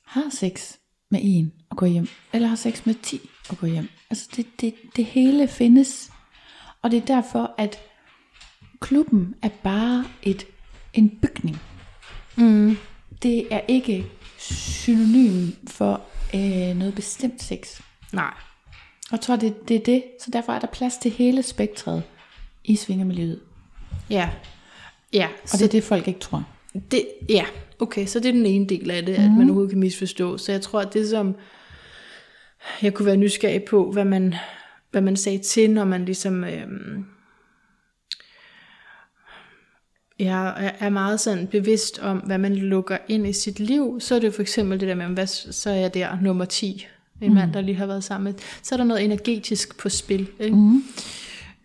[0.06, 0.76] har sex
[1.10, 2.08] med en og går hjem.
[2.32, 3.20] Eller har sex med 10
[3.50, 3.88] og går hjem.
[4.10, 6.12] Altså det, det, det hele findes.
[6.82, 7.80] Og det er derfor, at
[8.80, 10.46] klubben er bare et,
[10.94, 11.60] en bygning.
[12.36, 12.76] Mm.
[13.22, 14.06] Det er ikke
[14.38, 16.02] synonym for
[16.34, 17.80] øh, noget bestemt sex.
[18.12, 18.34] Nej.
[19.10, 20.02] Og jeg tror, det, det er det.
[20.20, 22.02] Så derfor er der plads til hele spektret
[22.64, 23.40] i svingermiljøet.
[24.10, 24.30] Ja.
[25.12, 26.44] Ja, Og det er det, folk ikke tror.
[26.90, 27.44] Det, ja,
[27.78, 29.24] okay, så det er den ene del af det, mm.
[29.24, 30.38] at man overhovedet kan misforstå.
[30.38, 31.34] Så jeg tror, at det som
[32.82, 34.34] jeg kunne være nysgerrig på, hvad man,
[34.90, 37.04] hvad man sagde til, når man ligesom øhm,
[40.20, 44.18] jeg er meget sådan bevidst om, hvad man lukker ind i sit liv, så er
[44.18, 46.86] det for eksempel det der med, hvad, så er jeg der nummer 10,
[47.20, 47.34] en mm.
[47.34, 50.28] mand, der lige har været sammen med, så er der noget energetisk på spil.
[50.40, 50.56] Ikke?
[50.56, 50.84] Mm.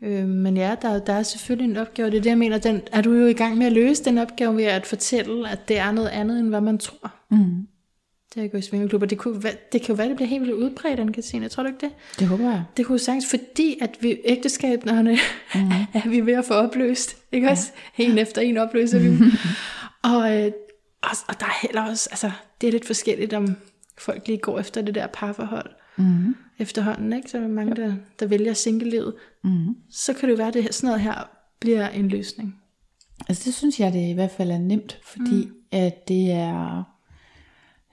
[0.02, 2.82] Øh, men ja, der, der er selvfølgelig en opgave, det er det, jeg mener, den,
[2.92, 5.78] er du jo i gang med at løse den opgave ved at fortælle, at det
[5.78, 7.14] er noget andet, end hvad man tror.
[7.32, 7.68] Mm.
[8.36, 9.08] Det er jo i svingerklubber.
[9.08, 11.50] Det, kunne, det kan jo være, det bliver helt vildt udbredt, anne Katrine.
[11.50, 11.92] Tror du ikke det?
[12.20, 12.64] Det håber jeg.
[12.78, 15.18] Det kunne sagtens, fordi at vi ægteskaberne
[15.56, 15.72] mm.
[16.00, 17.18] er vi ved at få opløst.
[17.32, 17.72] Ikke også?
[17.98, 19.08] En efter en opløser vi.
[20.14, 20.52] og, øh,
[21.02, 22.32] og, og der er heller også, altså
[22.62, 23.56] det er lidt forskelligt, om
[23.98, 26.36] folk lige går efter det der parforhold Mm.
[26.60, 27.14] efterhånden.
[27.14, 27.30] Ikke?
[27.30, 29.14] Så er mange, der, der vælger single-livet.
[29.44, 29.76] Mm.
[29.92, 31.30] Så kan det jo være, at det her, sådan noget her
[31.60, 32.56] bliver en løsning.
[33.30, 35.52] Altså det synes jeg, det i hvert fald er nemt, fordi mm.
[35.72, 36.84] at det er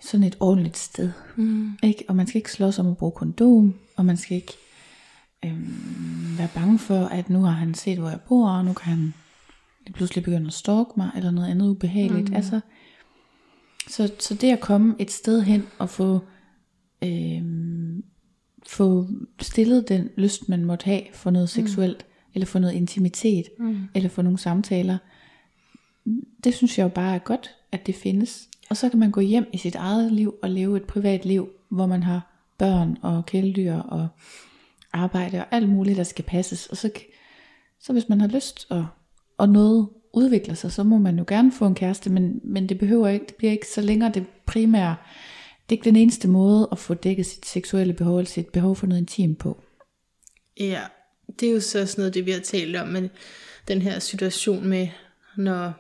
[0.03, 1.13] sådan et ordentligt sted.
[1.37, 1.73] Mm.
[1.83, 2.05] Ikke?
[2.09, 4.53] Og man skal ikke slås om at bruge kondom, og man skal ikke
[5.45, 8.93] øhm, være bange for, at nu har han set, hvor jeg bor, og nu kan
[8.93, 9.15] han
[9.95, 12.29] pludselig begynde at stalke mig, eller noget andet ubehageligt.
[12.29, 12.37] Mm.
[12.37, 12.61] Altså,
[13.89, 16.21] så, så det at komme et sted hen og få,
[17.05, 18.05] øhm,
[18.67, 19.09] få
[19.41, 23.89] stillet den lyst, man måtte have for noget seksuelt, eller for noget intimitet, mm.
[23.95, 24.99] eller for nogle samtaler,
[26.45, 28.49] det synes jeg jo bare er godt, at det findes.
[28.73, 31.49] Og så kan man gå hjem i sit eget liv og leve et privat liv,
[31.69, 34.09] hvor man har børn og kæledyr og
[34.93, 36.67] arbejde og alt muligt, der skal passes.
[36.67, 36.91] Og så,
[37.81, 38.87] så hvis man har lyst, og,
[39.39, 42.79] og noget udvikler sig, så må man jo gerne få en kæreste, men, men det
[42.79, 44.97] behøver ikke, det bliver ikke så længere det primære.
[45.69, 48.77] Det er ikke den eneste måde at få dækket sit seksuelle behov, eller sit behov
[48.77, 49.63] for noget intim på.
[50.61, 50.83] Ja,
[51.41, 53.11] det er jo så sådan noget, det vi har talt om, men
[53.69, 54.89] den her situation med,
[55.37, 55.73] når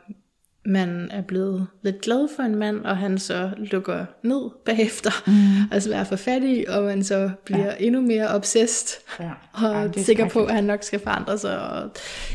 [0.65, 5.73] man er blevet lidt glad for en mand, og han så lukker ned bagefter, mm.
[5.73, 7.73] altså er for fattig, og man så bliver ja.
[7.79, 9.31] endnu mere obsessed, Ja.
[9.53, 11.91] og er sikker på, at han nok skal forandre sig, og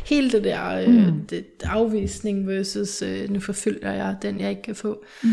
[0.06, 1.26] hele det der mm.
[1.30, 5.04] det, afvisning versus, øh, nu forfølger jeg den, jeg ikke kan få.
[5.24, 5.30] Mm.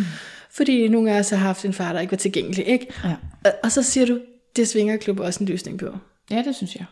[0.51, 2.87] Fordi nogle af os har haft en far, der ikke var tilgængelig, ikke?
[3.05, 3.17] Ja.
[3.45, 4.21] Og, og så siger du,
[4.57, 5.87] det svinger klub også en løsning på.
[6.31, 6.85] Ja, det synes jeg.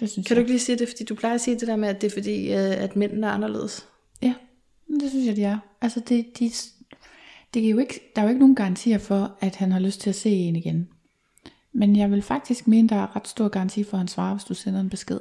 [0.00, 0.36] Det synes Kan jeg.
[0.36, 2.06] du ikke lige sige det, fordi du plejer at sige det der med, at det
[2.06, 3.86] er fordi, øh, at mændene er anderledes?
[4.88, 5.58] Det synes jeg, de er.
[5.80, 6.50] Altså, det, de,
[7.54, 10.00] det er jo ikke, der er jo ikke nogen garantier for, at han har lyst
[10.00, 10.88] til at se en igen.
[11.72, 14.44] Men jeg vil faktisk mene, der er ret stor garanti for, at han svarer, hvis
[14.44, 15.20] du sender en besked.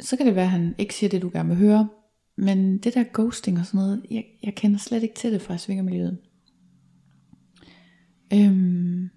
[0.00, 1.88] Så kan det være, at han ikke siger det, du gerne vil høre.
[2.36, 5.58] Men det der ghosting og sådan noget, jeg, jeg kender slet ikke til det fra
[5.58, 6.18] svingermiljøet.
[8.32, 9.10] Øhm,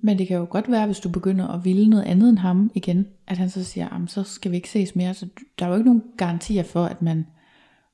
[0.00, 2.70] men det kan jo godt være, hvis du begynder at ville noget andet end ham
[2.74, 5.14] igen, at han så siger, så skal vi ikke ses mere.
[5.14, 5.26] Så
[5.58, 7.26] der er jo ikke nogen garantier for, at man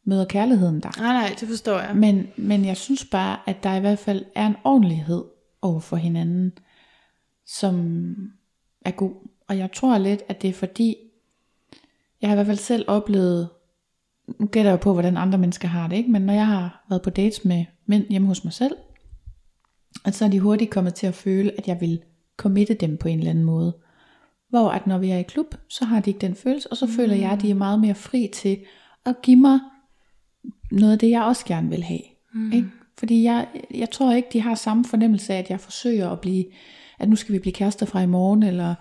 [0.08, 1.00] møder kærligheden der.
[1.00, 1.96] Nej, nej, det forstår jeg.
[1.96, 5.24] Men, men jeg synes bare, at der i hvert fald er en ordentlighed
[5.62, 6.52] over for hinanden,
[7.46, 8.14] som
[8.84, 9.12] er god.
[9.48, 10.96] Og jeg tror lidt, at det er fordi,
[12.20, 13.48] jeg har i hvert fald selv oplevet,
[14.38, 16.10] nu gætter jeg på, hvordan andre mennesker har det, ikke?
[16.10, 18.76] men når jeg har været på dates med mænd hjemme hos mig selv,
[20.04, 22.02] at så er de hurtigt kommet til at føle, at jeg vil
[22.36, 23.76] committe dem på en eller anden måde.
[24.48, 26.86] Hvor at når vi er i klub, så har de ikke den følelse, og så
[26.86, 28.58] føler jeg, at de er meget mere fri til
[29.06, 29.60] at give mig
[30.70, 32.00] noget af det, jeg også gerne vil have.
[32.34, 32.52] Mm.
[32.52, 32.68] Ikke?
[32.98, 36.44] Fordi jeg, jeg tror ikke, de har samme fornemmelse af, at jeg forsøger at blive,
[36.98, 38.74] at nu skal vi blive kærester fra i morgen, eller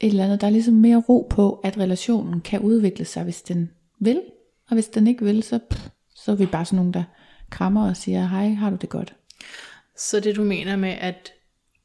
[0.00, 0.40] et eller andet.
[0.40, 3.70] Der er ligesom mere ro på, at relationen kan udvikle sig, hvis den
[4.00, 4.20] vil.
[4.68, 7.04] Og hvis den ikke vil, så, pff, så er vi bare sådan nogen, der
[7.50, 9.14] krammer og siger, hej, har du det godt?
[9.96, 11.32] Så det du mener med, at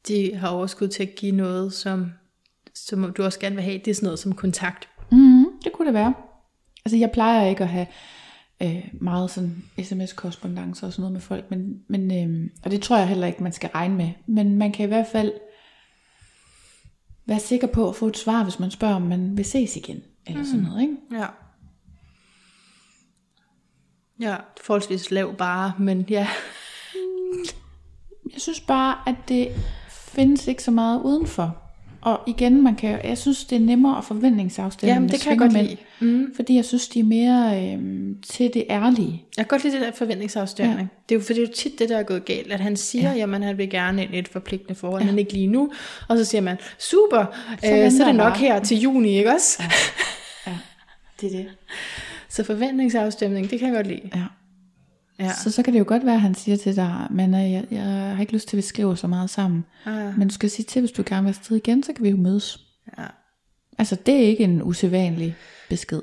[0.07, 2.11] de har overskud til at give noget, som,
[2.75, 4.89] som du også gerne vil have, det er sådan noget som kontakt.
[5.11, 6.13] Mm, det kunne det være.
[6.85, 7.87] Altså jeg plejer ikke at have
[8.61, 12.97] øh, meget sådan sms-korrespondence og sådan noget med folk, men, men øh, og det tror
[12.97, 14.11] jeg heller ikke, man skal regne med.
[14.27, 15.33] Men man kan i hvert fald
[17.25, 20.03] være sikker på at få et svar, hvis man spørger, om man vil ses igen.
[20.27, 20.95] Eller sådan noget, ikke?
[21.11, 21.27] Ja.
[24.19, 26.27] Ja, forholdsvis lav bare, men ja.
[28.33, 29.51] Jeg synes bare, at det
[29.89, 31.60] findes ikke så meget udenfor.
[32.01, 35.39] Og igen, man kan, jeg synes, det er nemmere at forventningsafstemme Jamen, det kan jeg
[35.39, 35.77] godt lide.
[35.99, 36.33] Mm.
[36.35, 39.23] Fordi jeg synes, de er mere øhm, til det ærlige.
[39.37, 40.79] Jeg kan godt lide det der forventningsafstemning.
[40.79, 40.87] Ja.
[41.09, 42.77] Det er jo for det er jo tit det, der er gået galt, at han
[42.77, 43.17] siger, ja.
[43.17, 45.09] jamen han vil gerne ind i et forpligtende forhold, ja.
[45.09, 45.71] men ikke lige nu.
[46.07, 47.25] Og så siger man, super,
[47.63, 48.37] så, øh, så er det nok bare.
[48.37, 49.63] her til juni, ikke også?
[49.63, 50.51] Ja.
[50.51, 50.57] Ja,
[51.21, 51.47] det er det.
[52.29, 54.09] Så forventningsafstemning, det kan jeg godt lide.
[54.15, 54.23] Ja.
[55.21, 55.33] Ja.
[55.43, 57.83] Så, så kan det jo godt være, at han siger til dig, men jeg, jeg
[57.83, 59.65] har ikke lyst til, at vi skriver så meget sammen.
[59.85, 60.17] Ah.
[60.19, 62.17] Men du skal sige til, hvis du gerne vil afsted igen, så kan vi jo
[62.17, 62.59] mødes.
[62.97, 63.05] Ja.
[63.77, 65.35] Altså, det er ikke en usædvanlig
[65.69, 66.01] besked.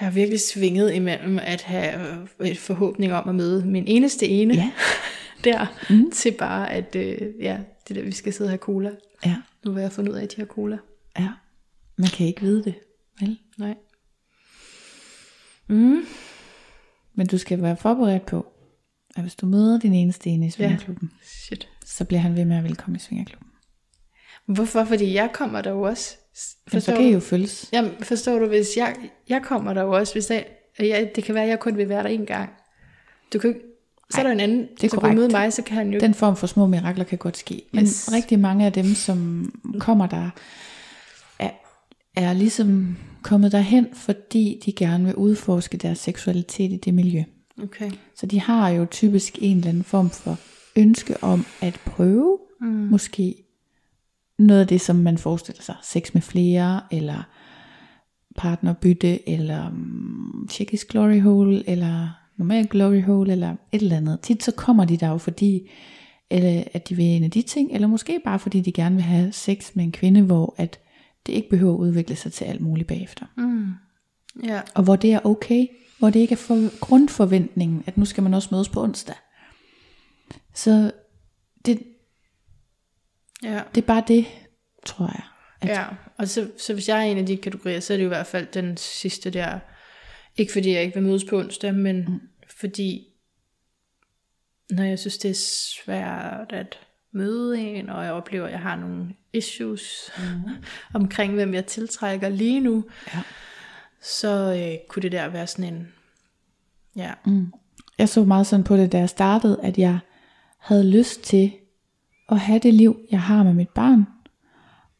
[0.00, 4.28] Jeg har virkelig svinget imellem at have øh, et forhåbning om at møde min eneste
[4.28, 4.70] ene Ja.
[5.44, 6.10] der, mm.
[6.10, 8.90] til bare at, øh, ja, det der, vi skal sidde og have cola.
[9.26, 10.78] Ja, Nu vil jeg fundet ud af, at de har cola.
[11.18, 11.28] ja.
[11.98, 12.74] Man kan ikke vide det,
[13.20, 13.38] vel?
[13.58, 13.74] Nej.
[15.68, 16.00] Mm.
[17.14, 18.46] Men du skal være forberedt på,
[19.16, 21.26] at hvis du møder din eneste ene i svingerklubben, ja.
[21.26, 21.68] Shit.
[21.84, 23.48] så bliver han ved med at velkomme i svingerklubben.
[24.46, 24.84] Hvorfor?
[24.84, 26.16] Fordi jeg kommer der jo også.
[26.72, 27.68] Men så kan I jo følges.
[27.72, 28.96] Jamen, forstår du, hvis jeg,
[29.28, 30.46] jeg kommer der jo også, hvis jeg,
[30.78, 32.50] jeg, det kan være, at jeg kun vil være der en gang.
[33.32, 33.54] Du kan,
[34.10, 35.14] så er der en anden, det er korrekt.
[35.16, 36.00] møde mig, så kan han jo...
[36.00, 37.62] Den form for små mirakler kan godt ske.
[37.72, 38.12] Men Yes.
[38.12, 40.30] rigtig mange af dem, som kommer der,
[41.38, 41.50] er,
[42.16, 47.22] er ligesom kommet derhen, fordi de gerne vil udforske deres seksualitet i det miljø.
[47.62, 47.90] Okay.
[48.16, 50.38] Så de har jo typisk en eller anden form for
[50.76, 52.66] ønske om at prøve, mm.
[52.66, 53.34] måske
[54.38, 55.76] noget af det, som man forestiller sig.
[55.82, 57.22] Sex med flere, eller
[58.36, 64.20] partnerbytte, eller um, tjekkisk glory hole, eller normal glory hole, eller et eller andet.
[64.20, 65.70] Tit så kommer de der jo, fordi
[66.30, 69.04] eller at de vil en af de ting, eller måske bare fordi de gerne vil
[69.04, 70.80] have sex med en kvinde, hvor at
[71.26, 73.26] det ikke behøver at udvikle sig til alt muligt bagefter.
[74.44, 74.60] Ja.
[74.74, 75.66] Og hvor det er okay,
[75.98, 79.14] hvor det ikke er for grundforventningen, at nu skal man også mødes på onsdag.
[80.54, 80.92] Så
[81.66, 81.82] det,
[83.42, 83.62] Ja.
[83.74, 84.26] det er bare det,
[84.86, 85.22] tror jeg.
[85.60, 88.04] At, Ja, og så, så hvis jeg er en af de kategorier, så er det
[88.04, 89.58] jo i hvert fald den sidste der.
[90.36, 92.20] Ikke fordi jeg ikke vil mødes på onsdag, men mm.
[92.60, 93.06] fordi
[94.70, 95.34] når jeg synes, det er
[95.84, 96.78] svært at
[97.12, 100.50] møde en, og jeg oplever, at jeg har nogle issues mm.
[101.00, 103.20] omkring, hvem jeg tiltrækker lige nu, Ja.
[104.02, 104.28] så
[104.58, 105.88] øh, kunne det der være sådan en,
[106.96, 107.52] ja, Mm.
[107.98, 109.98] Jeg så meget sådan på det, da jeg startede, at jeg
[110.58, 111.52] havde lyst til
[112.28, 114.06] at have det liv, jeg har med mit barn,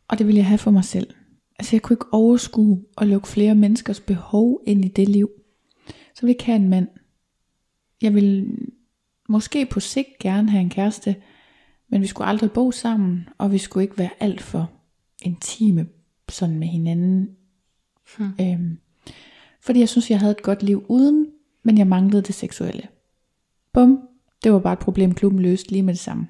[0.09, 1.14] og det ville jeg have for mig selv.
[1.59, 5.30] Altså jeg kunne ikke overskue at lukke flere menneskers behov ind i det liv.
[5.87, 6.89] Så ville jeg ikke have en mand.
[8.03, 8.47] Jeg ville
[9.28, 11.16] måske på sigt gerne have en kæreste,
[11.95, 14.70] men vi skulle aldrig bo sammen, og vi skulle ikke være alt for
[15.22, 15.86] intime
[16.28, 17.28] sådan med hinanden.
[18.16, 18.30] Hmm.
[18.40, 18.78] Øhm,
[19.61, 21.26] fordi jeg synes, jeg havde et godt liv uden,
[21.62, 22.88] men jeg manglede det seksuelle.
[23.72, 24.01] Bum,
[24.45, 26.28] det var bare et problem, klubben løste lige med det samme.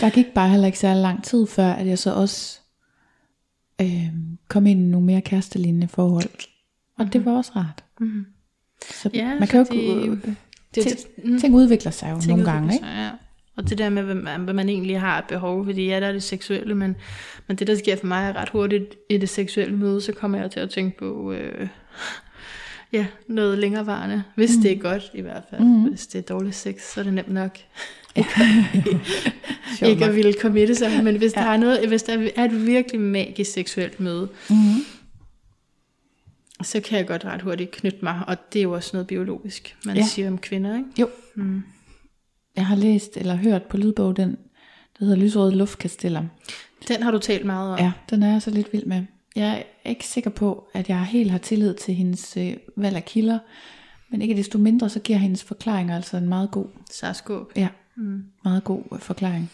[0.00, 2.60] Der gik bare heller ikke særlig lang tid før, at jeg så også
[3.80, 4.08] øh,
[4.48, 6.48] kom ind i nogle mere kærestelignende forhold.
[6.98, 7.84] Og det var også rart.
[8.00, 8.26] Mm.
[8.90, 9.94] Så Ja, man kan jo ikke...
[9.94, 10.18] øh,
[10.74, 11.38] det, det, mm.
[11.38, 12.86] ting udvikler sig jo Ting nogle gange, ikke?
[12.86, 13.10] sig, Ja.
[13.62, 16.06] Og det der med, hvad man, hvad man egentlig har et behov, fordi ja, der
[16.06, 16.96] er det seksuelle, men,
[17.46, 20.38] men det der sker for mig er ret hurtigt i det seksuelle møde, så kommer
[20.38, 21.68] jeg til at tænke på, øh,
[22.92, 24.62] ja, noget længerevarende, hvis mm.
[24.62, 25.60] det er godt i hvert fald.
[25.60, 25.82] Mm.
[25.82, 27.58] Hvis det er dårlig sex, så er det nemt nok
[29.86, 31.40] ikke at ville committe sig, men hvis ja.
[31.40, 34.84] der er noget, hvis der er et virkelig magisk seksuelt møde, Mhm.
[36.62, 39.76] så kan jeg godt ret hurtigt knytte mig, og det er jo også noget biologisk,
[39.86, 40.06] man ja.
[40.06, 40.88] siger om kvinder, ikke?
[41.00, 41.08] Jo.
[41.34, 41.62] Mm.
[42.56, 44.30] Jeg har læst eller hørt på lydbog den,
[44.98, 46.24] der hedder Lysrøde Luftkasteller.
[46.88, 47.78] Den har du talt meget om.
[47.78, 49.04] Ja, den er jeg så lidt vild med.
[49.36, 53.04] Jeg er ikke sikker på, at jeg helt har tillid til hendes øh, valg af
[53.04, 53.38] kilder,
[54.10, 57.52] men ikke desto mindre, så giver hendes forklaringer altså en meget god, Sarskåb.
[57.56, 58.24] ja, mm.
[58.44, 59.50] meget god øh, forklaring.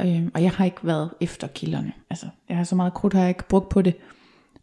[0.00, 1.92] Øhm, og jeg har ikke været efter kilderne.
[2.10, 3.96] Altså, jeg har så meget krudt, har jeg ikke brugt på det.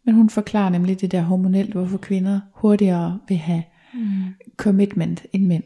[0.04, 3.62] Men hun forklarer nemlig det der hormonelt, hvorfor kvinder hurtigere vil have
[3.94, 4.24] mm.
[4.56, 5.62] commitment end mænd.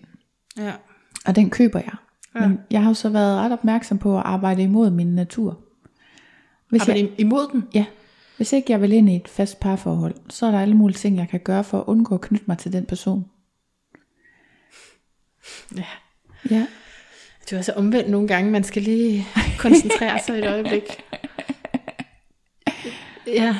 [0.56, 0.72] Ja.
[1.28, 1.92] Og den køber jeg.
[2.34, 2.48] Ja.
[2.48, 5.58] Men jeg har jo så været ret opmærksom på at arbejde imod min natur.
[6.68, 7.64] Hvis Arbejde jeg, im- imod den?
[7.74, 7.84] ja,
[8.36, 11.16] hvis ikke jeg vil ind i et fast parforhold, så er der alle mulige ting,
[11.16, 13.24] jeg kan gøre for at undgå at knytte mig til den person.
[15.76, 15.84] Ja.
[16.50, 16.66] Ja,
[17.50, 18.50] Det er så omvendt nogle gange.
[18.50, 19.26] Man skal lige
[19.58, 20.82] koncentrere sig et øjeblik.
[23.26, 23.56] Ja.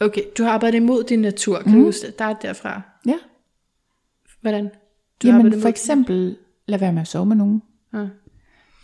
[0.00, 1.62] Okay, du har arbejdet imod din natur.
[1.62, 1.84] Kan mm.
[1.84, 2.80] du starte derfra?
[3.06, 3.14] ja.
[4.40, 4.70] Hvordan?
[5.22, 6.36] Du Jamen for eksempel,
[6.68, 7.62] lad være med at sove med nogen.
[7.94, 8.06] Ja.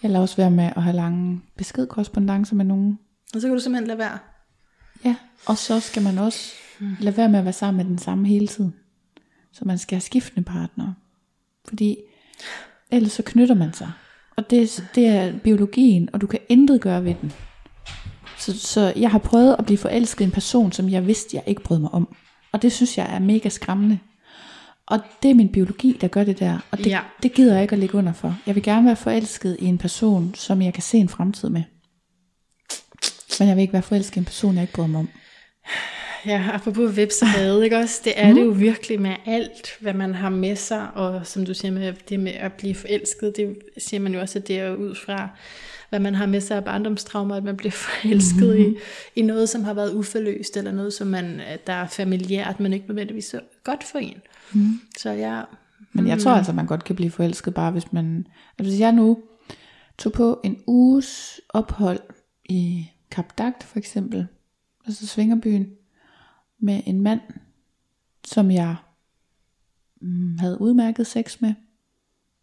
[0.03, 2.99] Jeg lader også være med at have lange beskedkorrespondencer med nogen.
[3.35, 4.19] Og så kan du simpelthen lade være.
[5.05, 5.17] Ja,
[5.47, 6.53] og så skal man også
[7.01, 8.75] lade være med at være sammen med den samme hele tiden.
[9.53, 10.95] Så man skal have skiftende partnere.
[11.69, 11.97] Fordi
[12.91, 13.93] ellers så knytter man sig.
[14.37, 17.33] Og det, det er biologien, og du kan intet gøre ved den.
[18.39, 21.45] Så, så jeg har prøvet at blive forelsket i en person, som jeg vidste, jeg
[21.47, 22.17] ikke brød mig om.
[22.53, 23.99] Og det synes jeg er mega skræmmende.
[24.87, 26.59] Og det er min biologi, der gør det der.
[26.71, 27.01] Og det, Ja.
[27.23, 28.37] det gider jeg ikke at ligge under for.
[28.47, 31.63] Jeg vil gerne være forelsket i en person, som jeg kan se en fremtid med.
[33.39, 35.09] Men jeg vil ikke være forelsket i en person, jeg ikke bryder mig om.
[36.27, 38.01] Ja, apropos vips og bade, ikke også?
[38.05, 38.35] Det er mm.
[38.35, 41.93] det jo virkelig med alt, hvad man har med sig, og som du siger med
[42.09, 45.29] det med at blive forelsket, det siger man jo også, at det er ud fra,
[45.89, 48.65] hvad man har med sig af barndomstraumer, at man bliver forelsket mm.
[48.65, 48.77] i,
[49.17, 52.87] i noget, som har været uforløst, eller noget, som man, der er familiært, men ikke
[52.87, 54.23] nødvendigvis så godt for en.
[54.53, 54.81] Mm.
[54.99, 55.43] Så ja,
[55.93, 58.27] Men jeg tror altså, man godt kan blive forelsket, bare hvis man...
[58.59, 59.19] Altså hvis jeg nu
[59.99, 62.01] tog på en uges ophold
[62.45, 64.27] i Kap Dagt for eksempel,
[64.87, 65.67] altså Svingerbyen,
[66.59, 67.21] med en mand,
[68.25, 68.77] som jeg
[70.01, 71.55] mm, havde udmærket sex med,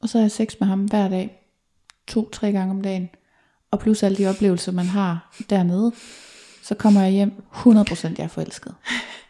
[0.02, 1.42] og så havde jeg sex med ham hver dag,
[2.08, 3.10] to-tre gange om dagen,
[3.72, 5.92] og plus alle de oplevelser, man har dernede,
[6.64, 8.76] så kommer jeg hjem 100% jeg er forelsket.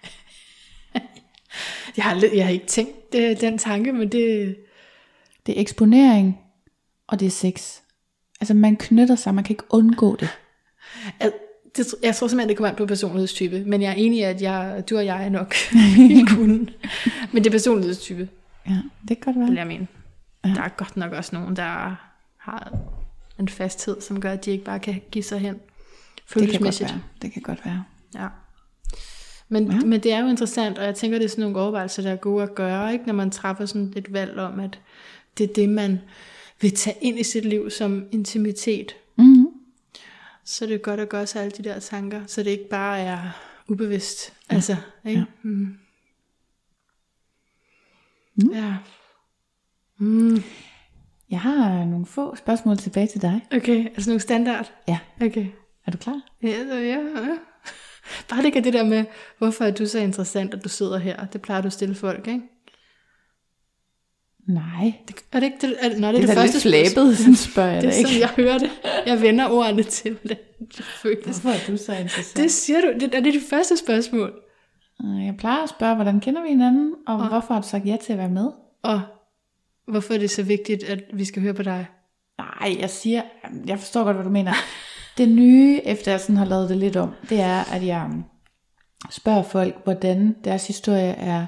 [1.97, 4.55] jeg har, jeg har ikke tænkt det, den tanke, men det,
[5.45, 6.39] Det er eksponering,
[7.07, 7.77] og det er sex.
[8.41, 10.29] Altså man knytter sig, man kan ikke undgå det.
[11.19, 11.31] Jeg,
[11.77, 14.41] det, jeg tror simpelthen, det kommer an på personlighedstype, men jeg er enig i, at
[14.41, 15.55] jeg, du og jeg er nok
[15.97, 16.67] ville kunne.
[17.31, 18.29] Men det er personlighedstype,
[18.69, 18.77] Ja,
[19.07, 19.47] det kan godt være.
[19.47, 19.87] vil jeg mene.
[20.45, 20.49] Ja.
[20.49, 21.95] Der er godt nok også nogen, der
[22.37, 22.77] har
[23.39, 26.29] en fasthed, som gør, at de ikke bare kan give sig hen Det kan godt
[26.33, 26.89] følelsesmæssigt.
[26.89, 27.01] være.
[27.21, 27.83] Det kan godt være.
[28.15, 28.27] Ja.
[29.51, 29.79] Men, ja.
[29.79, 32.15] men det er jo interessant, og jeg tænker, det er sådan nogle overvejelser, der er
[32.15, 33.05] gode at gøre, ikke?
[33.05, 34.79] når man træffer sådan et valg om, at
[35.37, 35.99] det er det, man
[36.61, 38.95] vil tage ind i sit liv som intimitet.
[39.15, 39.47] Mm-hmm.
[40.43, 42.99] Så det er godt at gøre sig alle de der tanker, så det ikke bare
[42.99, 43.19] er
[43.67, 44.33] ubevidst.
[44.49, 44.55] Ja.
[44.55, 44.75] Altså,
[45.05, 45.19] ikke?
[45.19, 45.25] Ja.
[45.41, 45.77] Mm.
[48.35, 48.53] Mm.
[48.53, 48.75] ja.
[49.97, 50.43] Mm.
[51.29, 53.41] Jeg har nogle få spørgsmål tilbage til dig.
[53.55, 54.73] Okay, altså nogle standard.
[54.87, 55.45] Ja, Okay.
[55.85, 56.21] er du klar?
[56.43, 57.37] Ja, så ja, ja.
[58.29, 59.05] Bare det ikke det der med,
[59.37, 61.25] hvorfor er du så interessant, at du sidder her.
[61.25, 62.41] Det plejer du at stille folk, ikke?
[64.47, 64.93] Nej.
[65.07, 65.75] Det, er det ikke det?
[65.79, 68.09] Er, nej, det, Det er det, første flabet, sådan spørger jeg Det dig er sådan,
[68.15, 68.19] ikke.
[68.19, 68.71] jeg hører det.
[69.05, 70.37] Jeg vender ordene til det.
[71.03, 71.17] Det.
[71.25, 72.37] Hvorfor er du så interessant?
[72.37, 72.93] Det siger du.
[72.99, 74.33] Det, er det det første spørgsmål?
[75.05, 77.85] Øh, Jeg plejer at spørge, hvordan kender vi hinanden, og Og- hvorfor har du sagt
[77.85, 78.47] ja til at være med?
[78.83, 79.01] Og
[79.87, 81.85] hvorfor er det så vigtigt, at vi skal høre på dig?
[82.37, 83.21] Nej, jeg siger,
[83.67, 84.53] jeg forstår godt, hvad du mener.
[85.17, 88.09] Det nye, efter jeg sådan har lavet det lidt om, det er, at jeg
[89.09, 91.45] spørger folk, hvordan deres historie er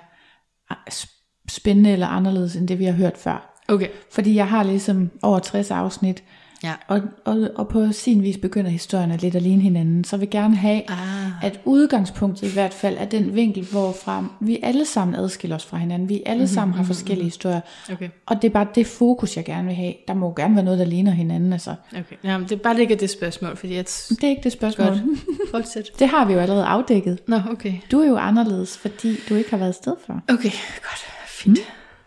[0.89, 3.59] sp- spændende eller anderledes, end det vi har hørt før.
[3.67, 3.87] Okay.
[4.11, 6.23] Fordi jeg har ligesom over 60 afsnit,
[6.63, 6.73] Ja.
[6.87, 10.03] og, og, og på sin vis begynder historierne lidt at ligne hinanden.
[10.03, 11.45] Så vil gerne have, Ah.
[11.45, 15.77] at udgangspunktet i hvert fald er den vinkel, hvorfra vi alle sammen adskiller os fra
[15.77, 16.09] hinanden.
[16.09, 17.61] Vi alle sammen har forskellige historier.
[17.91, 18.09] Okay.
[18.25, 19.93] Og det er bare det fokus, jeg gerne vil have.
[20.07, 21.53] Der må gerne være noget, der ligner hinanden.
[21.53, 21.75] Altså.
[21.91, 22.15] Okay.
[22.23, 23.85] Jamen, det er bare ikke det spørgsmål, fordi jeg...
[23.85, 24.87] Det er ikke det spørgsmål.
[24.87, 25.01] Godt.
[25.51, 25.89] Fortsæt.
[25.99, 27.19] Det har vi jo allerede afdækket.
[27.27, 27.73] Nå, okay.
[27.91, 30.13] Du er jo anderledes, fordi du ikke har været sted før.
[30.29, 31.05] Okay, godt.
[31.27, 31.59] Fint.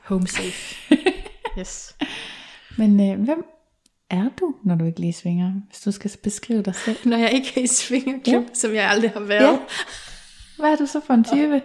[0.04, 0.94] Home safe.
[1.60, 1.94] yes.
[2.76, 3.44] Men øh, hvem
[4.10, 5.52] er du, når du ikke lige svinger?
[5.68, 6.98] Hvis du skal beskrive dig selv.
[7.04, 8.54] Når jeg ikke er i svingerklub, ja.
[8.54, 9.52] som jeg aldrig har været.
[9.52, 9.58] Ja.
[10.58, 11.60] Hvad er du så for en type?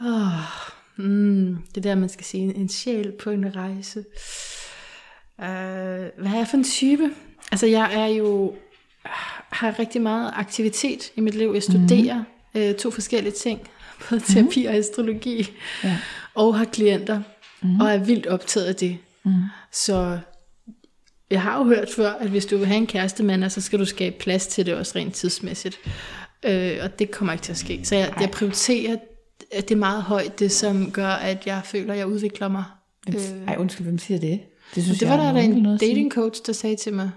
[0.00, 4.04] Oh, mm, det der, man skal sige, en sjæl på en rejse.
[5.38, 5.44] Uh,
[6.22, 7.10] hvad er jeg for en type?
[7.52, 8.54] Altså, jeg er jo
[9.50, 11.50] har rigtig meget aktivitet i mit liv.
[11.54, 12.24] Jeg studerer
[12.54, 12.60] mm.
[12.60, 13.60] uh, to forskellige ting.
[14.08, 15.50] Både terapi og astrologi.
[15.84, 15.98] Ja.
[16.34, 17.22] Og har klienter.
[17.62, 17.80] Mm.
[17.80, 18.98] Og er vildt optaget af det.
[19.24, 19.32] Mm.
[19.72, 20.18] Så
[21.30, 23.84] jeg har jo hørt før, at hvis du vil have en kærestemand, så skal du
[23.84, 25.78] skabe plads til det også rent tidsmæssigt.
[26.44, 27.80] Øh, og det kommer ikke til at ske.
[27.84, 28.96] Så jeg, jeg prioriterer
[29.52, 32.64] at det er meget højt, det som gør, at jeg føler, at jeg udvikler mig.
[33.08, 33.14] Øh,
[33.46, 34.40] Ej, undskyld, hvem siger det?
[34.74, 37.10] Det, synes det var jeg er der, der en dating coach, der sagde til mig,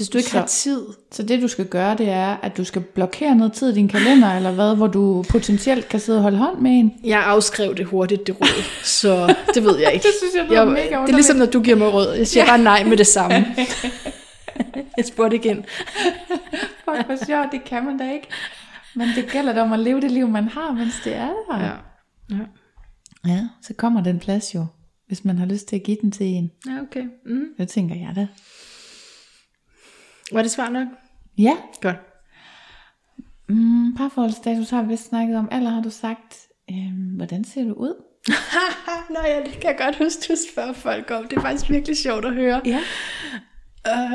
[0.00, 2.64] hvis du ikke Så- har tid, Så det du skal gøre, det er, at du
[2.64, 6.22] skal blokere noget tid i din kalender, eller hvad, hvor du potentielt kan sidde og
[6.22, 6.92] holde hånd med en.
[7.04, 10.02] jeg afskrev det hurtigt, det råd, så det ved jeg ikke.
[10.02, 11.16] Det synes jeg lyder mega Det er underligt.
[11.16, 12.12] ligesom, når du giver mig råd.
[12.14, 13.36] Jeg siger bare nej med det samme.
[14.96, 15.64] jeg spurgte igen.
[16.84, 18.26] Fuck, hvor sjovt, det kan man da ikke.
[18.94, 21.58] Men det gælder da om at leve det liv, man har, mens det er der.
[21.60, 21.70] Ja.
[22.30, 22.44] Ja,
[23.32, 24.66] ja så kommer den plads jo,
[25.06, 26.50] hvis man har lyst til at give den til en.
[26.66, 27.04] ja okay.
[27.26, 27.44] Mm.
[27.58, 28.26] Det tænker jeg da.
[30.32, 30.88] Var det svar nok?
[31.38, 31.96] Ja, Godt.
[33.48, 35.48] mm, parforholdsstatus har vi vist snakket om.
[35.52, 36.38] Eller har du sagt,
[36.70, 37.94] øhm, hvordan ser du ud?
[39.14, 41.28] Nå ja, det kan jeg godt huske, du spørger folk om.
[41.28, 42.60] Det er faktisk virkelig sjovt at høre.
[42.64, 42.80] Ja.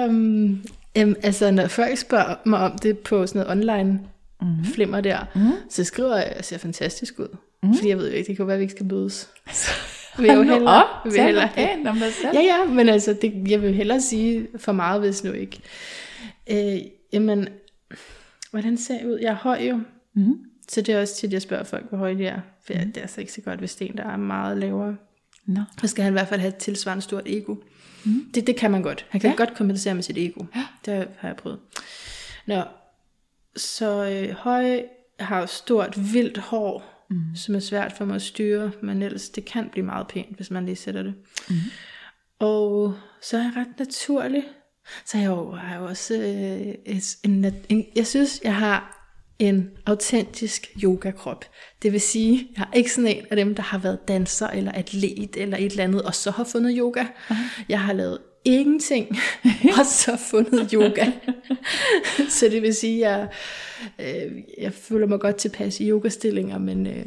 [0.07, 0.63] Um,
[0.97, 3.99] Øhm, altså, når folk spørger mig om det på sådan noget online
[4.41, 4.65] mm.
[4.73, 5.51] flimmer der, mm.
[5.69, 7.37] så skriver jeg, at jeg ser fantastisk ud.
[7.63, 7.73] Mm.
[7.73, 9.29] Fordi jeg ved jo ikke, det kan være, at vi ikke skal mødes.
[10.19, 12.33] Vil jeg jo hellere, op, vil hellere, pænt om dig selv.
[12.37, 15.59] Ja, ja, men altså, det, jeg vil hellere sige for meget, hvis nu ikke.
[16.51, 16.81] Øh,
[17.13, 17.47] jamen,
[18.51, 19.17] hvordan ser jeg ud?
[19.19, 19.79] Jeg er høj jo,
[20.13, 20.37] Mm.
[20.69, 22.39] så det er også tit, jeg spørger folk, hvor høje de er.
[22.65, 22.79] For mm.
[22.79, 24.95] det er altså ikke så godt, hvis det er en, der er meget lavere.
[25.45, 25.61] Nå.
[25.81, 27.55] Så skal han i hvert fald have et tilsvarende stort ego.
[28.03, 28.25] Mm.
[28.33, 29.05] Det, det kan man godt.
[29.09, 29.31] Han kan Ja.
[29.31, 29.37] ja.
[29.37, 30.43] godt kompensere med sit ego.
[30.55, 30.65] Ja.
[30.85, 31.59] Det har jeg prøvet.
[32.45, 32.61] Nå,
[33.55, 34.81] så øh, høj
[35.19, 37.35] har jo stort, vildt hår, mm.
[37.35, 40.51] som er svært for mig at styre, men ellers det kan blive meget pænt, hvis
[40.51, 41.13] man lige sætter det.
[41.49, 41.55] Mm.
[42.39, 44.43] Og så er jeg ret naturlig.
[45.05, 45.29] Så jeg
[45.59, 48.95] har jo også øh, en, en, jeg synes, jeg har
[49.39, 51.45] en autentisk yogakrop.
[51.81, 54.71] Det vil sige, jeg er ikke sådan en af dem, der har været danser eller
[54.71, 57.05] atlet eller et eller andet, og så har fundet yoga.
[57.69, 59.07] Jeg har lavet ingenting,
[59.79, 61.11] og så fundet yoga.
[62.29, 63.29] så det vil sige, at
[63.99, 67.05] jeg, øh, jeg føler mig godt tilpas i yogastillinger, men, øh,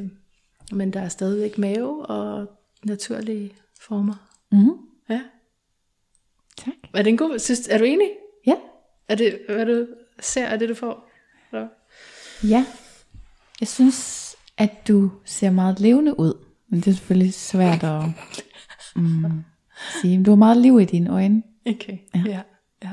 [0.72, 2.46] men der er stadigvæk mave og
[2.84, 4.14] naturlige former.
[4.52, 4.72] Mm.
[5.10, 5.20] Ja.
[6.56, 6.74] Tak.
[6.94, 8.08] Er det en god, synes, er du enig?
[8.46, 8.54] Ja.
[9.08, 9.86] Er det, hvad du
[10.20, 11.10] ser, er det du får?
[11.52, 11.68] Eller?
[12.44, 12.66] Ja.
[13.60, 14.28] Jeg synes,
[14.58, 16.34] at du ser meget levende ud.
[16.68, 18.02] Men det er selvfølgelig svært at
[18.96, 19.44] mm,
[20.02, 20.22] sige.
[20.24, 21.42] Du har meget liv i dine øjne.
[21.66, 22.22] Okay, Ja.
[22.26, 22.40] ja.
[22.84, 22.92] ja.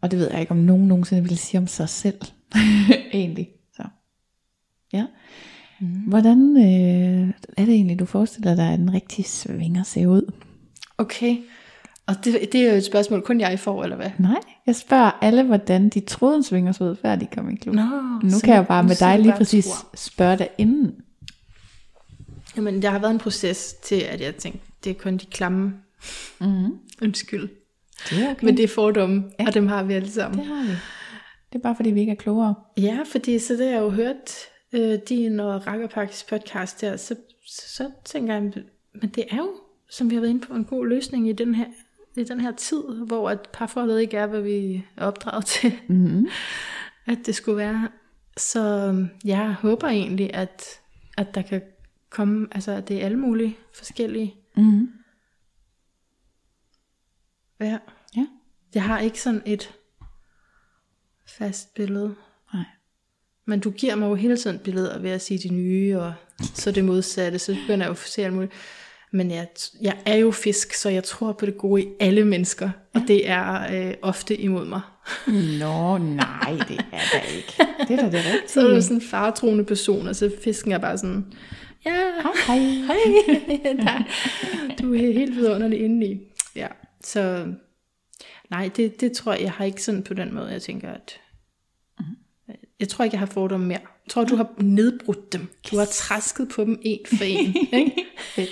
[0.00, 2.20] Og det ved jeg ikke, om nogen nogensinde vil sige om sig selv.
[3.12, 3.48] egentlig.
[3.76, 3.82] Så.
[4.92, 5.06] Ja.
[5.80, 5.86] Mm.
[5.86, 10.32] Hvordan øh, er det egentlig, du forestiller dig, at en rigtig svinger ser ud?
[10.98, 11.36] Okay,
[12.06, 14.10] og det, det er jo et spørgsmål, kun jeg får, eller hvad?
[14.18, 17.54] Nej, jeg spørger alle, hvordan de troede, en svinger så ud, før de kom i
[17.54, 17.74] klub.
[17.74, 17.82] Nå,
[18.22, 20.92] nu kan jeg bare med dig lige præcis spørge dig inden.
[22.56, 25.74] Jamen, der har været en proces til, at jeg tænkte, det er kun de klamme.
[26.40, 26.78] Mm.
[27.02, 27.48] Undskyld.
[28.10, 28.44] Det er okay.
[28.44, 29.46] Men det er fordomme, ja.
[29.46, 30.38] og dem har vi alle sammen.
[30.38, 30.70] det har vi.
[31.52, 32.54] Det er bare fordi, vi ikke er klogere.
[32.78, 34.30] Ja, fordi så det har jeg jo hørt
[34.72, 37.14] øh, din og Rakkerpakkes podcast der, så,
[37.46, 39.50] så, så tænker jeg, men det er jo,
[39.90, 41.66] som vi har været inde på, en god løsning i den her,
[42.16, 46.26] i den her tid, hvor at parforholdet ikke er, hvad vi er opdraget til, Mm-hmm.
[47.06, 47.88] at det skulle være.
[48.36, 48.94] Så
[49.24, 50.64] jeg håber egentlig, at,
[51.18, 51.62] at der kan
[52.10, 54.34] komme, altså det er alle mulige forskellige.
[54.56, 54.88] Mm-hmm.
[57.60, 57.78] Ja.
[58.16, 58.26] Ja.
[58.74, 59.74] Jeg har ikke sådan et
[61.26, 62.14] fast billede.
[62.54, 62.64] Nej.
[63.46, 66.14] Men du giver mig jo hele tiden billeder ved at sige de nye, og
[66.54, 68.52] så det modsatte, så begynder jeg jo at se alt muligt.
[69.12, 69.48] Men jeg,
[69.82, 73.28] jeg er jo fisk, så jeg tror på det gode i alle mennesker, og det
[73.28, 74.80] er øh, ofte imod mig.
[75.26, 77.54] Nå, nej, det er da ikke.
[77.88, 78.48] Det er da det rigtige.
[78.54, 81.32] Så er du sådan en faretroende person, og så fisken er bare sådan,
[81.84, 82.12] ja,
[82.46, 82.58] Hej.
[82.88, 84.02] hej,
[84.82, 86.20] du er helt vidunderlig indeni.
[86.56, 86.66] Ja,
[87.04, 87.52] så
[88.50, 91.20] nej, det, det tror jeg, jeg har ikke sådan på den måde, jeg tænker, at
[92.80, 93.78] jeg tror ikke, jeg har fordomme mere.
[93.80, 95.48] Jeg tror, du har nedbrudt dem.
[95.70, 97.56] Du har træsket på dem en for en.
[97.80, 98.06] Ikke?
[98.18, 98.50] Fedt.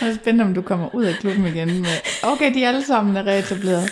[0.00, 3.16] Det er spændende, om du kommer ud af klubben igen med, okay, de alle sammen
[3.16, 3.90] er reetableret.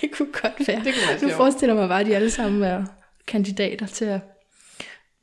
[0.00, 0.84] Det kunne godt være.
[0.84, 1.32] Det kunne være du sjovt.
[1.32, 2.84] forestiller mig bare, at de alle sammen er
[3.26, 4.20] kandidater til at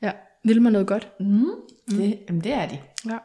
[0.02, 0.12] ja,
[0.44, 1.10] vil mig noget godt.
[1.20, 1.46] Mm.
[1.90, 2.78] Det, jamen, det er de.
[3.06, 3.18] Ja.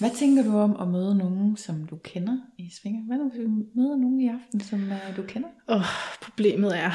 [0.00, 3.00] Hvad tænker du om at møde nogen, som du kender i Svinger?
[3.06, 5.48] Hvad hvis vi møder nogen i aften, som uh, du kender?
[5.68, 5.84] Oh,
[6.22, 6.90] problemet er,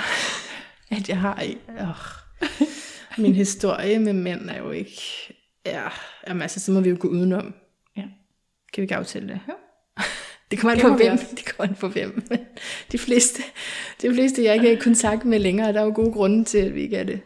[0.98, 1.62] at jeg har ikke...
[1.80, 1.96] Oh,
[3.24, 5.02] min historie med mænd er jo ikke...
[5.66, 5.88] Ja,
[6.28, 7.54] jamen altså, så må vi jo gå udenom.
[7.98, 8.02] Ja.
[8.74, 9.40] Kan vi ikke aftale det?
[9.48, 9.54] Jo.
[10.52, 11.18] Det kommer an på hvem.
[11.18, 12.24] Det kommer an på hvem.
[12.30, 12.40] Men
[12.92, 13.44] de fleste,
[14.02, 16.58] de fleste, jeg ikke er i kontakt med længere, der er jo gode grunde til,
[16.58, 17.22] at vi ikke er det.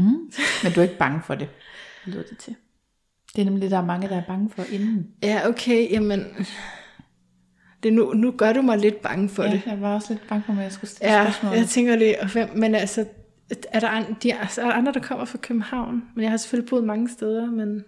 [0.00, 0.30] Mm.
[0.62, 1.48] Men du er ikke bange for det,
[2.04, 2.54] lyder det til.
[3.36, 5.06] Det er nemlig det, der er mange, der er bange for inden.
[5.22, 6.24] Ja, okay, jamen...
[7.82, 9.62] Det nu, nu gør du mig lidt bange for Ja, det.
[9.66, 11.54] jeg var også lidt bange for, at jeg skulle stille Ja, spørgsmål.
[11.56, 13.06] jeg tænker det, og hvem, men altså,
[13.72, 16.02] er der, an, de, altså, er der andre, der kommer fra København?
[16.14, 17.84] Men jeg har selvfølgelig boet mange steder, men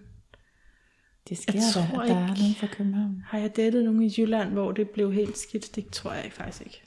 [1.29, 3.23] det sker jeg tror at der er ikke- nogen fra København.
[3.27, 5.77] har jeg datet nogen i Jylland, hvor det blev helt skidt?
[5.77, 6.83] Det tror jeg faktisk ikke.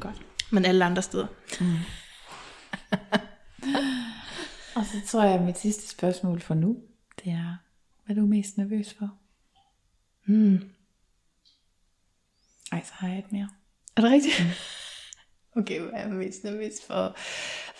[0.00, 0.22] Godt.
[0.50, 1.26] Men alle andre steder.
[4.76, 6.76] Og så tror jeg, at mit sidste spørgsmål for nu,
[7.24, 7.56] det er,
[8.06, 9.14] hvad er du mest nervøs for?
[10.26, 10.70] Hmm.
[12.72, 13.48] Ej, så har jeg et mere.
[13.96, 14.34] Er det rigtigt?
[14.40, 14.50] Mm.
[15.56, 17.16] Okay, hvad er jeg mest nervøs for?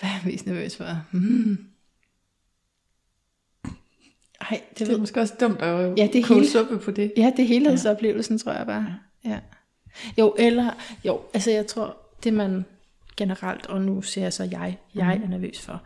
[0.01, 0.85] Hvad er jeg mest nervøs for?
[1.13, 1.67] Hmm.
[4.41, 6.91] Ej, det, Det ved er måske også dumt at Ja, det koge hele- suppe på
[6.91, 7.13] det.
[7.17, 8.99] Ja, det helhedsoplevelsen, tror jeg bare.
[9.25, 9.41] Ja.
[10.19, 10.71] Jo, eller,
[11.05, 12.65] jo, altså jeg tror, det man
[13.17, 15.83] generelt, og nu siger jeg så jeg, jeg er nervøs for,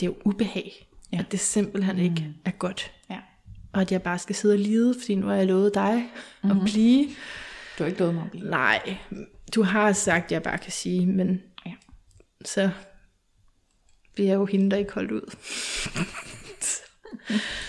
[0.00, 0.88] det er jo ubehag.
[1.12, 1.18] Ja.
[1.18, 2.92] At det simpelthen ikke er godt.
[3.10, 3.18] Ja.
[3.72, 5.94] og at jeg bare skal sidde og lide, fordi nu har jeg lovet dig
[6.42, 6.60] mm-hmm.
[6.60, 7.06] at blive.
[7.78, 8.50] Du har ikke lovet mig at blive.
[8.50, 8.96] Nej,
[9.54, 11.72] du har sagt, at jeg bare kan sige, men Ja.
[12.44, 12.70] så
[14.14, 15.34] bliver jeg jo hende, der ikke holdt ud.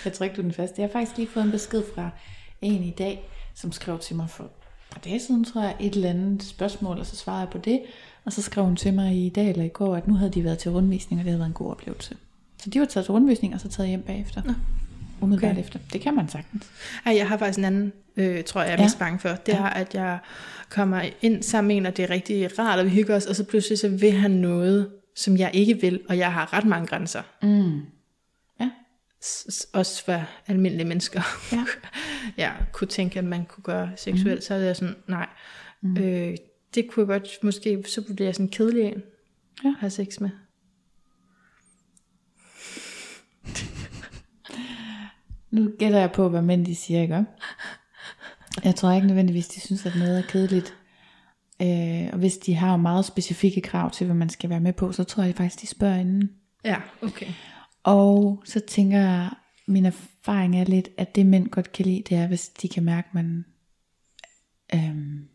[0.04, 0.80] Jeg tror ikke, du er den første.
[0.80, 2.10] Jeg har faktisk lige fået en besked fra
[2.60, 4.50] en i dag, som skrev til mig for
[4.94, 7.82] par dage siden, tror jeg, et eller andet spørgsmål, og så svarede jeg på det.
[8.24, 10.44] Og så skrev hun til mig i dag eller i går, at nu havde de
[10.44, 12.16] været til rundvisning, og det havde været en god oplevelse.
[12.58, 14.42] Så de var taget til rundvisning, og så taget hjem bagefter.
[14.44, 14.52] Nå.
[15.20, 15.60] Umiddelbart Okay.
[15.60, 15.78] efter.
[15.92, 16.66] Det kan man sagtens.
[17.06, 18.84] Ej, jeg har faktisk en anden, øh, tror jeg, jeg er Ja.
[18.84, 19.28] mest bange for.
[19.28, 20.18] Det er, at jeg
[20.70, 23.36] kommer ind sammen med en, og det er rigtig rart, og vi hygger os, og
[23.36, 26.86] så pludselig så vil han noget, som jeg ikke vil, og jeg har ret mange
[26.86, 27.22] grænser.
[27.42, 27.80] Mm.
[28.60, 28.70] Ja.
[29.24, 31.22] S- også for almindelige mennesker.
[31.52, 31.64] Ja.
[32.44, 34.42] ja, kunne tænke, at man kunne gøre seksuelt, mm.
[34.42, 35.26] så er jeg sådan, nej.
[35.82, 35.96] Mm.
[35.98, 36.36] Øh,
[36.74, 39.02] det kunne jeg godt, måske, så bliver jeg sådan kedelig en,
[39.64, 39.68] Ja.
[39.68, 40.30] at have sex med.
[45.50, 47.24] Nu gætter jeg på, hvad mænd de siger, ikke?
[48.64, 50.76] Jeg tror ikke nødvendigvis, de synes, at noget er kedeligt.
[51.62, 54.92] Øh, og hvis de har meget specifikke krav til, hvad man skal være med på,
[54.92, 56.30] så tror jeg faktisk, de spørger inden.
[56.64, 57.26] Ja, okay.
[57.82, 59.30] Og så tænker jeg,
[59.66, 62.84] min erfaring er lidt, at det mænd godt kan lide, det er, hvis de kan
[62.84, 63.44] mærke, at man
[64.74, 65.28] øhm,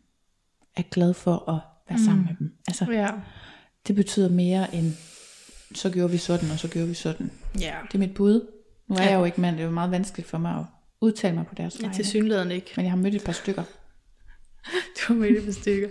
[0.79, 2.51] er glad for at være sammen med dem.
[2.67, 3.09] Altså, Ja.
[3.87, 4.91] det betyder mere end,
[5.75, 7.31] så gjorde vi sådan, og så gjorde vi sådan.
[7.59, 8.47] Ja, Det er mit bud.
[8.89, 9.09] Nu er Ja.
[9.09, 10.65] jeg jo ikke mand, det er jo meget vanskeligt for mig at
[11.01, 11.95] udtale mig på deres ja vegne.
[11.95, 12.73] til synligheden ikke.
[12.75, 13.63] Men jeg har mødt et par stykker.
[14.99, 15.89] Du har mødt et par stykker.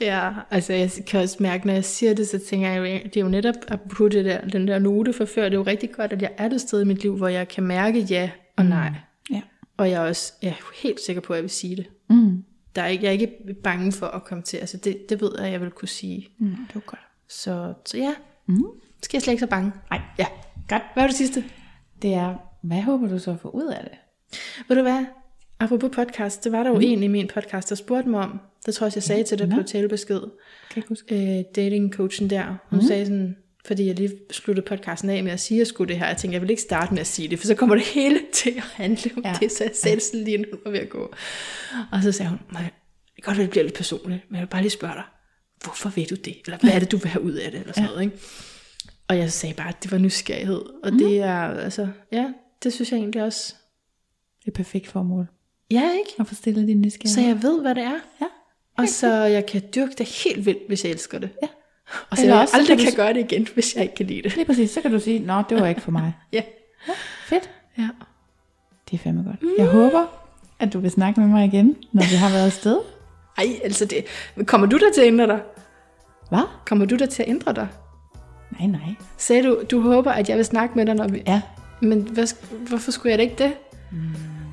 [0.00, 3.20] Ja, altså jeg kan også mærke, når jeg siger det, så tænker jeg, det er
[3.20, 5.92] jo netop at putte det der, den der note for før, det er jo rigtig
[5.92, 8.64] godt, at jeg er det sted i mit liv, hvor jeg kan mærke ja og
[8.66, 8.88] nej.
[8.88, 9.34] Mm.
[9.36, 9.40] Ja.
[9.76, 11.86] Og jeg er også jeg er helt sikker på, at jeg vil sige det.
[12.10, 12.44] Mm.
[12.76, 15.32] Der er ikke, jeg er ikke bange for at komme til, altså det, det ved
[15.40, 16.28] jeg, jeg vil kunne sige.
[16.38, 17.00] Mm, det var godt.
[17.28, 18.14] Så, så ja,
[18.46, 18.64] Mm.
[19.02, 19.72] skal jeg slet ikke så bange.
[19.90, 20.26] Nej, Ja,
[20.68, 20.82] godt.
[20.94, 21.44] Hvad var det sidste?
[22.02, 23.98] det er, hvad håber du så at få ud af det?
[24.68, 25.04] Ved du hvad?
[25.60, 26.82] Apropos podcast, det var der jo mm.
[26.84, 29.48] en i min podcast, der spurgte mig om, det tror jeg, jeg sagde til dig
[29.50, 30.20] på talebesked,
[30.70, 31.38] Kan jeg huske?
[31.38, 32.44] øh, datingcoachen der.
[32.70, 32.84] Hun mm.
[32.86, 35.98] sagde sådan, fordi jeg lige sluttede podcasten af med at sige, at jeg skulle det
[35.98, 36.06] her.
[36.06, 38.20] Jeg tænkte, jeg vil ikke starte med at sige det, for så kommer det hele
[38.32, 39.36] til at handle om ja.
[39.40, 41.14] Det, så jeg det sådan lige, hun var ved at gå.
[41.92, 44.42] Og så sagde hun, "Maja, det kan godt være, det bliver lidt personligt, men jeg
[44.42, 45.04] vil bare lige spørge dig,
[45.64, 46.36] hvorfor vil du det?
[46.46, 47.60] Eller hvad er det, du vil have ud af det?
[47.60, 47.90] Eller sådan ja.
[47.90, 48.18] noget, ikke?
[49.08, 50.62] Og jeg sagde bare, at det var nysgerrighed.
[50.82, 50.98] Og mm.
[50.98, 52.32] det er, altså, ja,
[52.62, 53.54] det synes jeg egentlig også.
[54.44, 55.26] Det er perfekt formål.
[55.70, 56.10] Ja, ikke?
[56.18, 57.14] At få stillet din nysgerrighed.
[57.14, 58.00] Så jeg ved, hvad det er.
[58.20, 58.26] Ja.
[58.78, 61.30] Og så jeg kan dyrke det helt vildt, hvis jeg elsker det.
[61.42, 61.48] Ja.
[62.10, 63.94] Og så Eller jeg også, så aldrig kan kan, gøre det igen, hvis jeg ikke
[63.94, 64.34] kan lide det.
[64.36, 66.12] Lige præcis, så kan du sige, nå, det var ikke for mig.
[66.32, 66.42] Ja.
[67.26, 67.50] Fedt.
[67.78, 67.88] ja.
[68.90, 69.36] Det er fandme godt.
[69.58, 70.04] Jeg håber,
[70.58, 72.78] at du vil snakke med mig igen, når vi har været afsted.
[73.38, 74.04] Ej, altså det...
[74.46, 75.40] Kommer du der til at ændre dig?
[76.28, 76.42] Hvad?
[76.66, 77.68] Kommer du der til at ændre dig?
[78.58, 78.94] Nej, nej.
[79.16, 81.22] Sagde du, du håber, at jeg vil snakke med dig, når vi...
[81.26, 81.40] Ja.
[81.80, 82.26] Men hvad,
[82.68, 83.52] hvorfor skulle jeg da ikke det?
[83.92, 83.98] Mm.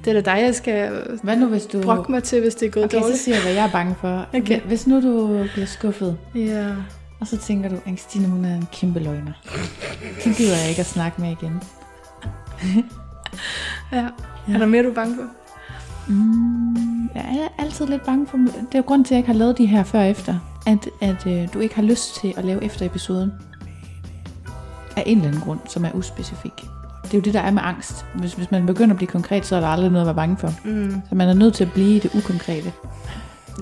[0.06, 0.91] Det er da dig, jeg skal
[1.24, 1.82] Hvad nu, hvis du...
[1.82, 3.20] brokke mig til, hvis det er gået Okay, så dårligt.
[3.20, 4.26] siger jeg, hvad jeg er bange for.
[4.41, 4.61] Okay.
[4.61, 6.68] Hvis nu du bliver skuffet, Ja.
[7.19, 9.31] Og så tænker du, at Stine, hun er en kæmpe løgner.
[10.23, 11.63] Så gider jeg ikke at snakke med igen.
[13.91, 14.07] ja.
[14.53, 15.23] Er der mere, du er bange for?
[16.13, 18.37] Mm, jeg er altid lidt bange for...
[18.37, 20.35] Det er jo grund til, at jeg ikke har lavet de her før og efter.
[20.67, 23.31] At, at øh, du ikke har lyst til at lave efter episoden.
[24.95, 26.65] Af en eller anden grund, som er uspecifik.
[27.03, 28.05] Det er jo det, der er med angst.
[28.15, 30.37] Hvis, hvis man begynder at blive konkret, så er der aldrig noget at være bange
[30.37, 30.53] for.
[30.65, 31.01] Mm.
[31.09, 32.73] Så man er nødt til at blive det ukonkrete.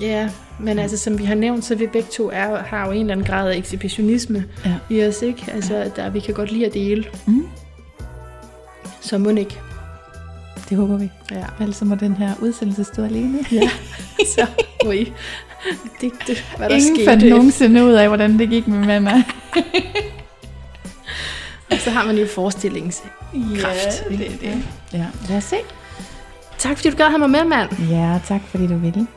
[0.02, 0.30] Ja,
[0.60, 3.12] men altså som vi har nævnt, så vi begge to er, har jo en eller
[3.12, 4.74] anden grad af ekshibitionisme Ja.
[4.90, 5.44] i os, ikke?
[5.54, 7.06] Altså, der, vi kan godt lide at dele.
[7.26, 7.48] Mm.
[9.02, 9.60] Så må ikke.
[10.70, 11.10] Det håber vi.
[11.32, 11.44] Ja.
[11.62, 13.40] Ellers må den her udsendelse stå alene.
[13.52, 13.70] ja.
[14.36, 14.46] så
[14.86, 15.14] må I
[16.02, 17.10] digte, hvad der Ingen skete.
[17.10, 19.24] fandt nogensinde ud af, hvordan det gik med mamma.
[21.72, 24.04] Og så har man jo forestillingskraft.
[24.10, 24.64] det er det.
[24.94, 25.56] Ja, lad os se.
[26.58, 27.70] Tak fordi du gad have mig med, mand.
[27.90, 29.08] Ja, tak fordi du ville.